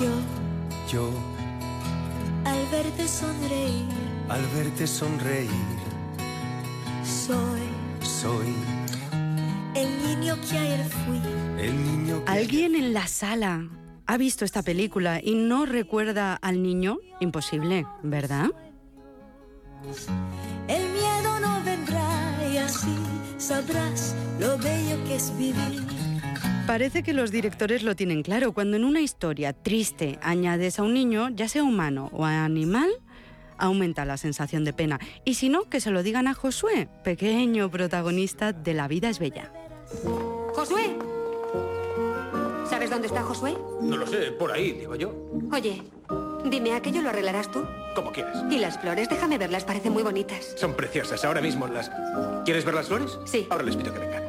Yo, 0.00 0.10
Yo, 0.92 1.10
al 2.44 2.66
verte 2.70 3.08
sonreír, 3.08 3.84
al 4.28 4.46
verte 4.54 4.86
sonreír, 4.86 5.50
soy 7.04 7.62
soy. 8.02 8.54
El 9.78 10.02
niño 10.02 10.36
que 10.50 10.58
ayer 10.58 10.84
fui. 10.84 11.20
El 11.62 11.84
niño 11.84 12.24
que... 12.24 12.32
¿Alguien 12.32 12.74
en 12.74 12.92
la 12.92 13.06
sala 13.06 13.68
ha 14.06 14.16
visto 14.16 14.44
esta 14.44 14.62
película 14.62 15.20
y 15.22 15.36
no 15.36 15.66
recuerda 15.66 16.34
al 16.34 16.64
niño? 16.64 16.98
Imposible, 17.20 17.86
¿verdad? 18.02 18.48
El 20.66 20.82
miedo 20.90 21.40
no 21.40 21.62
vendrá 21.64 22.50
y 22.52 22.56
así 22.56 22.92
sabrás 23.36 24.16
lo 24.40 24.58
bello 24.58 24.96
que 25.06 25.14
es 25.14 25.32
vivir. 25.38 25.86
Parece 26.66 27.04
que 27.04 27.12
los 27.12 27.30
directores 27.30 27.84
lo 27.84 27.94
tienen 27.94 28.24
claro. 28.24 28.52
Cuando 28.52 28.76
en 28.76 28.84
una 28.84 29.00
historia 29.00 29.52
triste 29.52 30.18
añades 30.22 30.80
a 30.80 30.82
un 30.82 30.92
niño, 30.92 31.28
ya 31.28 31.48
sea 31.48 31.62
humano 31.62 32.10
o 32.12 32.24
animal, 32.24 32.90
aumenta 33.58 34.04
la 34.04 34.16
sensación 34.16 34.64
de 34.64 34.72
pena. 34.72 34.98
Y 35.24 35.34
si 35.34 35.48
no, 35.48 35.64
que 35.70 35.80
se 35.80 35.92
lo 35.92 36.02
digan 36.02 36.26
a 36.26 36.34
Josué, 36.34 36.88
pequeño 37.04 37.70
protagonista 37.70 38.52
de 38.52 38.74
La 38.74 38.88
vida 38.88 39.08
es 39.08 39.20
bella. 39.20 39.52
¡Josué! 40.54 40.96
¿Sabes 42.68 42.90
dónde 42.90 43.06
está 43.06 43.22
Josué? 43.22 43.56
No 43.80 43.96
lo 43.96 44.06
sé, 44.06 44.32
por 44.32 44.52
ahí, 44.52 44.72
digo 44.72 44.94
yo. 44.94 45.12
Oye, 45.52 45.82
dime, 46.44 46.74
¿aquello 46.74 47.02
lo 47.02 47.08
arreglarás 47.08 47.50
tú? 47.50 47.64
Como 47.94 48.12
quieras. 48.12 48.44
Y 48.50 48.58
las 48.58 48.78
flores, 48.78 49.08
déjame 49.08 49.38
verlas, 49.38 49.64
parecen 49.64 49.92
muy 49.92 50.02
bonitas. 50.02 50.54
Son 50.56 50.74
preciosas, 50.74 51.24
ahora 51.24 51.40
mismo 51.40 51.66
las... 51.66 51.90
¿Quieres 52.44 52.64
ver 52.64 52.74
las 52.74 52.88
flores? 52.88 53.18
Sí. 53.24 53.46
Ahora 53.50 53.64
les 53.64 53.76
pido 53.76 53.92
que 53.92 54.00
vengan. 54.00 54.22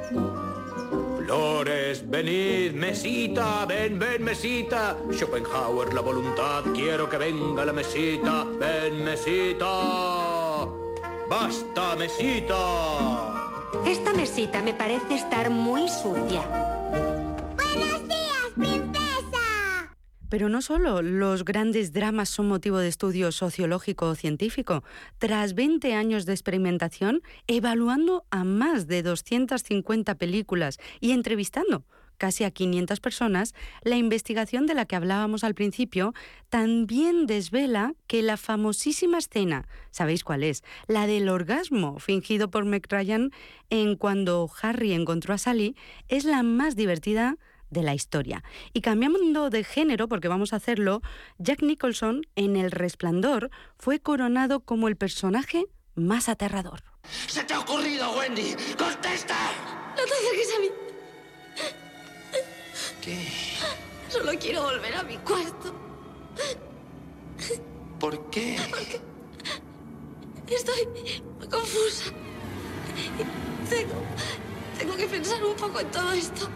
Flores, 1.18 2.10
venid, 2.10 2.74
mesita, 2.74 3.66
ven, 3.66 4.00
ven, 4.00 4.24
mesita. 4.24 4.98
Schopenhauer, 5.12 5.94
la 5.94 6.02
voluntad, 6.02 6.64
quiero 6.74 7.08
que 7.08 7.18
venga 7.18 7.66
la 7.66 7.74
mesita. 7.74 8.46
Ven, 8.46 9.04
mesita. 9.04 10.66
Basta, 11.30 11.96
mesita. 11.96 13.29
Esta 13.86 14.14
mesita 14.14 14.62
me 14.62 14.74
parece 14.74 15.16
estar 15.16 15.50
muy 15.50 15.88
sucia. 15.90 16.42
¡Buenos 17.56 18.08
días, 18.08 18.50
princesa! 18.56 19.96
Pero 20.30 20.50
no 20.50 20.62
solo 20.62 21.02
los 21.02 21.46
grandes 21.46 21.94
dramas 21.94 22.30
son 22.30 22.48
motivo 22.48 22.80
de 22.80 22.88
estudio 22.88 23.32
sociológico 23.32 24.08
o 24.08 24.16
científico. 24.16 24.84
Tras 25.18 25.54
20 25.54 25.94
años 25.94 26.26
de 26.26 26.34
experimentación, 26.34 27.22
evaluando 27.48 28.26
a 28.32 28.44
más 28.44 28.88
de 28.88 29.04
250 29.04 30.16
películas 30.16 30.80
y 31.00 31.12
entrevistando 31.12 31.86
casi 32.20 32.44
a 32.44 32.52
500 32.52 33.00
personas, 33.00 33.56
la 33.82 33.98
investigación 33.98 34.68
de 34.68 34.76
la 34.76 34.86
que 34.86 34.96
hablábamos 34.96 35.44
al 35.44 35.56
principio 35.56 36.14
también 36.50 37.26
desvela 37.26 37.96
que 38.06 38.22
la 38.22 38.38
famosísima 38.38 39.18
escena, 39.18 39.68
¿sabéis 39.90 40.24
cuál 40.24 40.44
es? 40.44 40.64
La 40.86 41.08
del 41.08 41.30
orgasmo 41.30 41.98
fingido 41.98 42.52
por 42.52 42.66
Meg 42.66 42.86
Ryan 42.88 43.32
en 43.72 43.96
cuando 43.96 44.48
Harry 44.62 44.94
encontró 44.94 45.34
a 45.34 45.40
Sally, 45.40 45.76
es 46.08 46.26
la 46.26 46.44
más 46.44 46.76
divertida 46.76 47.38
de 47.70 47.84
la 47.84 47.94
historia. 47.94 48.44
Y 48.74 48.82
cambiando 48.82 49.50
de 49.50 49.64
género, 49.64 50.08
porque 50.08 50.28
vamos 50.28 50.54
a 50.54 50.58
hacerlo, 50.58 51.02
Jack 51.38 51.62
Nicholson 51.62 52.22
en 52.36 52.56
El 52.56 52.72
Resplandor 52.72 53.50
fue 53.78 54.00
coronado 54.00 54.62
como 54.62 54.88
el 54.88 54.96
personaje 54.96 55.66
más 55.96 56.30
aterrador. 56.30 56.84
¡Se 57.28 57.44
te 57.44 57.54
ha 57.54 57.60
ocurrido, 57.60 58.12
Wendy! 58.18 58.56
¡Contesta! 58.78 59.36
No 59.96 60.04
te 60.04 60.14
acerques 60.14 60.56
a 60.56 60.62
mí. 60.62 60.89
¿Qué? 63.02 63.28
Solo 64.10 64.32
quiero 64.40 64.64
volver 64.64 64.96
a 64.96 65.04
mi 65.04 65.18
cuarto. 65.18 65.74
¿Por 68.00 68.30
qué? 68.30 68.58
Estoy 70.48 70.88
confusa. 71.50 72.06
Tengo, 73.70 73.94
tengo 74.78 74.96
que 74.96 75.08
pensar 75.08 75.44
un 75.44 75.56
poco 75.56 75.80
en 75.80 75.92
todo 75.92 76.12
esto. 76.12 76.50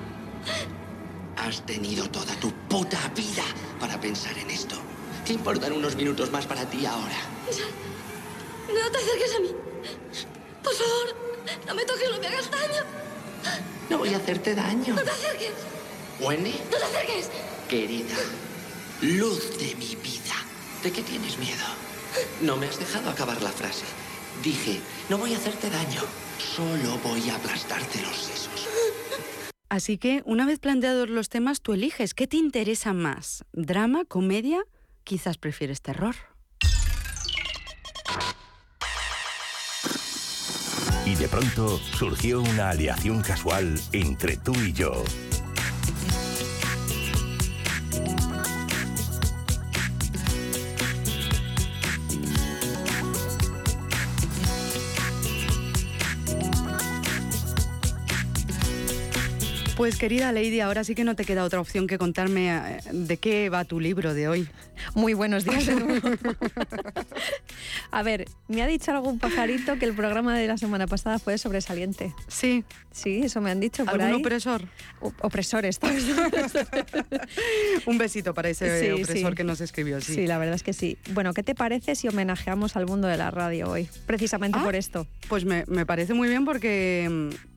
Has 1.38 1.66
tenido 1.66 2.10
toda 2.10 2.36
tu 2.40 2.52
puta 2.68 3.00
vida 3.16 3.44
para 3.80 4.00
pensar 4.00 4.38
en 4.38 4.50
esto. 4.50 4.76
¿Qué 5.26 5.34
importan 5.34 5.74
unos 5.74 5.96
minutos 5.96 6.32
más 6.32 6.46
para 6.46 6.66
ti 6.70 6.86
ahora? 6.86 7.18
No 8.68 8.92
te 8.92 8.98
acerques 8.98 9.36
a 9.36 9.40
mí. 9.40 9.52
Por 10.64 10.74
favor, 10.74 11.16
no 11.68 11.76
me 11.76 11.86
toques, 11.86 12.10
no 12.10 12.20
me 12.20 12.28
hagas 12.28 12.50
daño. 12.50 12.84
No 13.90 13.98
voy 14.00 14.14
a 14.14 14.18
hacerte 14.18 14.56
daño. 14.56 14.96
No 14.96 15.04
te 15.04 15.12
acerques. 15.12 15.73
Wendy, 16.20 16.54
No 16.72 16.78
te 16.78 16.84
acerques. 16.84 17.30
querida, 17.70 18.16
luz 19.02 19.58
de 19.58 19.76
mi 19.76 19.96
vida. 19.96 20.36
¿De 20.84 20.92
qué 20.92 21.02
tienes 21.02 21.38
miedo? 21.38 21.66
No 22.42 22.58
me 22.58 22.68
has 22.68 22.78
dejado 22.80 23.10
acabar 23.10 23.42
la 23.42 23.52
frase. 23.52 23.86
Dije, 24.44 24.80
no 25.10 25.18
voy 25.18 25.34
a 25.34 25.38
hacerte 25.38 25.70
daño. 25.70 26.02
Solo 26.38 26.98
voy 27.04 27.30
a 27.30 27.36
aplastarte 27.36 28.02
los 28.02 28.16
sesos. 28.16 28.68
Así 29.70 29.98
que, 29.98 30.22
una 30.26 30.46
vez 30.46 30.60
planteados 30.60 31.10
los 31.10 31.30
temas, 31.30 31.62
tú 31.62 31.74
eliges 31.74 32.14
qué 32.14 32.28
te 32.28 32.38
interesa 32.38 32.94
más. 32.94 33.44
¿Drama? 33.54 34.06
¿Comedia? 34.06 34.62
Quizás 35.04 35.38
prefieres 35.38 35.82
terror. 35.82 36.16
Y 41.06 41.16
de 41.16 41.28
pronto 41.28 41.80
surgió 41.98 42.42
una 42.42 42.70
aleación 42.70 43.22
casual 43.22 43.80
entre 43.92 44.38
tú 44.38 44.54
y 44.56 44.74
yo. 44.74 45.04
Pues 59.84 59.98
querida 59.98 60.32
Lady, 60.32 60.62
ahora 60.62 60.86
sí 60.86 60.96
que 60.96 61.04
no 61.04 61.14
te 61.18 61.26
queda 61.26 61.44
otra 61.44 61.60
opción 61.60 61.88
que 61.88 61.98
contarme 61.98 62.56
eh, 62.56 62.78
de 62.94 63.18
qué 63.18 63.50
va 63.50 63.66
tu 63.66 63.82
libro 63.82 64.14
de 64.14 64.30
hoy. 64.30 64.48
Muy 64.96 65.14
buenos 65.14 65.44
días 65.44 65.66
de 65.66 65.76
nuevo. 65.76 66.10
A 67.92 68.02
ver, 68.02 68.24
me 68.48 68.62
ha 68.62 68.68
dicho 68.68 68.92
algún 68.92 69.20
pajarito 69.20 69.78
que 69.78 69.84
el 69.84 69.94
programa 69.94 70.38
de 70.38 70.48
la 70.48 70.58
semana 70.58 70.88
pasada 70.88 71.20
fue 71.20 71.38
sobresaliente. 71.38 72.14
Sí. 72.30 72.64
Sí, 72.94 73.24
eso 73.26 73.42
me 73.42 73.52
han 73.52 73.60
dicho 73.60 73.84
por 73.84 73.96
¿Algún 73.96 74.08
ahí. 74.16 74.22
opresor? 74.22 74.62
O- 75.02 75.12
opresores. 75.20 75.76
¿sabes? 75.82 76.06
Un 77.86 77.98
besito 77.98 78.34
para 78.34 78.50
ese 78.50 78.80
Sí, 78.80 78.92
opresor 79.02 79.32
sí. 79.32 79.36
que 79.36 79.44
nos 79.44 79.60
escribió. 79.60 80.00
Sí. 80.00 80.14
Sí, 80.16 80.28
la 80.28 80.38
verdad 80.38 80.56
es 80.56 80.64
que 80.64 80.72
sí. 80.72 80.98
Bueno, 81.12 81.34
¿qué 81.34 81.44
te 81.44 81.56
parece 81.56 81.96
si 81.96 82.08
homenajeamos 82.08 82.78
al 82.78 82.86
mundo 82.86 83.10
de 83.10 83.18
la 83.18 83.32
radio 83.32 83.70
hoy? 83.70 83.90
Precisamente 84.06 84.60
Ah, 84.62 84.64
por 84.64 84.76
esto. 84.76 85.08
Pues 85.28 85.44
me, 85.44 85.66
me 85.68 85.86
parece 85.86 86.14
muy 86.14 86.30
bien 86.30 86.46
porque, 86.46 87.10
mm, 87.12 87.53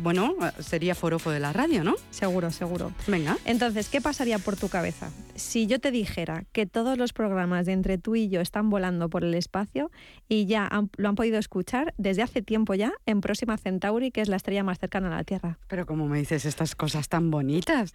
bueno, 0.00 0.34
sería 0.60 0.94
forofo 0.94 1.30
de 1.30 1.40
la 1.40 1.52
radio, 1.52 1.84
¿no? 1.84 1.94
Seguro, 2.10 2.50
seguro. 2.50 2.92
Venga. 3.06 3.36
Entonces, 3.44 3.88
¿qué 3.88 4.00
pasaría 4.00 4.38
por 4.38 4.56
tu 4.56 4.68
cabeza? 4.68 5.10
Si 5.34 5.66
yo 5.66 5.80
te 5.80 5.90
dijera 5.90 6.44
que 6.52 6.66
todos 6.66 6.98
los 6.98 7.12
programas 7.12 7.66
de 7.66 7.72
Entre 7.72 7.98
tú 7.98 8.16
y 8.16 8.28
yo 8.28 8.40
están 8.40 8.70
volando 8.70 9.08
por 9.08 9.24
el 9.24 9.34
espacio 9.34 9.90
y 10.28 10.46
ya 10.46 10.66
han- 10.66 10.90
lo 10.96 11.08
han 11.08 11.14
podido 11.14 11.38
escuchar 11.38 11.94
desde 11.96 12.22
hace 12.22 12.42
tiempo 12.42 12.74
ya 12.74 12.92
en 13.06 13.20
Próxima 13.20 13.56
Centauri, 13.56 14.10
que 14.10 14.20
es 14.20 14.28
la 14.28 14.36
estrella 14.36 14.62
más 14.62 14.78
cercana 14.78 15.08
a 15.08 15.16
la 15.16 15.24
Tierra. 15.24 15.58
Pero 15.68 15.86
como 15.86 16.06
me 16.08 16.18
dices 16.18 16.44
estas 16.44 16.74
cosas 16.74 17.08
tan 17.08 17.30
bonitas. 17.30 17.92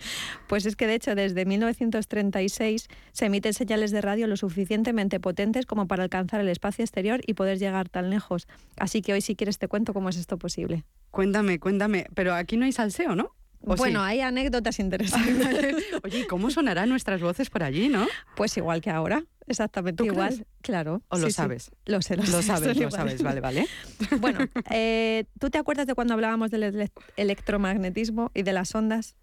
Pues 0.47 0.65
es 0.65 0.75
que 0.75 0.87
de 0.87 0.95
hecho 0.95 1.15
desde 1.15 1.45
1936 1.45 2.87
se 3.11 3.25
emiten 3.25 3.53
señales 3.53 3.91
de 3.91 4.01
radio 4.01 4.27
lo 4.27 4.37
suficientemente 4.37 5.19
potentes 5.19 5.65
como 5.65 5.87
para 5.87 6.03
alcanzar 6.03 6.41
el 6.41 6.49
espacio 6.49 6.83
exterior 6.83 7.21
y 7.25 7.33
poder 7.33 7.59
llegar 7.59 7.89
tan 7.89 8.09
lejos. 8.09 8.47
Así 8.77 9.01
que 9.01 9.13
hoy 9.13 9.21
si 9.21 9.35
quieres 9.35 9.57
te 9.59 9.67
cuento 9.67 9.93
cómo 9.93 10.09
es 10.09 10.17
esto 10.17 10.37
posible. 10.37 10.83
Cuéntame, 11.17 11.59
cuéntame. 11.59 12.05
Pero 12.13 12.35
aquí 12.35 12.57
no 12.57 12.65
hay 12.65 12.71
salseo, 12.71 13.15
¿no? 13.15 13.31
¿O 13.61 13.75
Bueno, 13.75 14.01
sí? 14.01 14.05
hay 14.11 14.21
anécdotas 14.21 14.77
interesantes. 14.77 15.75
Oye, 16.03 16.19
¿y 16.19 16.27
cómo 16.27 16.51
sonarán 16.51 16.89
nuestras 16.89 17.19
voces 17.21 17.49
por 17.49 17.63
allí, 17.63 17.89
no? 17.89 18.05
Pues 18.35 18.55
igual 18.55 18.81
que 18.81 18.91
ahora, 18.91 19.23
exactamente 19.47 19.97
¿Tú 19.97 20.05
igual. 20.05 20.27
crees? 20.35 20.45
Claro. 20.61 21.01
¿O 21.09 21.17
lo 21.17 21.25
sí, 21.25 21.31
sí. 21.31 21.35
sabes? 21.37 21.71
Lo 21.87 22.03
sé, 22.03 22.17
lo, 22.17 22.21
Lo 22.23 22.27
sé, 22.27 22.43
sabes, 22.43 22.67
lo 22.77 22.83
igual. 22.83 22.91
sabes, 22.91 23.23
vale, 23.23 23.41
vale. 23.41 23.65
Bueno, 24.21 24.41
eh, 24.69 25.25
¿tú 25.39 25.49
te 25.49 25.57
acuerdas 25.57 25.87
de 25.87 25.95
cuando 25.95 26.13
hablábamos 26.13 26.51
del 26.51 26.61
ele- 26.61 26.91
electromagnetismo 27.15 28.29
y 28.35 28.43
de 28.43 28.53
las 28.53 28.75
ondas? 28.75 29.15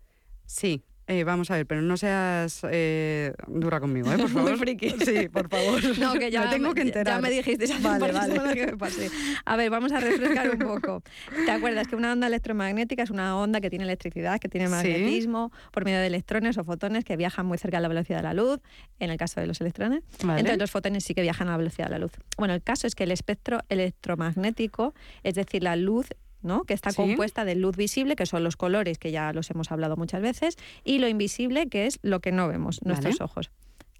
Sí. 0.46 0.82
Eh, 1.06 1.24
vamos 1.24 1.50
a 1.50 1.56
ver, 1.56 1.66
pero 1.66 1.82
no 1.82 1.96
seas 1.96 2.60
eh, 2.70 3.32
dura 3.46 3.78
conmigo, 3.80 4.10
¿eh? 4.12 4.16
Por 4.18 4.30
Muy 4.32 4.42
favor. 4.42 4.58
friki. 4.58 4.90
Sí, 5.04 5.28
por 5.28 5.48
favor. 5.48 5.80
No, 5.98 6.14
que 6.14 6.30
ya 6.30 6.42
Me 6.44 6.50
tengo 6.50 6.72
que 6.74 6.80
ya- 6.82 6.86
enterar. 6.86 7.16
Ya 7.16 7.20
me 7.20 7.30
dijiste 7.30 7.64
hace 7.64 7.78
Vale, 7.82 8.12
vale. 8.12 8.32
semanas 8.32 8.54
que 8.54 8.66
me 8.66 8.76
pasé. 8.76 9.10
A 9.44 9.56
ver, 9.56 9.70
vamos 9.70 9.92
a 9.92 10.00
refrescar 10.00 10.50
un 10.50 10.58
poco. 10.58 11.02
¿Te 11.44 11.50
acuerdas 11.50 11.88
que 11.88 11.96
una 11.96 12.12
onda 12.12 12.26
electromagnética 12.26 13.02
es 13.02 13.10
una 13.10 13.36
onda 13.38 13.60
que 13.60 13.70
tiene 13.70 13.84
electricidad, 13.84 14.38
que 14.40 14.48
tiene 14.48 14.66
Sí. 14.66 14.72
magnetismo 14.72 15.52
por 15.72 15.84
medio 15.84 15.98
de 15.98 16.06
electrones 16.06 16.56
o 16.58 16.64
fotones 16.64 17.04
que 17.04 17.16
viajan 17.16 17.46
muy 17.46 17.58
cerca 17.58 17.76
de 17.78 17.82
la 17.82 17.88
velocidad 17.88 18.18
de 18.18 18.22
la 18.24 18.34
luz, 18.34 18.60
en 18.98 19.10
el 19.10 19.16
caso 19.18 19.40
de 19.40 19.46
los 19.46 19.60
electrones? 19.60 20.02
Vale. 20.22 20.40
Entonces 20.40 20.58
los 20.58 20.70
fotones 20.70 21.04
sí 21.04 21.14
que 21.14 21.22
viajan 21.22 21.48
a 21.48 21.52
la 21.52 21.56
velocidad 21.58 21.86
de 21.86 21.92
la 21.92 21.98
luz. 21.98 22.12
Bueno, 22.38 22.54
el 22.54 22.62
caso 22.62 22.86
es 22.86 22.94
que 22.94 23.04
el 23.04 23.10
espectro 23.10 23.60
electromagnético, 23.68 24.94
es 25.22 25.34
decir, 25.34 25.62
la 25.62 25.76
luz 25.76 26.06
¿no? 26.44 26.64
que 26.64 26.74
está 26.74 26.90
Sí. 26.90 26.96
compuesta 26.96 27.44
de 27.44 27.54
luz 27.54 27.76
visible, 27.76 28.14
que 28.16 28.26
son 28.26 28.44
los 28.44 28.56
colores, 28.56 28.98
que 28.98 29.10
ya 29.10 29.32
los 29.32 29.50
hemos 29.50 29.72
hablado 29.72 29.96
muchas 29.96 30.22
veces, 30.22 30.56
y 30.84 30.98
lo 30.98 31.08
invisible, 31.08 31.68
que 31.68 31.86
es 31.86 31.98
lo 32.02 32.20
que 32.20 32.30
no 32.32 32.46
vemos, 32.48 32.80
nuestros 32.84 33.20
ojos. 33.20 33.50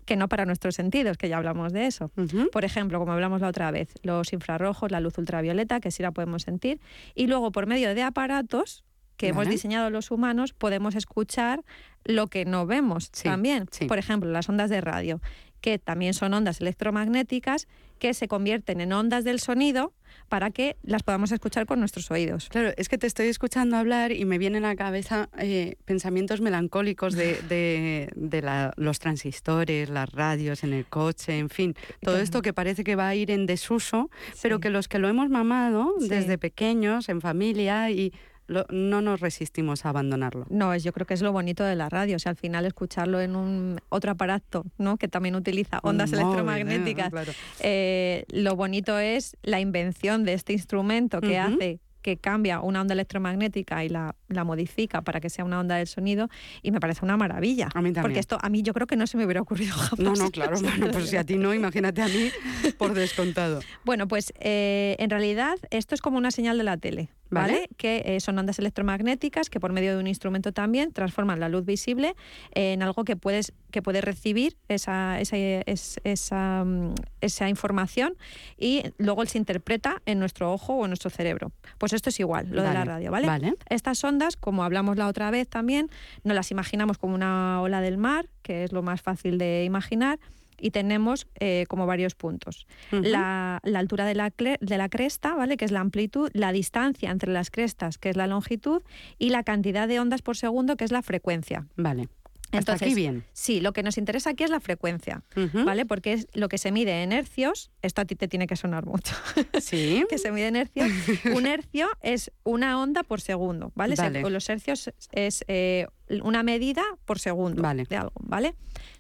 que 0.07 0.17
no 0.17 0.29
para 0.29 0.45
nuestros 0.45 0.75
sentidos, 0.75 1.17
que 1.17 1.31
ya 1.31 1.39
hablamos 1.39 1.73
de 1.73 1.87
eso. 1.87 2.11
Por 2.53 2.67
ejemplo, 2.67 2.99
como 2.99 3.13
hablamos 3.13 3.41
la 3.41 3.49
otra 3.49 3.71
vez, 3.71 3.89
los 4.03 4.35
infrarrojos, 4.35 4.91
la 4.91 5.01
luz 5.01 5.17
ultravioleta, 5.17 5.81
que 5.81 5.91
sí 5.91 6.03
la 6.03 6.11
podemos 6.11 6.43
sentir, 6.43 6.79
y 7.15 7.27
luego 7.27 7.51
por 7.53 7.67
medio 7.67 7.95
de 7.95 8.03
aparatos 8.03 8.85
que 9.17 9.29
hemos 9.29 9.45
diseñado 9.53 9.89
los 9.89 10.11
humanos 10.11 10.53
podemos 10.53 10.95
escuchar 10.95 11.63
lo 12.05 12.27
que 12.27 12.45
no 12.45 12.67
vemos 12.67 13.11
también. 13.31 13.67
Por 13.87 13.97
ejemplo, 13.99 14.31
las 14.31 14.47
ondas 14.47 14.69
de 14.69 14.83
radio, 14.83 15.23
que 15.65 15.79
también 15.79 16.13
son 16.13 16.35
ondas 16.35 16.61
electromagnéticas 16.61 17.69
que 17.99 18.13
se 18.13 18.29
convierten 18.29 18.83
en 18.83 18.93
ondas 18.93 19.25
del 19.25 19.41
sonido 19.41 19.95
para 20.29 20.51
que 20.51 20.77
las 20.83 21.03
podamos 21.03 21.33
escuchar 21.33 21.65
con 21.65 21.81
nuestros 21.81 22.11
oídos. 22.11 22.51
Claro, 22.51 22.73
es 22.77 22.91
que 22.91 22.99
te 22.99 23.07
estoy 23.07 23.29
escuchando 23.29 23.79
hablar 23.79 24.13
y 24.13 24.27
me 24.27 24.37
vienen 24.37 24.67
a 24.67 24.69
la 24.69 24.77
cabeza 24.77 25.31
eh, 25.39 25.77
pensamientos 25.87 26.43
melancólicos 26.43 27.15
de, 27.15 27.41
de- 27.49 28.11
de 28.15 28.43
la- 28.43 28.75
los 28.77 28.99
transistores, 28.99 29.89
las 29.89 30.11
radios 30.13 30.65
en 30.65 30.75
el 30.75 30.85
coche, 30.85 31.39
en 31.39 31.49
fin, 31.49 31.75
todo 32.03 32.19
esto 32.19 32.43
que 32.43 32.53
parece 32.53 32.85
que 32.85 32.95
va 32.95 33.09
a 33.09 33.15
ir 33.15 33.31
en 33.31 33.47
desuso, 33.47 34.11
pero 34.43 34.61
que 34.61 34.69
los 34.69 34.87
que 34.87 34.99
lo 34.99 35.09
hemos 35.09 35.31
mamado 35.31 35.95
Sí. 35.99 36.09
desde 36.09 36.37
pequeños, 36.37 37.09
en 37.09 37.23
familia, 37.23 37.91
y 37.91 38.13
lo- 38.47 38.67
no 38.71 39.01
nos 39.01 39.21
resistimos 39.21 39.85
a 39.85 39.91
abandonarlo. 39.91 40.47
No, 40.51 40.73
es, 40.73 40.85
yo 40.85 40.93
creo 40.93 41.07
que 41.07 41.15
es 41.15 41.23
lo 41.23 41.33
bonito 41.33 41.65
de 41.65 41.75
la 41.77 41.89
radio, 41.89 42.17
o 42.17 42.19
sea, 42.19 42.31
al 42.31 42.37
final 42.37 42.67
escucharlo 42.67 43.21
en 43.21 43.37
un 43.37 43.79
otro 43.89 44.11
aparato, 44.13 44.65
¿no? 44.79 44.97
Que 44.97 45.09
también 45.09 45.35
utiliza 45.35 45.81
ondas 45.83 46.13
electromagnéticas. 46.13 47.11
Claro. 47.11 47.33
Eh, 47.61 48.25
lo 48.31 48.57
bonito 48.57 48.99
es 48.99 49.37
la 49.43 49.61
invención 49.61 50.25
de 50.25 50.35
este 50.35 50.53
instrumento 50.53 51.21
que 51.21 51.39
hace 51.39 51.81
que 52.03 52.19
cambia 52.19 52.61
una 52.61 52.83
onda 52.83 52.93
electromagnética 52.93 53.83
y 53.83 53.89
la, 53.89 54.15
la 54.35 54.45
modifica 54.45 55.03
para 55.03 55.21
que 55.21 55.31
sea 55.31 55.45
una 55.45 55.61
onda 55.61 55.77
del 55.77 55.87
sonido 55.87 56.29
y 56.63 56.71
me 56.71 56.81
parece 56.81 57.05
una 57.05 57.17
maravilla. 57.17 57.69
A 57.75 57.81
mí 57.81 57.89
también. 57.93 58.03
Porque 58.03 58.19
esto 58.21 58.39
a 58.41 58.49
mí 58.49 58.63
yo 58.63 58.73
creo 58.75 58.87
que 58.87 58.97
no 58.97 59.07
se 59.07 59.17
me 59.17 59.25
hubiera 59.25 59.41
ocurrido 59.41 59.75
jamás. 59.77 59.99
No, 59.99 60.13
no, 60.15 60.31
claro, 60.31 60.57
bueno, 60.61 60.89
pues 60.91 61.09
si 61.11 61.17
a 61.17 61.25
ti 61.25 61.37
no, 61.37 61.55
imagínate 61.55 62.03
a 62.03 62.09
mí 62.09 62.31
por 62.79 62.95
descontado. 62.95 63.61
Bueno, 63.85 64.09
pues 64.09 64.33
eh, 64.41 64.97
en 64.99 65.11
realidad 65.11 65.57
esto 65.71 65.95
es 65.95 66.01
como 66.01 66.19
una 66.19 66.31
señal 66.31 66.59
de 66.59 66.65
la 66.65 66.77
tele, 66.77 67.09
¿vale? 67.31 67.53
Vale. 67.55 67.69
Que 67.77 68.03
eh, 68.05 68.21
son 68.21 68.39
ondas 68.39 68.59
electromagnéticas 68.59 69.51
que 69.51 69.61
por 69.61 69.73
medio 69.73 69.93
de 69.95 69.99
un 69.99 70.07
instrumento 70.07 70.53
también 70.53 70.93
transforman 70.93 71.41
la 71.41 71.49
luz 71.49 71.65
visible 71.65 72.15
en 72.53 72.83
algo 72.83 73.05
que 73.05 73.17
puedes 73.17 73.53
que 73.71 73.83
puede 73.83 74.01
recibir 74.01 74.57
esa, 74.69 75.21
esa, 75.21 75.37
es- 75.37 76.01
esa, 76.05 76.63
mm, 76.65 76.95
esa 77.21 77.49
información 77.49 78.15
y 78.57 78.85
luego 78.99 79.27
se 79.27 79.37
interpreta 79.37 80.01
en 80.07 80.21
nuestro 80.21 80.53
ojo 80.53 80.75
o 80.75 80.85
en 80.85 80.91
nuestro 80.91 81.11
cerebro. 81.11 81.51
Pues 81.79 81.93
esto 81.93 82.11
es 82.11 82.21
igual, 82.21 82.47
lo 82.51 82.63
de 82.63 82.69
la 82.69 82.75
Vale, 82.75 82.85
radio, 82.85 83.11
¿vale? 83.11 83.27
vale. 83.27 83.55
Estas 83.69 84.05
ondas, 84.05 84.24
como 84.41 84.65
hablamos 84.65 84.97
la 84.97 85.09
otra 85.09 85.31
vez 85.31 85.49
también, 85.49 85.89
nos 86.25 86.35
las 86.35 86.51
imaginamos 86.51 86.99
como 86.99 87.15
una 87.15 87.61
ola 87.61 87.81
del 87.81 87.99
mar, 87.99 88.29
que 88.43 88.65
es 88.65 88.73
lo 88.73 88.83
más 88.83 89.03
fácil 89.03 89.39
de 89.39 89.65
imaginar, 89.65 90.19
y 90.59 90.71
tenemos 90.71 91.27
eh, 91.41 91.67
como 91.69 91.87
varios 91.87 92.15
puntos. 92.15 92.67
La, 92.91 93.61
la 93.65 93.79
altura 93.79 94.07
de 94.07 94.15
la, 94.15 94.33
de 94.37 94.79
la 94.79 94.89
cresta, 94.89 95.35
¿vale? 95.35 95.57
que 95.57 95.65
es 95.65 95.73
la 95.73 95.81
amplitud, 95.81 96.31
la 96.33 96.53
distancia 96.53 97.11
entre 97.11 97.33
las 97.33 97.51
crestas, 97.51 97.99
que 97.99 98.11
es 98.11 98.17
la 98.17 98.27
longitud, 98.27 98.83
y 99.19 99.31
la 99.31 99.43
cantidad 99.43 99.89
de 99.89 100.01
ondas 100.01 100.23
por 100.23 100.37
segundo, 100.37 100.77
que 100.77 100.85
es 100.85 100.93
la 100.93 101.03
frecuencia. 101.03 101.67
Vale. 101.77 102.09
Hasta 102.47 102.59
Entonces, 102.59 102.87
aquí 102.87 102.95
bien. 102.95 103.25
Sí, 103.33 103.61
lo 103.61 103.73
que 103.73 103.83
nos 103.83 103.99
interesa 103.99 104.31
aquí 104.31 104.45
es 104.45 104.51
la 104.51 104.61
frecuencia. 104.61 105.23
¿vale? 105.65 105.87
Porque 105.87 106.13
es 106.13 106.29
lo 106.35 106.49
que 106.49 106.59
se 106.59 106.71
mide 106.71 107.03
en 107.03 107.11
hercios, 107.13 107.71
esto 107.83 108.01
a 108.03 108.05
ti 108.05 108.15
te 108.15 108.29
tiene 108.29 108.47
que 108.47 108.55
sonar 108.57 108.87
mucho. 108.87 109.15
Sí. 109.61 110.05
que 110.09 110.19
se 110.19 110.31
mide 110.31 110.49
en 110.49 110.57
hercios. 110.57 110.89
Un 111.35 111.47
hercio 111.47 111.89
es 112.01 112.31
una 112.45 112.81
onda 112.81 113.03
por 113.03 113.21
segundo, 113.21 113.73
¿vale? 113.75 113.97
Se- 113.97 114.03
Vale. 114.03 114.29
los 114.31 114.49
hercios 114.49 114.91
es 115.13 115.45
eh, 115.49 115.87
una 116.23 116.43
medida 116.43 116.83
por 117.07 117.19
segundo 117.19 117.63
de 117.63 117.97
algo, 117.97 118.13
¿vale? 118.21 118.55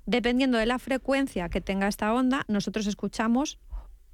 Dependiendo 0.07 0.59
de 0.59 0.67
la 0.67 0.79
frecuencia 0.79 1.49
que 1.49 1.61
tenga 1.61 1.87
esta 1.87 2.13
onda, 2.13 2.45
nosotros 2.49 2.87
escuchamos 2.87 3.59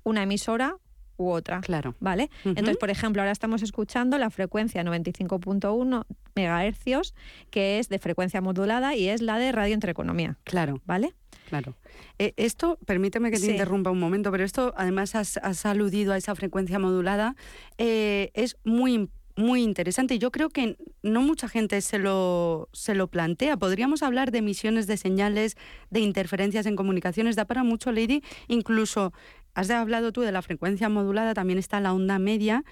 una 0.03 0.23
emisora 0.25 0.77
u 1.21 1.31
otra. 1.31 1.61
Claro. 1.61 1.95
¿Vale? 2.01 2.31
Entonces, 2.45 2.77
por 2.79 2.91
ejemplo, 2.91 3.23
ahora 3.23 3.33
estamos 3.33 3.63
escuchando 3.63 4.17
la 4.19 4.31
frecuencia 4.31 4.83
95.1 4.83 6.05
megahercios, 6.35 7.15
que 7.51 7.79
es 7.79 7.89
de 7.89 7.99
frecuencia 7.99 8.41
modulada 8.41 8.95
y 8.97 9.09
es 9.09 9.21
la 9.23 9.39
de 9.39 9.53
Radio 9.53 9.75
Entre 9.75 9.93
Economía. 9.93 10.39
Claro. 10.45 10.81
¿Vale? 10.87 11.15
Claro. 11.49 11.75
Eh, 12.19 12.33
esto, 12.37 12.79
permíteme 12.87 13.31
que 13.31 13.37
te 13.39 13.47
Sí. 13.47 13.51
interrumpa 13.53 13.91
un 13.91 13.99
momento, 13.99 14.31
pero 14.31 14.45
esto, 14.45 14.73
además, 14.77 15.15
has, 15.15 15.37
has 15.39 15.67
aludido 15.67 16.13
a 16.13 16.17
esa 16.17 16.35
frecuencia 16.35 16.79
modulada, 16.79 17.35
eh, 17.79 18.31
es 18.35 18.57
muy 18.65 19.11
muy 19.37 19.63
interesante 19.63 20.15
y 20.17 20.19
yo 20.19 20.31
creo 20.33 20.51
que 20.51 20.77
no 21.03 21.23
mucha 21.23 21.49
gente 21.49 21.81
se 21.81 21.99
lo, 21.99 22.69
se 22.73 22.95
lo 22.95 23.07
plantea. 23.09 23.57
Podríamos 23.57 24.03
hablar 24.03 24.33
de 24.33 24.39
emisiones 24.39 24.87
de 24.87 24.99
señales, 24.99 25.57
de 25.89 26.01
interferencias 26.01 26.67
en 26.67 26.77
comunicaciones, 26.77 27.37
da 27.37 27.47
para 27.47 27.63
mucho, 27.65 27.91
Lady. 27.91 28.23
Incluso, 28.49 29.15
has 29.61 29.71
hablado 29.71 30.13
tú 30.13 30.23
de 30.23 30.33
la 30.33 30.43
frecuencia 30.43 30.89
modulada, 30.89 31.35
también 31.35 31.59
está 31.59 31.81
la 31.81 31.93
onda 31.93 32.19
media, 32.19 32.65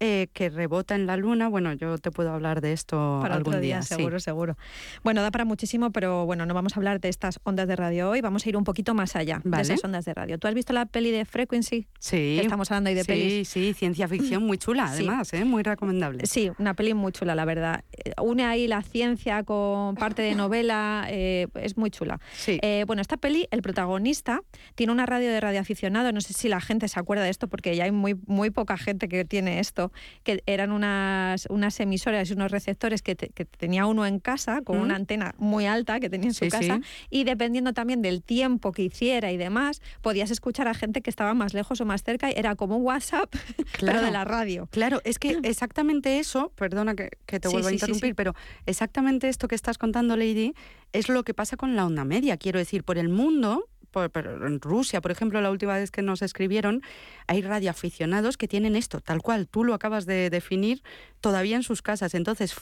eh, 0.00 0.28
que 0.32 0.50
rebota 0.50 0.94
en 0.94 1.06
la 1.06 1.16
luna. 1.16 1.48
Bueno, 1.48 1.72
yo 1.72 1.98
te 1.98 2.10
puedo 2.10 2.30
hablar 2.32 2.60
de 2.60 2.72
esto 2.72 3.18
Para 3.22 3.36
algún 3.36 3.54
otro 3.54 3.60
día, 3.60 3.82
sí. 3.82 3.94
seguro, 3.94 4.20
seguro. 4.20 4.56
Bueno, 5.02 5.22
da 5.22 5.30
para 5.30 5.44
muchísimo, 5.44 5.90
pero 5.90 6.26
bueno, 6.26 6.46
no 6.46 6.54
vamos 6.54 6.76
a 6.76 6.80
hablar 6.80 7.00
de 7.00 7.08
estas 7.08 7.40
ondas 7.44 7.66
de 7.68 7.76
radio 7.76 8.10
hoy, 8.10 8.20
vamos 8.20 8.44
a 8.44 8.48
ir 8.48 8.56
un 8.56 8.64
poquito 8.64 8.94
más 8.94 9.16
allá 9.16 9.40
Vale. 9.44 9.64
de 9.66 9.74
esas 9.74 9.84
ondas 9.84 10.04
de 10.04 10.14
radio. 10.14 10.38
¿Tú 10.38 10.48
has 10.48 10.54
visto 10.54 10.72
la 10.72 10.86
peli 10.86 11.10
de 11.10 11.24
Frequency? 11.24 11.86
Sí. 11.98 12.36
Que 12.38 12.40
estamos 12.42 12.70
hablando 12.70 12.88
ahí 12.88 12.94
de 12.94 13.02
sí, 13.02 13.06
pelis. 13.08 13.48
Sí, 13.48 13.74
ciencia 13.74 14.08
ficción 14.08 14.42
muy 14.42 14.58
chula, 14.58 14.88
Sí. 14.88 15.04
además, 15.04 15.32
¿eh? 15.32 15.44
muy 15.44 15.62
recomendable. 15.62 16.26
Sí, 16.26 16.50
una 16.58 16.74
peli 16.74 16.94
muy 16.94 17.12
chula, 17.12 17.34
la 17.34 17.44
verdad. 17.44 17.84
Eh, 17.92 18.12
Une 18.22 18.44
ahí 18.44 18.66
la 18.66 18.82
ciencia 18.82 19.42
con 19.44 19.94
parte 19.96 20.22
de 20.22 20.34
novela, 20.34 21.06
eh, 21.08 21.46
es 21.54 21.76
muy 21.76 21.90
chula. 21.90 22.20
Eh, 22.46 22.84
bueno, 22.86 23.02
esta 23.02 23.16
peli, 23.16 23.46
el 23.50 23.62
protagonista 23.62 24.40
tiene 24.74 24.92
una 24.92 25.06
radio 25.06 25.30
de 25.30 25.40
radioaficionado, 25.40 26.12
no 26.12 26.20
sé 26.20 26.32
si 26.32 26.48
la 26.48 26.60
gente 26.60 26.88
se 26.88 26.98
acuerda 26.98 27.24
de 27.24 27.30
esto, 27.30 27.48
porque 27.48 27.74
ya 27.76 27.84
hay 27.84 27.92
muy, 27.92 28.14
muy 28.26 28.50
poca 28.50 28.76
gente 28.76 29.08
que 29.08 29.24
tiene 29.24 29.60
esto, 29.60 29.85
que 30.22 30.42
eran 30.46 30.72
unas, 30.72 31.46
unas 31.50 31.78
emisoras 31.80 32.28
y 32.30 32.32
unos 32.34 32.50
receptores 32.50 33.02
que, 33.02 33.14
te- 33.16 33.28
que 33.28 33.44
tenía 33.44 33.86
uno 33.86 34.06
en 34.06 34.18
casa, 34.20 34.62
con 34.62 34.78
una 34.78 34.94
antena 34.96 35.34
muy 35.38 35.66
alta 35.66 36.00
que 36.00 36.08
tenía 36.10 36.28
en 36.28 36.34
su 36.34 36.44
Sí, 36.46 36.50
casa, 36.50 36.76
sí. 36.82 37.06
y 37.10 37.24
dependiendo 37.24 37.72
también 37.72 38.02
del 38.02 38.22
tiempo 38.22 38.72
que 38.72 38.82
hiciera 38.82 39.32
y 39.32 39.36
demás, 39.36 39.80
podías 40.02 40.30
escuchar 40.30 40.68
a 40.68 40.74
gente 40.74 41.00
que 41.02 41.10
estaba 41.10 41.34
más 41.34 41.54
lejos 41.54 41.80
o 41.80 41.84
más 41.84 42.02
cerca, 42.02 42.30
era 42.30 42.54
como 42.56 42.76
un 42.76 42.84
WhatsApp, 42.84 43.32
pero 43.80 44.00
de 44.02 44.10
la 44.10 44.24
radio. 44.24 44.68
Claro, 44.70 45.00
es 45.04 45.18
que 45.18 45.38
exactamente 45.42 46.18
eso, 46.18 46.52
perdona 46.56 46.94
que, 46.94 47.10
que 47.26 47.40
te 47.40 47.48
Sí, 47.48 47.56
a 47.56 47.60
sí, 47.62 47.68
sí, 47.68 47.74
interrumpir, 47.74 48.14
pero 48.14 48.34
exactamente 48.66 49.28
esto 49.28 49.48
que 49.48 49.54
estás 49.54 49.78
contando, 49.78 50.16
Lady, 50.16 50.54
es 50.92 51.08
lo 51.08 51.22
que 51.24 51.34
pasa 51.34 51.56
con 51.56 51.76
la 51.76 51.86
onda 51.86 52.04
media. 52.04 52.36
Quiero 52.36 52.58
decir, 52.58 52.84
por 52.84 52.98
el 52.98 53.08
mundo, 53.08 53.68
por, 53.96 54.26
en 54.26 54.60
Rusia, 54.60 55.00
por 55.00 55.10
ejemplo, 55.10 55.40
la 55.40 55.50
última 55.50 55.74
vez 55.74 55.90
que 55.90 56.02
nos 56.02 56.22
escribieron, 56.22 56.82
hay 57.26 57.42
radioaficionados 57.42 58.36
que 58.36 58.48
tienen 58.48 58.76
esto, 58.76 59.00
tal 59.00 59.22
cual, 59.22 59.48
tú 59.48 59.64
lo 59.64 59.74
acabas 59.74 60.06
de 60.06 60.30
definir, 60.30 60.82
todavía 61.20 61.56
en 61.56 61.62
sus 61.62 61.82
casas. 61.82 62.14
Entonces, 62.14 62.54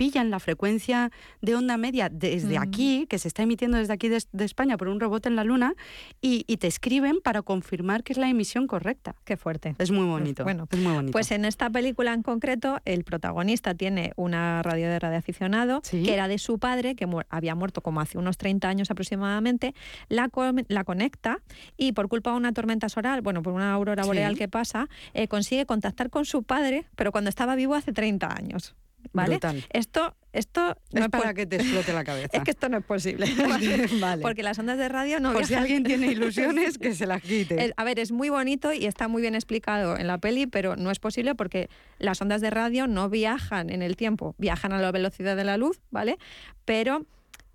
pillan 0.00 0.30
la 0.30 0.40
frecuencia 0.40 1.10
de 1.42 1.54
onda 1.54 1.76
media 1.76 2.08
desde 2.08 2.58
Mm. 2.58 2.62
aquí, 2.62 3.06
que 3.06 3.18
se 3.18 3.28
está 3.28 3.42
emitiendo 3.42 3.76
desde 3.76 3.92
aquí 3.92 4.08
de, 4.08 4.18
de 4.32 4.44
España 4.46 4.78
por 4.78 4.88
un 4.88 4.98
robot 4.98 5.26
en 5.26 5.36
la 5.36 5.44
Luna, 5.44 5.74
y, 6.22 6.44
y 6.46 6.56
te 6.56 6.68
escriben 6.68 7.18
para 7.22 7.42
confirmar 7.42 8.02
que 8.02 8.14
es 8.14 8.18
la 8.18 8.30
emisión 8.30 8.66
correcta. 8.66 9.14
Qué 9.26 9.36
fuerte. 9.36 9.74
Es 9.78 9.90
muy 9.90 10.06
bonito. 10.06 10.42
Bueno, 10.42 10.66
es 10.70 10.78
muy 10.78 10.94
bonito. 10.94 11.12
Pues 11.12 11.30
en 11.32 11.44
esta 11.44 11.68
película 11.68 12.14
en 12.14 12.22
concreto, 12.22 12.78
el 12.86 13.04
protagonista 13.04 13.74
tiene 13.74 14.12
una 14.16 14.62
radio 14.62 14.88
de 14.88 14.98
radioaficionado 14.98 15.82
que 15.82 16.14
era 16.14 16.28
de 16.28 16.38
su 16.38 16.58
padre, 16.58 16.94
que 16.94 17.04
mu- 17.04 17.20
había 17.28 17.54
muerto 17.54 17.82
como 17.82 18.00
hace 18.00 18.16
unos 18.16 18.38
30 18.38 18.70
años 18.70 18.90
aproximadamente, 18.90 19.74
la, 20.08 20.30
la 20.68 20.84
conecta 20.84 21.40
y 21.76 21.92
por 21.92 22.08
culpa 22.08 22.30
de 22.30 22.38
una 22.38 22.52
tormenta 22.54 22.88
solar, 22.88 23.20
bueno, 23.20 23.42
por 23.42 23.52
una 23.52 23.74
aurora 23.74 24.04
Sí. 24.04 24.08
boreal 24.08 24.34
que 24.38 24.48
pasa, 24.48 24.88
eh, 25.12 25.28
consigue 25.28 25.66
contactar 25.66 26.08
con 26.08 26.24
su 26.24 26.42
padre, 26.42 26.86
pero 26.96 27.12
cuando 27.12 27.28
estaba 27.28 27.54
vivo 27.54 27.74
hace 27.74 27.92
30 27.92 28.34
años. 28.34 28.74
¿Vale? 29.12 29.30
Brutal. 29.36 29.64
Esto, 29.70 30.14
esto 30.32 30.76
Es 30.92 31.00
no 31.00 31.10
para 31.10 31.30
po- 31.30 31.34
que 31.34 31.46
te 31.46 31.56
explote 31.56 31.92
la 31.92 32.04
cabeza. 32.04 32.28
Es 32.36 32.42
que 32.44 32.50
esto 32.52 32.68
no 32.68 32.78
es 32.78 32.84
posible. 32.84 33.26
¿vale? 34.00 34.22
Porque 34.22 34.42
las 34.42 34.58
ondas 34.58 34.78
de 34.78 34.88
radio 34.88 35.18
no 35.20 35.32
Por 35.32 35.46
si 35.46 35.54
alguien 35.54 35.82
tiene 35.84 36.06
ilusiones, 36.08 36.78
que 36.78 36.94
se 36.94 37.06
las 37.06 37.22
quite. 37.22 37.64
es- 37.64 37.72
a 37.76 37.84
ver, 37.84 37.98
es 37.98 38.12
muy 38.12 38.28
bonito 38.28 38.72
y 38.72 38.86
está 38.86 39.08
muy 39.08 39.20
bien 39.22 39.34
explicado 39.34 39.96
en 39.96 40.06
la 40.06 40.18
peli, 40.18 40.46
pero 40.46 40.76
no 40.76 40.90
es 40.90 40.98
posible 40.98 41.34
porque 41.34 41.68
las 41.98 42.20
ondas 42.22 42.40
de 42.40 42.50
radio 42.50 42.86
no 42.86 43.08
viajan 43.08 43.70
en 43.70 43.82
el 43.82 43.96
tiempo, 43.96 44.34
viajan 44.38 44.72
a 44.72 44.80
la 44.80 44.92
velocidad 44.92 45.36
de 45.36 45.44
la 45.44 45.56
luz, 45.56 45.80
¿vale? 45.90 46.18
Pero 46.64 47.04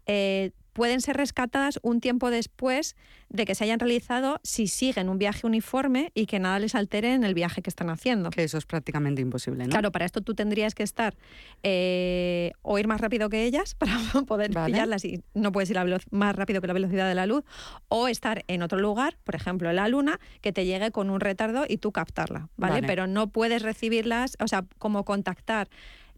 eh, 0.08 0.52
pueden 0.76 0.99
ser 0.99 1.15
rescatadas 1.15 1.80
un 1.84 2.01
tiempo 2.01 2.30
después 2.30 2.97
de 3.30 3.45
que 3.45 3.55
se 3.55 3.63
hayan 3.63 3.80
realizado 3.80 4.41
si 4.43 4.67
siguen 4.67 5.07
un 5.07 5.17
viaje 5.17 5.47
uniforme 5.47 6.11
y 6.13 6.26
que 6.26 6.38
nada 6.38 6.59
les 6.59 6.76
altere 6.76 7.13
en 7.13 7.23
el 7.23 7.34
viaje 7.34 7.61
que 7.61 7.69
están 7.69 7.89
haciendo. 7.89 8.30
Que 8.30 8.43
eso 8.43 8.57
es 8.57 8.65
prácticamente 8.65 9.21
imposible, 9.21 9.63
¿no? 9.63 9.69
Claro, 9.69 9.93
para 9.93 10.03
esto 10.03 10.19
tú 10.19 10.36
tendrías 10.36 10.76
que 10.76 10.84
estar 10.84 11.15
eh, 11.63 12.51
o 12.61 12.78
ir 12.78 12.88
más 12.88 12.99
rápido 12.99 13.30
que 13.30 13.45
ellas 13.45 13.73
para 13.80 13.97
poder 14.28 14.51
Vale. 14.51 14.73
pillarlas 14.73 15.05
y 15.05 15.23
no 15.34 15.53
puedes 15.53 15.69
ir 15.69 15.78
a 15.78 15.86
más 16.11 16.36
rápido 16.36 16.59
que 16.59 16.67
la 16.67 16.73
velocidad 16.73 17.07
de 17.07 17.15
la 17.15 17.26
luz, 17.26 17.45
o 17.88 18.09
estar 18.09 18.43
en 18.47 18.61
otro 18.61 18.78
lugar, 18.78 19.17
por 19.23 19.36
ejemplo 19.36 19.69
en 19.69 19.78
la 19.78 19.88
luna, 19.88 20.19
que 20.41 20.51
te 20.51 20.65
llegue 20.65 20.91
con 20.91 21.09
un 21.09 21.21
retardo 21.21 21.63
y 21.69 21.78
tú 21.78 21.93
captarla, 21.93 22.49
¿vale? 22.57 22.76
Vale. 22.76 22.88
Pero 22.88 23.07
no 23.07 23.28
puedes 23.28 23.61
recibirlas, 23.61 24.36
o 24.41 24.47
sea, 24.49 24.65
como 24.78 25.05
contactar 25.05 25.69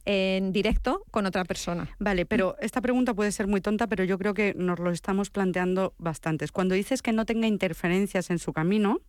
en 0.09 0.53
directo 0.53 1.03
con 1.11 1.25
otra 1.25 1.43
persona. 1.43 1.89
Vale, 1.99 2.25
pero 2.25 2.55
esta 2.61 2.79
pregunta 2.79 3.13
puede 3.13 3.33
ser 3.33 3.45
muy 3.45 3.59
tonta, 3.59 3.87
pero 3.87 4.05
yo 4.05 4.17
creo 4.17 4.33
que 4.33 4.53
nos 4.55 4.79
lo 4.79 4.91
estamos 4.91 5.29
planteando 5.29 5.93
bastantes. 5.97 6.53
Cuando 6.53 6.75
dices 6.75 7.01
que 7.01 7.11
no 7.11 7.25
tenga 7.25 7.45
interferencias 7.45 8.29
en 8.29 8.39
su 8.39 8.53
camino, 8.53 9.01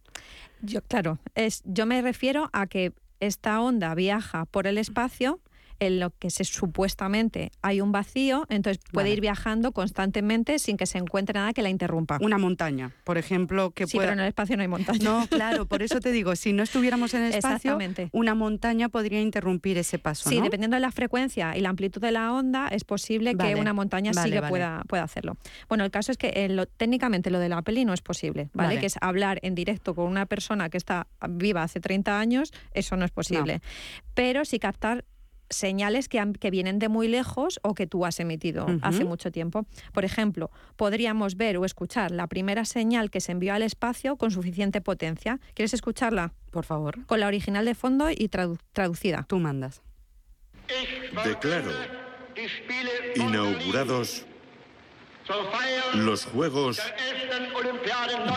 Yo, 0.61 0.83
claro, 0.83 1.19
es, 1.37 1.63
yo 1.65 1.87
me 1.87 2.03
refiero 2.03 2.51
a 2.53 2.67
que 2.67 2.93
esta 3.21 3.61
onda 3.61 3.95
viaja 3.95 4.45
por 4.47 4.67
el 4.67 4.77
espacio 4.77 5.39
en 5.81 6.01
lo 6.01 6.11
que 6.11 6.31
se 6.31 6.45
supuestamente 6.45 7.51
hay 7.63 7.81
un 7.81 7.93
vacío, 7.93 8.47
entonces 8.49 8.83
puede 8.93 9.07
Vale. 9.07 9.15
ir 9.15 9.21
viajando 9.21 9.73
constantemente 9.73 10.59
sin 10.59 10.77
que 10.77 10.87
se 10.87 10.99
encuentre 10.99 11.35
nada 11.39 11.53
que 11.53 11.63
la 11.63 11.71
interrumpa. 11.71 12.19
una 12.21 12.39
montaña, 12.39 12.93
por 13.05 13.19
ejemplo, 13.19 13.71
que 13.73 13.87
sí, 13.87 13.97
pueda... 13.97 14.09
pero 14.09 14.15
en 14.15 14.21
el 14.21 14.29
espacio 14.29 14.57
no 14.57 14.63
hay 14.63 14.69
montaña. 14.69 14.99
No, 15.03 15.27
claro, 15.31 15.67
por 15.67 15.83
eso 15.83 16.01
te 16.01 16.13
digo, 16.13 16.37
si 16.37 16.53
no 16.53 16.63
estuviéramos 16.63 17.15
en 17.15 17.23
el 17.25 17.35
espacio, 17.35 17.79
una 18.13 18.35
montaña 18.35 18.89
podría 18.89 19.21
interrumpir 19.21 19.79
ese 19.79 19.99
paso, 19.99 20.29
Sí, 20.29 20.39
¿no? 20.39 20.45
dependiendo 20.45 20.77
de 20.77 20.81
la 20.81 20.91
frecuencia 20.93 21.57
y 21.57 21.61
la 21.61 21.69
amplitud 21.71 22.01
de 22.01 22.13
la 22.13 22.33
onda, 22.33 22.69
es 22.69 22.85
posible 22.85 23.35
Vale, 23.35 23.55
que 23.55 23.61
una 23.61 23.73
montaña 23.73 24.13
sí 24.15 24.31
que 24.31 24.43
pueda, 24.43 24.83
pueda 24.89 25.03
hacerlo. 25.03 25.37
Bueno, 25.69 25.85
el 25.85 25.91
caso 25.91 26.13
es 26.13 26.19
que 26.19 26.29
eh, 26.35 26.49
lo- 26.49 26.67
técnicamente 26.67 27.31
lo 27.31 27.39
de 27.39 27.49
la 27.49 27.63
peli 27.63 27.85
no 27.85 27.93
es 27.93 28.03
posible, 28.03 28.51
¿vale? 28.53 28.69
Vale. 28.69 28.81
Que 28.81 28.87
es 28.87 28.97
hablar 29.01 29.39
en 29.43 29.55
directo 29.55 29.95
con 29.95 30.07
una 30.07 30.27
persona 30.27 30.69
que 30.71 30.77
está 30.77 31.07
viva 31.29 31.63
hace 31.63 31.81
30 31.81 32.19
años, 32.19 32.53
eso 32.73 32.97
no 32.97 33.05
es 33.05 33.11
posible. 33.11 33.61
Pero 34.15 34.45
sí 34.45 34.59
captar 34.59 35.05
señales 35.51 36.09
que, 36.09 36.19
han- 36.19 36.35
que 36.35 36.51
vienen 36.51 36.79
de 36.79 36.89
muy 36.89 37.09
lejos 37.09 37.59
o 37.63 37.75
que 37.75 37.87
tú 37.87 38.05
has 38.05 38.21
emitido 38.21 38.67
hace 38.83 39.05
mucho 39.05 39.31
tiempo. 39.33 39.67
Por 39.93 40.05
ejemplo, 40.05 40.51
podríamos 40.77 41.37
ver 41.37 41.57
o 41.57 41.65
escuchar 41.65 42.11
la 42.11 42.27
primera 42.27 42.65
señal 42.65 43.11
que 43.11 43.21
se 43.21 43.33
envió 43.33 43.55
al 43.55 43.63
espacio 43.63 44.17
con 44.17 44.31
suficiente 44.31 44.81
potencia. 44.81 45.41
¿Quieres 45.55 45.75
escucharla? 45.75 46.33
Por 46.51 46.65
favor. 46.65 47.05
Con 47.07 47.21
la 47.21 47.27
original 47.27 47.65
de 47.65 47.75
fondo 47.75 48.11
y 48.11 48.29
tradu- 48.29 48.59
traducida. 48.73 49.25
Tú 49.29 49.39
mandas. 49.39 49.81
Declaro 51.25 51.71
inaugurados 53.17 54.25
los 55.95 56.25
Juegos 56.27 56.81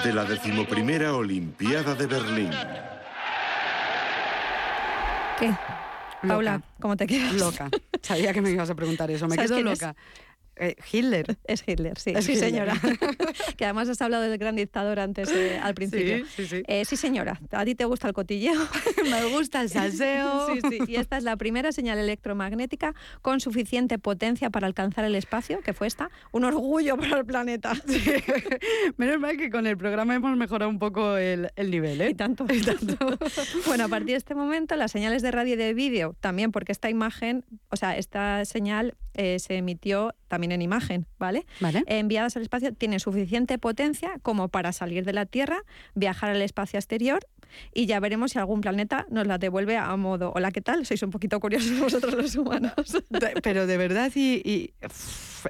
de 0.03 0.13
la 0.13 0.25
decimoprimera 0.25 1.13
Olimpiada 1.15 1.95
de 1.95 2.07
Berlín. 2.07 2.51
¿Qué? 5.39 5.53
Paula, 6.27 6.61
¿cómo 6.79 6.95
te 6.97 7.07
quedas? 7.07 7.33
Loca. 7.33 7.69
Sabía 8.01 8.33
que 8.33 8.41
me 8.41 8.51
ibas 8.51 8.69
a 8.69 8.75
preguntar 8.75 9.09
eso. 9.11 9.27
Me 9.27 9.35
¿Sabes 9.35 9.51
quedo 9.51 9.71
es? 9.71 9.79
Eh, 10.61 10.75
Hitler. 10.91 11.37
Es 11.45 11.63
Hitler, 11.67 11.97
sí. 11.97 12.13
Es 12.15 12.23
sí, 12.23 12.33
Hitler. 12.33 12.49
señora. 12.51 12.75
que 13.57 13.65
además 13.65 13.89
has 13.89 13.99
hablado 14.01 14.23
del 14.23 14.37
gran 14.37 14.55
dictador 14.55 14.99
antes, 14.99 15.29
eh, 15.31 15.59
al 15.63 15.73
principio. 15.73 16.17
Sí, 16.19 16.25
sí, 16.35 16.45
sí. 16.45 16.63
Eh, 16.67 16.85
sí, 16.85 16.95
señora. 16.95 17.41
¿A 17.51 17.65
ti 17.65 17.73
te 17.73 17.85
gusta 17.85 18.07
el 18.07 18.13
cotilleo? 18.13 18.53
Me 19.09 19.25
gusta 19.25 19.61
el 19.61 19.69
salseo. 19.69 20.53
sí, 20.53 20.61
sí. 20.69 20.79
Y 20.87 20.95
esta 20.97 21.17
es 21.17 21.23
la 21.23 21.35
primera 21.35 21.71
señal 21.71 21.97
electromagnética 21.97 22.93
con 23.23 23.39
suficiente 23.39 23.97
potencia 23.97 24.51
para 24.51 24.67
alcanzar 24.67 25.03
el 25.03 25.15
espacio, 25.15 25.61
que 25.61 25.73
fue 25.73 25.87
esta. 25.87 26.11
Un 26.31 26.43
orgullo 26.43 26.95
para 26.95 27.17
el 27.17 27.25
planeta. 27.25 27.73
Menos 28.97 29.19
mal 29.19 29.37
que 29.37 29.49
con 29.49 29.65
el 29.65 29.77
programa 29.77 30.13
hemos 30.13 30.37
mejorado 30.37 30.69
un 30.69 30.77
poco 30.77 31.17
el, 31.17 31.49
el 31.55 31.71
nivel, 31.71 32.01
¿eh? 32.01 32.11
Y 32.11 32.13
tanto. 32.13 32.45
bueno, 33.65 33.85
a 33.85 33.87
partir 33.87 34.11
de 34.11 34.17
este 34.17 34.35
momento, 34.35 34.75
las 34.75 34.91
señales 34.91 35.23
de 35.23 35.31
radio 35.31 35.55
y 35.55 35.57
de 35.57 35.73
vídeo 35.73 36.15
también, 36.19 36.51
porque 36.51 36.71
esta 36.71 36.89
imagen, 36.89 37.45
o 37.69 37.75
sea, 37.75 37.97
esta 37.97 38.45
señal 38.45 38.95
eh, 39.13 39.39
se 39.39 39.57
emitió 39.57 40.13
también 40.27 40.51
en 40.51 40.61
imagen, 40.61 41.05
¿vale? 41.19 41.45
Vale. 41.59 41.83
Enviadas 41.87 42.35
al 42.37 42.43
espacio 42.43 42.73
tienen 42.73 42.99
suficiente 42.99 43.57
potencia 43.57 44.17
como 44.21 44.47
para 44.47 44.71
salir 44.71 45.05
de 45.05 45.13
la 45.13 45.25
Tierra, 45.25 45.63
viajar 45.95 46.29
al 46.29 46.41
espacio 46.41 46.79
exterior 46.79 47.27
y 47.73 47.85
ya 47.85 47.99
veremos 47.99 48.31
si 48.31 48.39
algún 48.39 48.61
planeta 48.61 49.05
nos 49.09 49.27
la 49.27 49.37
devuelve 49.37 49.77
a 49.77 49.95
modo. 49.97 50.31
Hola, 50.35 50.51
¿qué 50.51 50.61
tal? 50.61 50.85
Sois 50.85 51.01
un 51.03 51.09
poquito 51.09 51.39
curiosos 51.39 51.79
vosotros 51.79 52.13
los 52.13 52.35
humanos. 52.35 52.73
Pero 53.43 53.67
de 53.67 53.77
verdad, 53.77 54.11
y, 54.15 54.73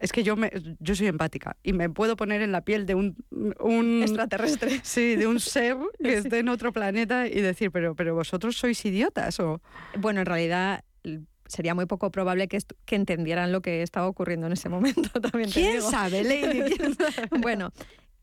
es 0.01 0.11
que 0.11 0.23
yo, 0.23 0.35
me, 0.35 0.51
yo 0.79 0.95
soy 0.95 1.07
empática 1.07 1.57
y 1.63 1.73
me 1.73 1.89
puedo 1.89 2.15
poner 2.15 2.41
en 2.41 2.51
la 2.51 2.61
piel 2.61 2.85
de 2.85 2.95
un, 2.95 3.15
un 3.59 4.01
Extraterrestre. 4.01 4.81
Sí, 4.83 5.15
de 5.15 5.27
un 5.27 5.39
ser 5.39 5.77
que 6.01 6.15
esté 6.15 6.39
en 6.39 6.49
otro 6.49 6.73
planeta 6.73 7.27
y 7.27 7.41
decir, 7.41 7.71
pero, 7.71 7.95
pero 7.95 8.15
vosotros 8.15 8.57
sois 8.57 8.83
idiotas 8.85 9.39
o. 9.39 9.61
Bueno, 9.97 10.21
en 10.21 10.25
realidad 10.25 10.83
sería 11.51 11.75
muy 11.75 11.85
poco 11.85 12.11
probable 12.11 12.47
que, 12.47 12.59
entendieran 12.87 13.51
lo 13.51 13.61
que 13.61 13.83
estaba 13.83 14.07
ocurriendo 14.07 14.47
en 14.47 14.53
ese 14.53 14.69
momento. 14.69 15.09
También 15.21 15.49
te 15.49 15.61
¿Quién 15.61 15.77
digo. 15.77 15.91
sabe, 15.91 16.23
Lady? 16.23 16.71
¿Quién 16.77 16.95
sabe? 16.95 17.27
Bueno, 17.39 17.71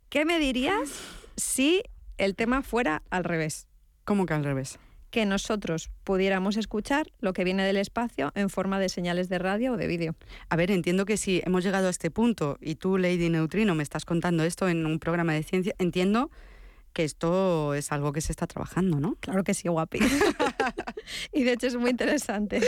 ¿qué 0.09 0.25
me 0.25 0.39
dirías 0.39 0.91
si 1.37 1.83
el 2.17 2.35
tema 2.35 2.63
fuera 2.63 3.03
al 3.11 3.25
revés? 3.25 3.69
¿Cómo 4.05 4.27
que 4.27 4.35
al 4.35 4.45
revés? 4.45 4.79
Que 5.11 5.27
nosotros 5.27 5.91
pudiéramos 6.05 6.57
escuchar 6.57 7.07
lo 7.21 7.33
que 7.33 7.45
viene 7.45 7.65
del 7.65 7.77
espacio 7.77 8.33
en 8.35 8.51
forma 8.51 8.79
de 8.79 8.89
señales 8.89 9.29
de 9.29 9.39
radio 9.39 9.75
o 9.75 9.77
de 9.77 9.87
vídeo. 9.87 10.15
A 10.49 10.57
ver, 10.57 10.71
entiendo 10.71 11.05
que 11.05 11.17
si 11.17 11.43
hemos 11.45 11.65
llegado 11.65 11.87
a 11.87 11.91
este 11.91 12.11
punto 12.11 12.59
y 12.61 12.77
tú, 12.77 12.99
Lady 12.99 13.29
Neutrino, 13.29 13.75
me 13.75 13.83
estás 13.83 14.05
contando 14.05 14.45
esto 14.45 14.69
en 14.69 14.85
un 14.87 14.99
programa 14.99 15.33
de 15.33 15.43
ciencia, 15.43 15.75
entiendo 15.79 16.31
que 16.93 17.05
esto 17.05 17.75
es 17.75 17.93
algo 17.93 18.13
que 18.13 18.21
se 18.21 18.33
está 18.33 18.47
trabajando, 18.47 19.01
¿no? 19.01 19.17
Claro 19.21 19.45
que 19.45 19.55
sí, 19.55 19.69
guapi. 19.69 19.99
y 21.33 21.45
de 21.45 21.53
hecho 21.53 21.67
es 21.67 21.77
muy 21.77 21.91
interesante. 21.91 22.61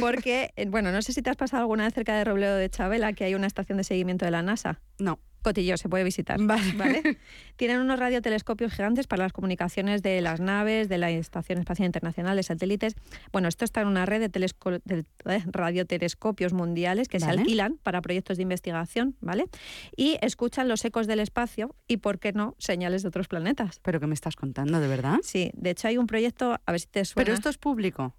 Porque, 0.00 0.52
eh, 0.56 0.66
bueno, 0.68 0.92
no 0.92 1.02
sé 1.02 1.12
si 1.12 1.22
te 1.22 1.30
has 1.30 1.36
pasado 1.36 1.62
alguna 1.62 1.84
vez 1.84 1.94
cerca 1.94 2.16
de 2.16 2.24
Robledo 2.24 2.56
de 2.56 2.68
Chabela, 2.68 3.12
que 3.12 3.24
hay 3.24 3.34
una 3.34 3.46
estación 3.46 3.78
de 3.78 3.84
seguimiento 3.84 4.24
de 4.24 4.30
la 4.30 4.42
NASA. 4.42 4.80
No. 4.98 5.18
Cotillo, 5.42 5.76
se 5.76 5.88
puede 5.88 6.04
visitar. 6.04 6.38
Vale. 6.40 7.18
Tienen 7.56 7.80
unos 7.80 7.98
radiotelescopios 7.98 8.72
gigantes 8.72 9.06
para 9.06 9.22
las 9.24 9.32
comunicaciones 9.32 10.02
de 10.02 10.20
las 10.20 10.40
naves, 10.40 10.88
de 10.88 10.98
la 10.98 11.10
Estación 11.10 11.58
Espacial 11.58 11.86
Internacional, 11.86 12.36
de 12.36 12.42
satélites. 12.42 12.94
Bueno, 13.32 13.48
esto 13.48 13.64
está 13.64 13.80
en 13.82 13.88
una 13.88 14.06
red 14.06 14.30
de, 14.30 14.48
de- 14.84 15.04
eh, 15.26 15.42
radiotelescopios 15.46 16.52
mundiales 16.52 17.08
que 17.08 17.18
se 17.20 17.26
alquilan 17.40 17.78
para 17.82 18.00
proyectos 18.00 18.36
de 18.36 18.42
investigación, 18.42 19.16
¿vale? 19.20 19.44
Y 19.96 20.18
escuchan 20.22 20.68
los 20.68 20.84
ecos 20.84 21.06
del 21.06 21.20
espacio 21.20 21.74
y, 21.88 21.98
¿por 21.98 22.18
qué 22.18 22.32
no?, 22.32 22.54
señales 22.58 23.02
de 23.02 23.08
otros 23.08 23.28
planetas. 23.28 23.80
¿Pero 23.82 24.00
qué 24.00 24.06
me 24.06 24.14
estás 24.14 24.36
contando, 24.36 24.80
de 24.80 24.88
verdad? 24.88 25.16
Sí, 25.22 25.50
de 25.54 25.70
hecho 25.70 25.88
hay 25.88 25.98
un 25.98 26.06
proyecto, 26.06 26.58
a 26.64 26.72
ver 26.72 26.80
si 26.80 26.86
te 26.86 27.04
suena. 27.04 27.24
Pero 27.24 27.34
esto 27.34 27.48
es 27.48 27.58
público. 27.58 28.14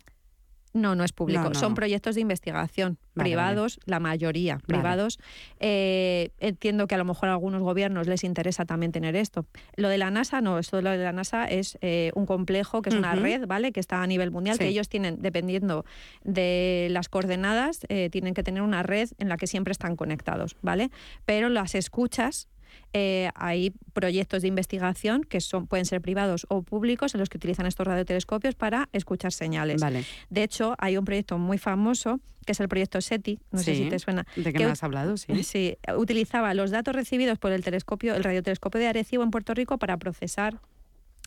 No, 0.74 0.96
no 0.96 1.04
es 1.04 1.12
público. 1.12 1.44
No, 1.44 1.50
no, 1.50 1.56
Son 1.56 1.72
no. 1.72 1.76
proyectos 1.76 2.16
de 2.16 2.22
investigación 2.22 2.98
Vale, 3.14 3.30
privados, 3.30 3.80
la 3.86 4.00
mayoría 4.00 4.58
privados. 4.66 5.20
Eh, 5.60 6.30
entiendo 6.40 6.88
que 6.88 6.96
a 6.96 6.98
lo 6.98 7.06
mejor 7.06 7.30
a 7.30 7.34
algunos 7.34 7.62
gobiernos 7.62 8.08
les 8.08 8.24
interesa 8.24 8.66
también 8.66 8.92
tener 8.92 9.16
esto. 9.16 9.46
Lo 9.76 9.90
de 9.90 9.98
la 9.98 10.12
NASA 10.12 10.40
no, 10.40 10.60
esto 10.60 10.78
de 10.78 10.84
lo 10.84 10.92
de 10.92 10.98
la 10.98 11.12
NASA 11.12 11.46
es 11.46 11.78
eh, 11.82 12.12
un 12.16 12.26
complejo 12.26 12.82
que 12.82 12.90
es 12.90 12.96
una 12.96 13.16
red, 13.16 13.48
¿vale? 13.48 13.72
Que 13.72 13.80
está 13.80 14.02
a 14.02 14.08
nivel 14.08 14.32
mundial, 14.32 14.58
que 14.58 14.68
ellos 14.68 14.88
tienen, 14.88 15.22
dependiendo 15.22 15.86
de 16.24 16.88
las 16.92 17.10
coordenadas, 17.10 17.86
eh, 17.90 18.10
tienen 18.10 18.34
que 18.34 18.44
tener 18.44 18.62
una 18.62 18.84
red 18.84 19.10
en 19.18 19.30
la 19.30 19.38
que 19.38 19.48
siempre 19.48 19.72
están 19.72 19.96
conectados, 19.96 20.56
¿vale? 20.62 20.90
Pero 21.26 21.50
las 21.50 21.76
escuchas 21.76 22.48
eh, 22.94 23.30
hay 23.36 23.74
proyectos 23.94 24.42
de 24.42 24.48
investigación 24.48 25.24
que 25.24 25.42
son, 25.42 25.68
pueden 25.68 25.86
ser 25.86 26.02
privados 26.02 26.46
o 26.50 26.62
públicos 26.64 27.14
en 27.14 27.20
los 27.20 27.30
que 27.30 27.38
utilizan 27.38 27.66
estos 27.66 27.88
radiotelescopios 27.88 28.56
para 28.56 28.90
escuchar 28.94 29.32
señales. 29.32 29.82
Vale. 29.82 30.04
De 30.30 30.44
hecho, 30.44 30.76
hay 30.78 30.98
un 30.98 31.06
proyecto 31.06 31.38
muy 31.38 31.58
famoso 31.58 32.20
que 32.46 32.54
es 32.54 32.60
el 32.60 32.68
proyecto 32.68 33.00
SETI, 33.02 33.40
no 33.52 33.60
sé 33.60 33.76
si 33.76 33.88
te 33.88 34.00
suena. 34.00 34.26
¿De 34.36 34.46
qué 34.46 34.54
que 34.54 34.66
me 34.66 34.72
has 34.72 34.84
hablado? 34.84 35.18
Sí. 35.18 35.44
Sí, 35.52 35.78
utilizaba 35.98 36.54
los 36.54 36.72
datos 36.72 36.96
recibidos 36.96 37.38
por 37.38 37.52
el 37.52 37.64
telescopio, 37.64 38.16
el 38.16 38.24
radiotelescopio 38.24 38.80
de 38.80 38.88
Arecibo 38.88 39.24
en 39.24 39.32
Puerto 39.32 39.54
Rico 39.54 39.78
para 39.78 39.98
procesar 39.98 40.60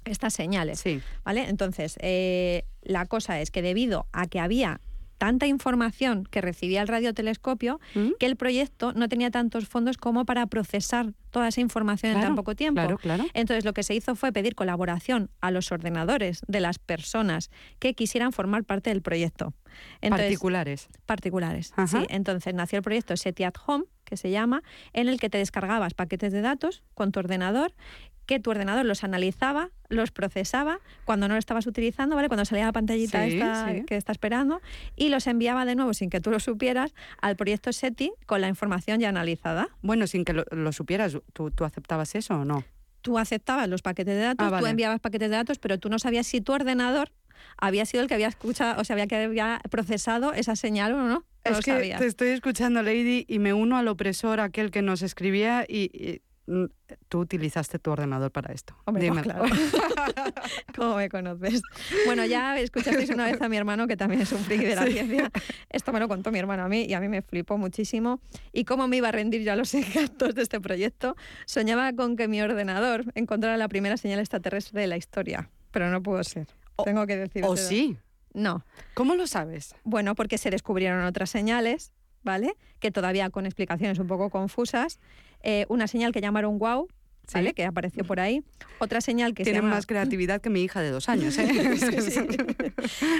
estas 0.04 0.34
señales. 0.34 0.80
Sí. 0.80 1.00
¿Vale? 1.24 1.48
Entonces, 1.48 1.96
eh, 2.00 2.64
la 2.82 3.06
cosa 3.06 3.40
es 3.40 3.50
que 3.50 3.62
debido 3.62 4.06
a 4.12 4.26
que 4.26 4.40
había 4.40 4.80
tanta 5.18 5.46
información 5.46 6.24
que 6.30 6.40
recibía 6.40 6.82
el 6.82 6.88
radiotelescopio, 6.88 7.80
¿Mm? 7.94 8.10
que 8.18 8.26
el 8.26 8.36
proyecto 8.36 8.92
no 8.92 9.08
tenía 9.08 9.30
tantos 9.30 9.68
fondos 9.68 9.96
como 9.96 10.24
para 10.24 10.46
procesar 10.46 11.12
toda 11.30 11.48
esa 11.48 11.60
información 11.60 12.12
en 12.12 12.20
tan 12.20 12.36
poco 12.36 12.54
tiempo. 12.54 12.80
claro, 12.80 12.98
claro. 12.98 13.24
Entonces, 13.34 13.64
lo 13.64 13.72
que 13.72 13.82
se 13.82 13.94
hizo 13.94 14.14
fue 14.14 14.32
pedir 14.32 14.54
colaboración 14.54 15.30
a 15.40 15.50
los 15.50 15.72
ordenadores 15.72 16.42
de 16.46 16.60
las 16.60 16.78
personas 16.78 17.50
que 17.80 17.94
quisieran 17.94 18.32
formar 18.32 18.64
parte 18.64 18.90
del 18.90 19.02
proyecto. 19.02 19.52
Entonces, 20.00 20.26
Particulares. 20.28 20.88
particulares. 21.06 21.72
Ajá. 21.76 22.00
Sí, 22.00 22.06
entonces 22.08 22.54
nació 22.54 22.76
el 22.78 22.82
proyecto 22.84 23.16
SETI 23.16 23.44
at 23.44 23.54
Home, 23.66 23.84
que 24.04 24.16
se 24.16 24.30
llama, 24.30 24.62
en 24.92 25.08
el 25.08 25.18
que 25.18 25.28
te 25.30 25.38
descargabas 25.38 25.94
paquetes 25.94 26.32
de 26.32 26.40
datos 26.40 26.84
con 26.94 27.10
tu 27.10 27.18
ordenador, 27.18 27.74
que 28.26 28.40
tu 28.40 28.50
ordenador 28.50 28.84
los 28.84 29.04
analizaba, 29.04 29.70
los 29.88 30.10
procesaba 30.10 30.80
cuando 31.04 31.28
no 31.28 31.34
lo 31.34 31.38
estabas 31.38 31.66
utilizando, 31.66 32.16
¿vale? 32.16 32.28
Cuando 32.28 32.44
salía 32.44 32.64
la 32.66 32.72
pantallita 32.72 33.24
Sí, 33.26 33.34
esta 33.34 33.70
sí. 33.72 33.84
que 33.84 33.96
está 33.96 34.12
esperando, 34.12 34.60
y 34.96 35.08
los 35.08 35.26
enviaba 35.26 35.64
de 35.64 35.74
nuevo 35.74 35.94
sin 35.94 36.10
que 36.10 36.20
tú 36.20 36.30
lo 36.30 36.40
supieras 36.40 36.94
al 37.20 37.36
proyecto 37.36 37.72
SETI 37.72 38.12
con 38.26 38.40
la 38.40 38.48
información 38.48 39.00
ya 39.00 39.08
analizada. 39.10 39.68
Bueno, 39.82 40.06
sin 40.06 40.24
que 40.24 40.32
lo, 40.32 40.44
lo 40.50 40.72
supieras, 40.72 41.16
¿tú, 41.32 41.50
¿tú 41.50 41.64
aceptabas 41.64 42.14
eso 42.14 42.34
o 42.34 42.44
no? 42.44 42.64
Tú 43.02 43.18
aceptabas 43.18 43.68
los 43.68 43.82
paquetes 43.82 44.14
de 44.16 44.22
datos, 44.22 44.50
Ah, 44.52 44.58
tú 44.58 44.66
enviabas 44.66 45.00
paquetes 45.00 45.28
de 45.28 45.36
datos, 45.36 45.58
pero 45.58 45.78
tú 45.78 45.90
no 45.90 45.98
sabías 45.98 46.26
si 46.26 46.40
tu 46.40 46.52
ordenador 46.52 47.10
había 47.58 47.84
sido 47.84 48.02
el 48.02 48.08
que 48.08 48.14
había 48.14 48.28
escuchado, 48.28 48.80
o 48.80 48.84
sea, 48.84 48.94
había 48.94 49.06
que 49.06 49.16
había 49.16 49.60
procesado 49.70 50.32
esa 50.32 50.56
señal 50.56 50.94
o 50.94 51.02
no. 51.02 51.06
No 51.08 51.24
es 51.44 51.50
lo 51.58 51.58
que 51.62 51.72
sabías. 51.72 52.00
te 52.00 52.06
estoy 52.06 52.28
escuchando, 52.28 52.82
Lady, 52.82 53.26
y 53.28 53.38
me 53.38 53.52
uno 53.52 53.76
al 53.76 53.88
opresor, 53.88 54.40
aquel 54.40 54.70
que 54.70 54.80
nos 54.80 55.02
escribía, 55.02 55.66
y, 55.68 55.90
y 55.92 56.22
tú 57.08 57.20
utilizaste 57.20 57.78
tu 57.78 57.90
ordenador 57.90 58.30
para 58.30 58.52
esto. 58.52 58.76
Hombre, 58.84 59.04
Dímelo. 59.04 59.22
claro. 59.24 59.44
¿Cómo 60.76 60.96
me 60.96 61.08
conoces? 61.08 61.62
Bueno, 62.06 62.24
ya 62.26 62.58
escuchasteis 62.58 63.10
una 63.10 63.26
vez 63.26 63.40
a 63.40 63.48
mi 63.48 63.56
hermano, 63.56 63.86
que 63.86 63.96
también 63.96 64.20
es 64.22 64.32
un 64.32 64.40
friki 64.40 64.64
de 64.64 64.74
la 64.76 64.84
Sí. 64.86 64.92
ciencia. 64.92 65.30
Esto 65.70 65.92
me 65.92 66.00
lo 66.00 66.08
contó 66.08 66.30
mi 66.30 66.38
hermano 66.38 66.64
a 66.64 66.68
mí 66.68 66.84
y 66.84 66.94
a 66.94 67.00
mí 67.00 67.08
me 67.08 67.22
flipó 67.22 67.56
muchísimo. 67.58 68.20
Y 68.52 68.64
cómo 68.64 68.88
me 68.88 68.96
iba 68.98 69.08
a 69.08 69.12
rendir 69.12 69.42
yo 69.42 69.52
a 69.52 69.56
los 69.56 69.72
encantos 69.74 70.34
de 70.34 70.42
este 70.42 70.60
proyecto. 70.60 71.16
Soñaba 71.46 71.92
con 71.94 72.16
que 72.16 72.28
mi 72.28 72.40
ordenador 72.42 73.04
encontrara 73.14 73.56
la 73.56 73.68
primera 73.68 73.96
señal 73.96 74.18
extraterrestre 74.20 74.80
de 74.80 74.86
la 74.86 74.96
historia. 74.96 75.50
Pero 75.70 75.90
no 75.90 76.02
pudo 76.02 76.22
ser. 76.24 76.46
Tengo 76.84 77.06
que 77.06 77.16
decir. 77.16 77.44
¿O 77.46 77.56
sí? 77.56 77.96
No. 78.32 78.64
¿Cómo 78.94 79.14
lo 79.14 79.26
sabes? 79.26 79.74
Bueno, 79.84 80.14
porque 80.14 80.38
se 80.38 80.50
descubrieron 80.50 81.04
otras 81.04 81.30
señales, 81.30 81.92
¿vale? 82.22 82.56
Que 82.80 82.90
todavía 82.90 83.30
con 83.30 83.46
explicaciones 83.46 83.98
un 83.98 84.08
poco 84.08 84.28
confusas. 84.30 84.98
Eh, 85.44 85.66
una 85.68 85.86
señal 85.86 86.10
que 86.10 86.20
llamaron 86.20 86.58
wow, 86.58 86.88
¿vale? 87.32 87.54
Que 87.54 87.64
apareció 87.64 88.04
por 88.04 88.18
ahí. 88.18 88.42
Otra 88.78 89.00
señal 89.00 89.34
que 89.34 89.44
Tienen 89.44 89.62
se 89.62 89.64
llama... 89.66 89.76
más 89.76 89.86
creatividad 89.86 90.40
que 90.40 90.50
mi 90.50 90.62
hija 90.62 90.80
de 90.80 90.90
dos 90.90 91.08
años, 91.08 91.38
¿eh? 91.38 91.76
Sí, 91.76 92.00
sí. 92.10 92.20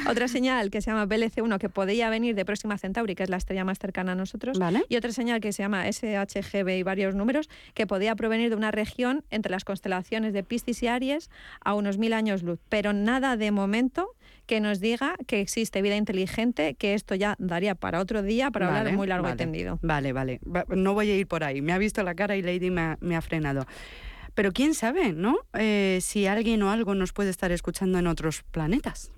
Otra 0.08 0.26
señal 0.28 0.70
que 0.70 0.80
se 0.80 0.90
llama 0.90 1.06
BLC1, 1.06 1.58
que 1.58 1.68
podía 1.68 2.10
venir 2.10 2.34
de 2.34 2.44
Próxima 2.44 2.78
Centauri, 2.78 3.14
que 3.14 3.22
es 3.22 3.30
la 3.30 3.36
estrella 3.36 3.64
más 3.64 3.78
cercana 3.78 4.12
a 4.12 4.14
nosotros. 4.14 4.58
Y 4.88 4.96
otra 4.96 5.12
señal 5.12 5.40
que 5.40 5.52
se 5.52 5.62
llama 5.62 5.86
SHGB 5.86 6.78
y 6.78 6.82
varios 6.82 7.14
números, 7.14 7.48
que 7.74 7.86
podía 7.86 8.16
provenir 8.16 8.50
de 8.50 8.56
una 8.56 8.70
región 8.70 9.24
entre 9.30 9.52
las 9.52 9.64
constelaciones 9.64 10.32
de 10.32 10.42
Piscis 10.42 10.82
y 10.82 10.88
Aries 10.88 11.30
a 11.60 11.74
unos 11.74 11.98
mil 11.98 12.14
años 12.14 12.42
luz. 12.42 12.58
Pero 12.68 12.92
nada 12.92 13.36
de 13.36 13.50
momento 13.50 14.14
que 14.46 14.60
nos 14.60 14.80
diga 14.80 15.14
que 15.26 15.40
existe 15.40 15.80
vida 15.82 15.96
inteligente, 15.96 16.74
que 16.74 16.94
esto 16.94 17.14
ya 17.14 17.34
daría 17.38 17.74
para 17.74 18.00
otro 18.00 18.22
día, 18.22 18.50
para 18.50 18.66
hablar 18.68 18.84
Vale, 18.84 18.96
muy 18.96 19.06
largo 19.06 19.24
vale. 19.24 19.34
y 19.34 19.38
tendido. 19.38 19.78
Vale, 19.82 20.12
vale. 20.12 20.40
Va- 20.44 20.64
No 20.68 20.94
voy 20.94 21.10
a 21.10 21.16
ir 21.16 21.26
por 21.26 21.44
ahí. 21.44 21.62
Me 21.62 21.72
ha 21.72 21.78
visto 21.78 22.02
la 22.02 22.14
cara 22.14 22.36
y 22.36 22.42
Lady 22.42 22.70
me 22.70 22.80
ha, 22.80 22.98
me 23.00 23.16
ha 23.16 23.22
frenado. 23.22 23.66
Pero 24.34 24.52
quién 24.52 24.74
sabe, 24.74 25.12
¿no? 25.12 25.38
Eh, 25.54 25.98
si 26.02 26.26
alguien 26.26 26.62
o 26.62 26.70
algo 26.70 26.94
nos 26.94 27.12
puede 27.12 27.30
estar 27.30 27.52
escuchando 27.52 27.98
en 27.98 28.06
otros 28.06 28.42
planetas. 28.50 29.12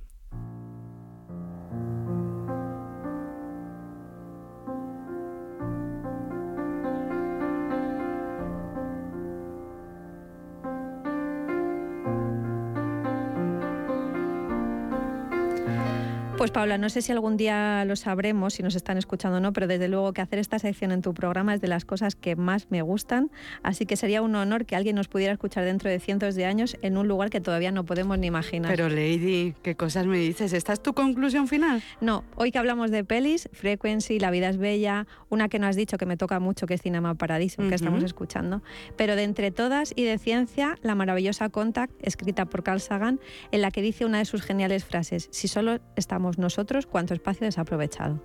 Pues 16.36 16.50
Paula, 16.50 16.76
no 16.76 16.90
sé 16.90 17.00
si 17.00 17.12
algún 17.12 17.38
día 17.38 17.82
lo 17.86 17.96
sabremos, 17.96 18.52
si 18.52 18.62
nos 18.62 18.74
están 18.74 18.98
escuchando 18.98 19.38
o 19.38 19.40
no, 19.40 19.54
pero 19.54 19.66
desde 19.66 19.88
luego 19.88 20.12
que 20.12 20.20
hacer 20.20 20.38
esta 20.38 20.58
sección 20.58 20.92
en 20.92 21.00
tu 21.00 21.14
programa 21.14 21.54
es 21.54 21.62
de 21.62 21.66
las 21.66 21.86
cosas 21.86 22.14
que 22.14 22.36
más 22.36 22.70
me 22.70 22.82
gustan, 22.82 23.30
así 23.62 23.86
que 23.86 23.96
sería 23.96 24.20
un 24.20 24.34
honor 24.34 24.66
que 24.66 24.76
alguien 24.76 24.96
nos 24.96 25.08
pudiera 25.08 25.32
escuchar 25.32 25.64
dentro 25.64 25.88
de 25.88 25.98
cientos 25.98 26.34
de 26.34 26.44
años 26.44 26.76
en 26.82 26.98
un 26.98 27.08
lugar 27.08 27.30
que 27.30 27.40
todavía 27.40 27.72
no 27.72 27.86
podemos 27.86 28.18
ni 28.18 28.26
imaginar. 28.26 28.70
Pero 28.70 28.90
Lady, 28.90 29.54
¿qué 29.62 29.76
cosas 29.76 30.04
me 30.06 30.18
dices? 30.18 30.52
¿Esta 30.52 30.74
es 30.74 30.82
tu 30.82 30.92
conclusión 30.92 31.48
final? 31.48 31.82
No, 32.02 32.22
hoy 32.34 32.52
que 32.52 32.58
hablamos 32.58 32.90
de 32.90 33.02
pelis, 33.02 33.48
Frequency, 33.54 34.20
La 34.20 34.30
vida 34.30 34.50
es 34.50 34.58
bella, 34.58 35.06
una 35.30 35.48
que 35.48 35.58
no 35.58 35.66
has 35.66 35.74
dicho 35.74 35.96
que 35.96 36.04
me 36.04 36.18
toca 36.18 36.38
mucho, 36.38 36.66
que 36.66 36.74
es 36.74 36.82
Cinema 36.82 37.14
Paradiso, 37.14 37.66
que 37.66 37.74
estamos 37.74 38.04
escuchando. 38.04 38.62
Pero 38.96 39.16
de 39.16 39.22
entre 39.22 39.52
todas 39.52 39.94
y 39.96 40.04
de 40.04 40.18
ciencia, 40.18 40.76
la 40.82 40.94
maravillosa 40.94 41.48
Contact, 41.48 41.94
escrita 42.02 42.44
por 42.44 42.62
Carl 42.62 42.80
Sagan, 42.80 43.20
en 43.52 43.62
la 43.62 43.70
que 43.70 43.80
dice 43.80 44.04
una 44.04 44.18
de 44.18 44.26
sus 44.26 44.42
geniales 44.42 44.84
frases, 44.84 45.28
si 45.32 45.48
solo 45.48 45.80
estamos 45.96 46.25
nosotros, 46.38 46.86
cuánto 46.86 47.14
espacio 47.14 47.46
desaprovechado. 47.46 48.20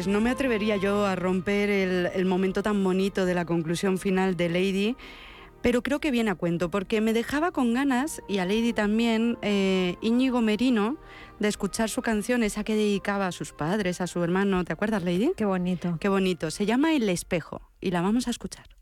Pues 0.00 0.08
no 0.08 0.22
me 0.22 0.30
atrevería 0.30 0.78
yo 0.78 1.04
a 1.04 1.14
romper 1.14 1.68
el, 1.68 2.08
el 2.14 2.24
momento 2.24 2.62
tan 2.62 2.82
bonito 2.82 3.26
de 3.26 3.34
la 3.34 3.44
conclusión 3.44 3.98
final 3.98 4.34
de 4.34 4.48
Lady, 4.48 4.96
pero 5.60 5.82
creo 5.82 6.00
que 6.00 6.10
viene 6.10 6.30
a 6.30 6.36
cuento, 6.36 6.70
porque 6.70 7.02
me 7.02 7.12
dejaba 7.12 7.50
con 7.50 7.74
ganas, 7.74 8.22
y 8.26 8.38
a 8.38 8.46
Lady 8.46 8.72
también, 8.72 9.36
eh, 9.42 9.96
Íñigo 10.00 10.40
Merino, 10.40 10.96
de 11.38 11.48
escuchar 11.48 11.90
su 11.90 12.00
canción, 12.00 12.42
esa 12.42 12.64
que 12.64 12.76
dedicaba 12.76 13.26
a 13.26 13.32
sus 13.32 13.52
padres, 13.52 14.00
a 14.00 14.06
su 14.06 14.24
hermano. 14.24 14.64
¿Te 14.64 14.72
acuerdas, 14.72 15.04
Lady? 15.04 15.32
Qué 15.36 15.44
bonito. 15.44 15.98
Qué 16.00 16.08
bonito. 16.08 16.50
Se 16.50 16.64
llama 16.64 16.94
El 16.94 17.06
Espejo, 17.10 17.60
y 17.78 17.90
la 17.90 18.00
vamos 18.00 18.26
a 18.26 18.30
escuchar. 18.30 18.79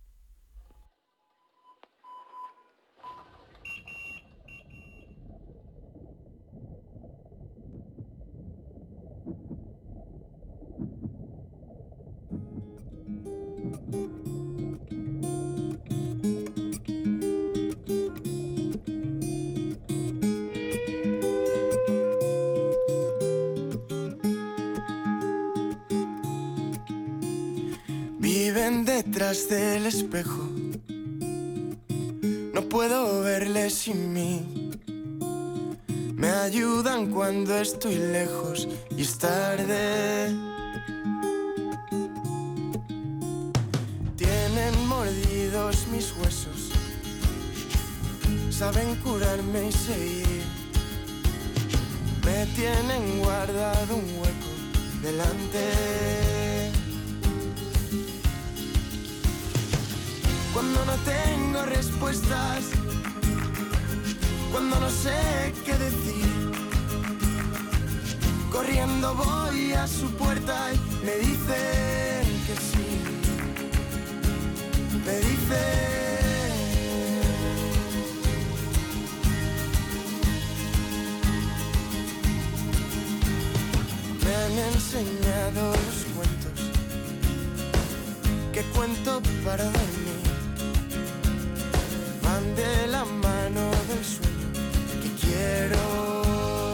Detrás 29.05 29.49
del 29.49 29.86
espejo. 29.86 30.42
No 32.53 32.62
puedo 32.68 33.22
verles 33.22 33.74
sin 33.74 34.12
mí. 34.12 34.72
Me 36.16 36.28
ayudan 36.30 37.12
cuando 37.12 37.57
estoy 37.57 37.94
lejos 37.94 38.66
y 38.96 39.03
es 39.03 39.16
tarde. 39.18 40.34
Tienen 44.16 44.74
mordidos 44.88 45.86
mis 45.92 46.12
huesos. 46.16 46.61
Saben 48.51 48.96
curarme 48.96 49.68
y 49.68 49.72
seguir. 49.72 50.42
Me 52.26 52.46
tienen 52.57 53.20
guardado 53.20 53.94
un 53.94 54.09
hueco 54.18 54.53
delante. 55.03 56.47
Cuando 60.59 60.85
no 60.87 60.95
tengo 61.05 61.63
respuestas, 61.67 62.65
cuando 64.51 64.81
no 64.81 64.91
sé 64.91 65.55
qué 65.65 65.73
decir, 65.79 66.27
corriendo 68.51 69.15
voy 69.15 69.73
a 69.75 69.87
su 69.87 70.11
puerta 70.17 70.75
y 70.75 70.79
me 71.07 71.15
dicen 71.19 72.25
que 72.45 72.57
sí. 72.71 72.89
Me 75.07 75.17
dicen. 75.29 75.69
Me 84.25 84.35
han 84.35 84.59
enseñado 84.75 85.71
los 85.71 85.99
cuentos 86.17 86.59
que 88.53 88.63
cuento 88.77 89.23
para 89.45 89.63
dormir. 89.63 90.08
quiero. 95.39 96.72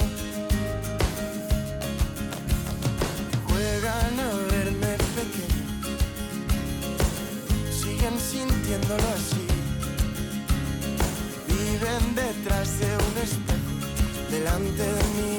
Juegan 3.46 4.14
a 4.20 4.30
verme 4.52 4.92
pequeño, 5.18 5.64
siguen 7.80 8.16
sintiéndolo 8.30 9.06
así. 9.18 9.46
Viven 11.48 12.04
detrás 12.14 12.68
de 12.80 12.90
un 13.06 13.14
espejo, 13.26 13.72
delante 14.30 14.82
de 14.82 15.04
mí. 15.16 15.33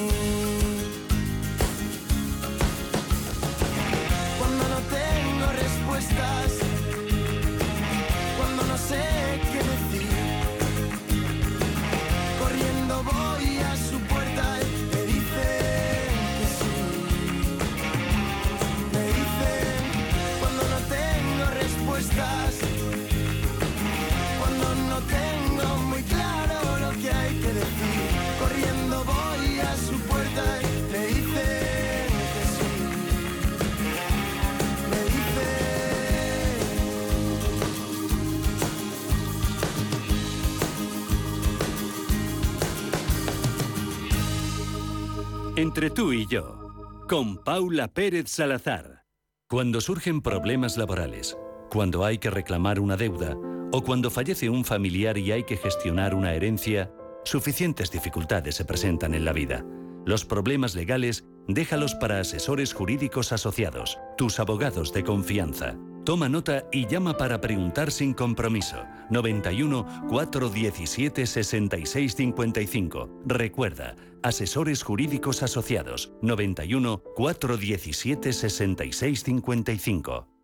Entre 45.75 45.89
tú 45.89 46.13
y 46.13 46.25
yo, 46.25 47.03
con 47.09 47.35
Paula 47.35 47.89
Pérez 47.89 48.29
Salazar. 48.29 49.03
Cuando 49.49 49.81
surgen 49.81 50.21
problemas 50.21 50.77
laborales, 50.77 51.37
cuando 51.69 52.05
hay 52.05 52.17
que 52.17 52.29
reclamar 52.29 52.79
una 52.79 52.95
deuda 52.95 53.35
o 53.73 53.83
cuando 53.83 54.09
fallece 54.09 54.49
un 54.49 54.63
familiar 54.63 55.17
y 55.17 55.33
hay 55.33 55.43
que 55.43 55.57
gestionar 55.57 56.15
una 56.15 56.33
herencia, 56.33 56.93
suficientes 57.25 57.91
dificultades 57.91 58.55
se 58.55 58.63
presentan 58.63 59.13
en 59.13 59.25
la 59.25 59.33
vida. 59.33 59.65
Los 60.05 60.23
problemas 60.23 60.75
legales, 60.75 61.25
déjalos 61.49 61.93
para 61.95 62.21
asesores 62.21 62.73
jurídicos 62.73 63.33
asociados, 63.33 63.99
tus 64.17 64.39
abogados 64.39 64.93
de 64.93 65.03
confianza. 65.03 65.75
Toma 66.05 66.29
nota 66.29 66.65
y 66.71 66.85
llama 66.85 67.17
para 67.17 67.41
preguntar 67.41 67.91
sin 67.91 68.13
compromiso. 68.13 68.85
91 69.09 70.05
417 70.07 71.25
6655. 71.25 73.09
Recuerda, 73.25 73.95
asesores 74.21 74.83
jurídicos 74.83 75.41
asociados. 75.41 76.11
91 76.21 77.01
417 77.15 78.33
6655. 78.33 80.34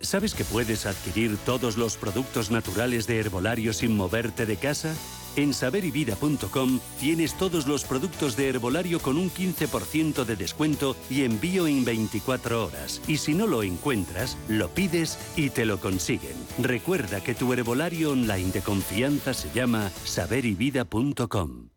¿Sabes 0.00 0.32
que 0.32 0.44
puedes 0.44 0.86
adquirir 0.86 1.36
todos 1.38 1.76
los 1.76 1.96
productos 1.96 2.52
naturales 2.52 3.08
de 3.08 3.18
herbolario 3.18 3.72
sin 3.72 3.96
moverte 3.96 4.46
de 4.46 4.56
casa? 4.56 4.94
En 5.34 5.52
saberivida.com 5.52 6.78
tienes 7.00 7.36
todos 7.36 7.66
los 7.66 7.82
productos 7.82 8.36
de 8.36 8.48
herbolario 8.48 9.00
con 9.00 9.16
un 9.16 9.28
15% 9.28 10.24
de 10.24 10.36
descuento 10.36 10.94
y 11.10 11.24
envío 11.24 11.66
en 11.66 11.84
24 11.84 12.66
horas. 12.66 13.02
Y 13.08 13.16
si 13.16 13.34
no 13.34 13.48
lo 13.48 13.64
encuentras, 13.64 14.38
lo 14.46 14.68
pides 14.68 15.18
y 15.36 15.50
te 15.50 15.66
lo 15.66 15.80
consiguen. 15.80 16.36
Recuerda 16.60 17.20
que 17.20 17.34
tu 17.34 17.52
herbolario 17.52 18.12
online 18.12 18.52
de 18.52 18.60
confianza 18.60 19.34
se 19.34 19.50
llama 19.50 19.90
saberivida.com. 20.04 21.70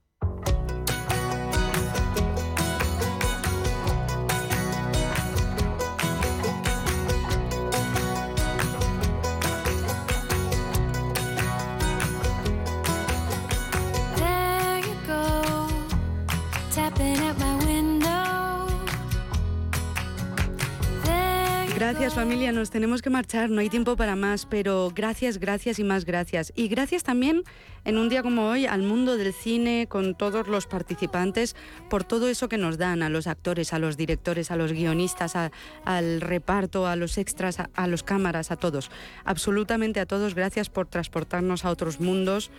Gracias 22.02 22.20
familia, 22.20 22.52
nos 22.52 22.72
tenemos 22.72 23.04
que 23.04 23.12
marchar, 23.12 23.52
no 23.52 23.62
hay 23.62 23.70
tiempo 23.70 23.95
para 23.95 24.16
más, 24.16 24.47
pero 24.47 24.91
gracias, 24.95 25.38
gracias 25.38 25.78
y 25.78 25.84
más 25.84 26.04
gracias. 26.04 26.52
Y 26.56 26.68
gracias 26.68 27.04
también 27.04 27.43
en 27.86 27.99
un 27.99 28.10
día 28.10 28.24
como 28.24 28.47
hoy 28.49 28.66
al 28.66 28.82
mundo 28.82 29.18
del 29.18 29.34
cine, 29.34 29.86
con 29.88 30.16
todos 30.16 30.47
los 30.47 30.66
participantes, 30.66 31.56
por 31.91 32.04
todo 32.04 32.28
eso 32.28 32.49
que 32.49 32.58
nos 32.58 32.80
dan 32.80 33.04
a 33.04 33.10
los 33.10 33.28
actores, 33.28 33.72
a 33.72 33.78
los 33.78 33.97
directores, 33.97 34.49
a 34.49 34.56
los 34.56 34.74
guionistas, 34.74 35.36
a- 35.36 35.52
al 35.86 36.22
reparto, 36.22 36.88
a 36.88 36.95
los 36.95 37.20
extras, 37.20 37.60
a, 37.60 37.70
a 37.76 37.86
los 37.86 38.02
cámaras, 38.02 38.49
a 38.49 38.56
todos. 38.56 38.89
Absolutamente 39.24 39.99
a 39.99 40.08
todos, 40.08 40.34
gracias 40.34 40.72
por 40.72 40.88
transportarnos 40.88 41.66
a 41.66 41.70
otros 41.70 41.99
mundos. 41.99 42.49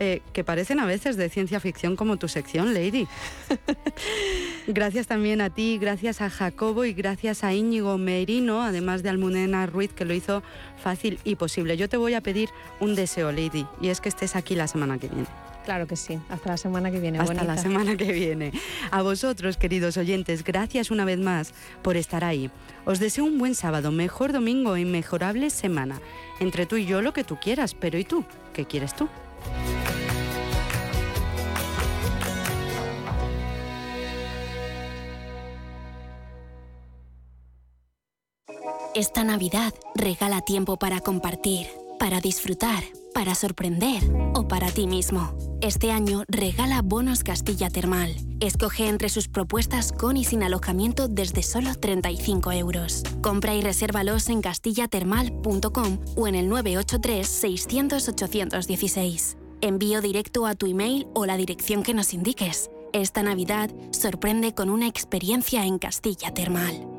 Eh, 0.00 0.22
que 0.32 0.44
parecen 0.44 0.80
a 0.80 0.86
veces 0.86 1.16
de 1.16 1.28
ciencia 1.28 1.60
ficción 1.60 1.96
como 1.96 2.16
tu 2.16 2.28
sección, 2.28 2.74
Lady. 2.74 3.06
Gracias 4.66 5.06
también 5.06 5.40
a 5.40 5.50
ti, 5.50 5.78
gracias 5.78 6.20
a 6.22 6.30
Jacobo 6.30 6.84
y 6.84 6.94
gracias 6.94 7.44
a 7.44 7.52
Íñigo 7.52 7.98
Merino, 7.98 8.62
además 8.62 9.02
de 9.02 9.10
Almudena 9.10 9.66
Ruiz, 9.66 9.92
que 9.92 10.04
lo 10.04 10.14
hizo 10.14 10.42
fácil 10.82 11.18
y 11.22 11.36
posible. 11.36 11.76
Yo 11.76 11.88
te 11.88 11.96
voy 11.96 12.14
a 12.14 12.22
pedir 12.22 12.48
un 12.80 12.94
deseo, 12.94 13.30
Lady, 13.30 13.66
y 13.80 13.88
es 13.88 14.00
que 14.00 14.08
estés 14.08 14.36
aquí 14.36 14.54
la 14.54 14.66
semana 14.66 14.98
que 14.98 15.08
viene. 15.08 15.26
Claro 15.64 15.86
que 15.86 15.96
sí. 15.96 16.18
Hasta 16.28 16.50
la 16.50 16.56
semana 16.56 16.90
que 16.90 17.00
viene. 17.00 17.18
Hasta 17.18 17.32
bonita. 17.32 17.54
la 17.54 17.60
semana 17.60 17.96
que 17.96 18.12
viene. 18.12 18.52
A 18.90 19.02
vosotros, 19.02 19.56
queridos 19.56 19.96
oyentes, 19.96 20.44
gracias 20.44 20.90
una 20.90 21.04
vez 21.04 21.18
más 21.18 21.54
por 21.82 21.96
estar 21.96 22.22
ahí. 22.24 22.50
Os 22.84 22.98
deseo 22.98 23.24
un 23.24 23.38
buen 23.38 23.54
sábado, 23.54 23.90
mejor 23.90 24.32
domingo 24.32 24.76
y 24.76 24.84
mejorable 24.84 25.50
semana. 25.50 26.00
Entre 26.40 26.66
tú 26.66 26.76
y 26.76 26.84
yo 26.84 27.00
lo 27.00 27.12
que 27.12 27.24
tú 27.24 27.38
quieras, 27.40 27.74
pero 27.74 27.98
¿y 27.98 28.04
tú? 28.04 28.24
¿Qué 28.52 28.66
quieres 28.66 28.94
tú? 28.94 29.08
Esta 38.94 39.24
Navidad 39.24 39.74
regala 39.96 40.40
tiempo 40.40 40.76
para 40.76 41.00
compartir, 41.00 41.66
para 41.98 42.20
disfrutar, 42.20 42.84
para 43.14 43.34
sorprender 43.34 44.02
o 44.34 44.46
para 44.46 44.70
ti 44.70 44.86
mismo. 44.86 45.32
Este 45.60 45.92
año 45.92 46.24
regala 46.28 46.82
bonos 46.82 47.24
Castilla 47.24 47.70
Termal. 47.70 48.14
Escoge 48.40 48.88
entre 48.88 49.08
sus 49.08 49.28
propuestas 49.28 49.92
con 49.92 50.18
y 50.18 50.24
sin 50.24 50.42
alojamiento 50.42 51.08
desde 51.08 51.42
solo 51.42 51.74
35 51.74 52.52
euros. 52.52 53.02
Compra 53.22 53.54
y 53.54 53.62
resérvalos 53.62 54.28
en 54.28 54.42
castillatermal.com 54.42 55.98
o 56.16 56.28
en 56.28 56.34
el 56.34 56.48
983 56.48 57.26
600 57.26 58.08
816. 58.08 59.38
Envío 59.62 60.02
directo 60.02 60.44
a 60.44 60.54
tu 60.54 60.66
email 60.66 61.06
o 61.14 61.24
la 61.24 61.38
dirección 61.38 61.82
que 61.82 61.94
nos 61.94 62.12
indiques. 62.12 62.68
Esta 62.92 63.22
Navidad 63.22 63.70
sorprende 63.92 64.54
con 64.54 64.68
una 64.68 64.86
experiencia 64.86 65.64
en 65.64 65.78
Castilla 65.78 66.34
Termal. 66.34 66.93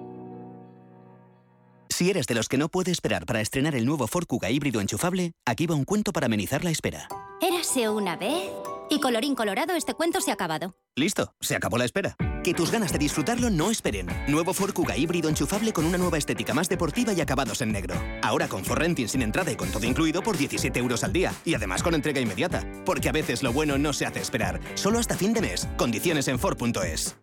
Si 1.95 2.09
eres 2.09 2.27
de 2.27 2.35
los 2.35 2.49
que 2.49 2.57
no 2.57 2.67
puede 2.67 2.91
esperar 2.91 3.25
para 3.25 3.39
estrenar 3.39 3.73
el 3.73 3.85
nuevo 3.85 4.05
Ford 4.07 4.25
Kuga 4.27 4.49
híbrido 4.49 4.81
enchufable, 4.81 5.31
aquí 5.45 5.65
va 5.65 5.75
un 5.75 5.85
cuento 5.85 6.11
para 6.11 6.25
amenizar 6.25 6.61
la 6.65 6.69
espera. 6.69 7.07
Érase 7.41 7.87
una 7.87 8.17
vez. 8.17 8.51
Y 8.89 8.99
colorín 8.99 9.33
colorado, 9.33 9.75
este 9.75 9.93
cuento 9.93 10.19
se 10.19 10.29
ha 10.29 10.33
acabado. 10.33 10.75
Listo, 10.97 11.33
se 11.39 11.55
acabó 11.55 11.77
la 11.77 11.85
espera. 11.85 12.17
Que 12.43 12.53
tus 12.53 12.69
ganas 12.69 12.91
de 12.91 12.97
disfrutarlo 12.99 13.49
no 13.49 13.71
esperen. 13.71 14.07
Nuevo 14.27 14.53
Ford 14.53 14.73
Kuga 14.73 14.97
híbrido 14.97 15.29
enchufable 15.29 15.71
con 15.71 15.85
una 15.85 15.97
nueva 15.97 16.17
estética 16.17 16.53
más 16.53 16.67
deportiva 16.67 17.13
y 17.13 17.21
acabados 17.21 17.61
en 17.61 17.71
negro. 17.71 17.95
Ahora 18.21 18.49
con 18.49 18.65
Ford 18.65 18.79
Renting 18.79 19.07
sin 19.07 19.21
entrada 19.21 19.53
y 19.53 19.55
con 19.55 19.71
todo 19.71 19.85
incluido 19.85 20.21
por 20.21 20.37
17 20.37 20.77
euros 20.77 21.05
al 21.05 21.13
día. 21.13 21.33
Y 21.45 21.53
además 21.53 21.81
con 21.81 21.95
entrega 21.95 22.19
inmediata. 22.19 22.69
Porque 22.85 23.07
a 23.07 23.13
veces 23.13 23.41
lo 23.41 23.53
bueno 23.53 23.77
no 23.77 23.93
se 23.93 24.05
hace 24.05 24.19
esperar. 24.19 24.59
Solo 24.73 24.99
hasta 24.99 25.15
fin 25.15 25.31
de 25.31 25.39
mes. 25.39 25.69
Condiciones 25.77 26.27
en 26.27 26.39
Ford.es. 26.39 27.15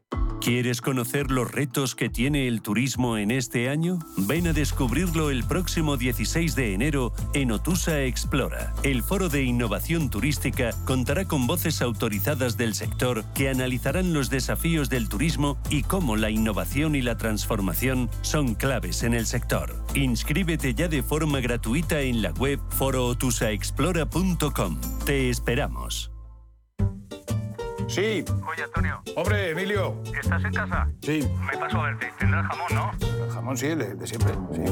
¿Quieres 0.44 0.80
conocer 0.80 1.30
los 1.30 1.52
retos 1.52 1.94
que 1.94 2.08
tiene 2.08 2.48
el 2.48 2.62
turismo 2.62 3.16
en 3.16 3.30
este 3.30 3.68
año? 3.68 4.00
Ven 4.16 4.48
a 4.48 4.52
descubrirlo 4.52 5.30
el 5.30 5.44
próximo 5.44 5.96
16 5.96 6.56
de 6.56 6.74
enero 6.74 7.12
en 7.32 7.52
Otusa 7.52 8.02
Explora. 8.02 8.74
El 8.82 9.04
foro 9.04 9.28
de 9.28 9.44
innovación 9.44 10.10
turística 10.10 10.70
contará 10.84 11.26
con 11.26 11.46
voces 11.46 11.80
autorizadas 11.80 12.56
del 12.56 12.74
sector 12.74 13.22
que 13.34 13.50
analizarán 13.50 14.12
los 14.12 14.30
desafíos 14.30 14.90
del 14.90 15.08
turismo 15.08 15.58
y 15.70 15.84
cómo 15.84 16.16
la 16.16 16.30
innovación 16.30 16.96
y 16.96 17.02
la 17.02 17.16
transformación 17.16 18.10
son 18.22 18.56
claves 18.56 19.04
en 19.04 19.14
el 19.14 19.26
sector. 19.26 19.80
Inscríbete 19.94 20.74
ya 20.74 20.88
de 20.88 21.04
forma 21.04 21.38
gratuita 21.38 22.00
en 22.00 22.20
la 22.20 22.32
web 22.32 22.58
forootusaexplora.com. 22.70 24.80
Te 25.06 25.30
esperamos. 25.30 26.11
Sí. 27.88 28.24
Oye, 28.50 28.62
Antonio. 28.64 29.02
Hombre, 29.16 29.50
Emilio. 29.50 29.96
¿Estás 30.20 30.44
en 30.44 30.52
casa? 30.54 30.88
Sí. 31.02 31.28
Me 31.50 31.58
paso 31.58 31.78
a 31.80 31.86
verte. 31.86 32.10
Tendrás 32.18 32.46
jamón, 32.46 32.66
¿no? 32.74 33.24
El 33.24 33.30
jamón 33.32 33.56
sí, 33.58 33.66
el 33.66 33.78
de, 33.78 33.94
de 33.94 34.06
siempre. 34.06 34.32
Sí. 34.54 34.62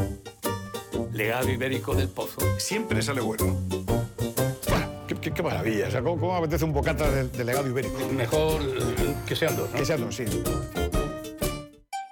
Legado 1.12 1.48
ibérico 1.50 1.94
del 1.94 2.08
pozo. 2.08 2.40
Siempre 2.58 3.02
sale 3.02 3.20
bueno. 3.20 3.56
Qué, 5.06 5.16
qué- 5.16 5.32
qué 5.32 5.42
maravilla. 5.42 5.88
O 5.88 5.90
sea, 5.90 6.02
¿cómo, 6.02 6.18
cómo 6.20 6.36
apetece 6.36 6.64
un 6.64 6.72
bocata 6.72 7.10
de, 7.10 7.28
de 7.28 7.44
legado 7.44 7.68
ibérico? 7.68 7.98
Mejor 8.12 8.60
que 9.26 9.34
sean 9.36 9.56
dos, 9.56 9.68
¿no? 9.70 9.76
Que 9.76 9.84
sean 9.84 10.00
dos, 10.00 10.14
sí. 10.14 10.24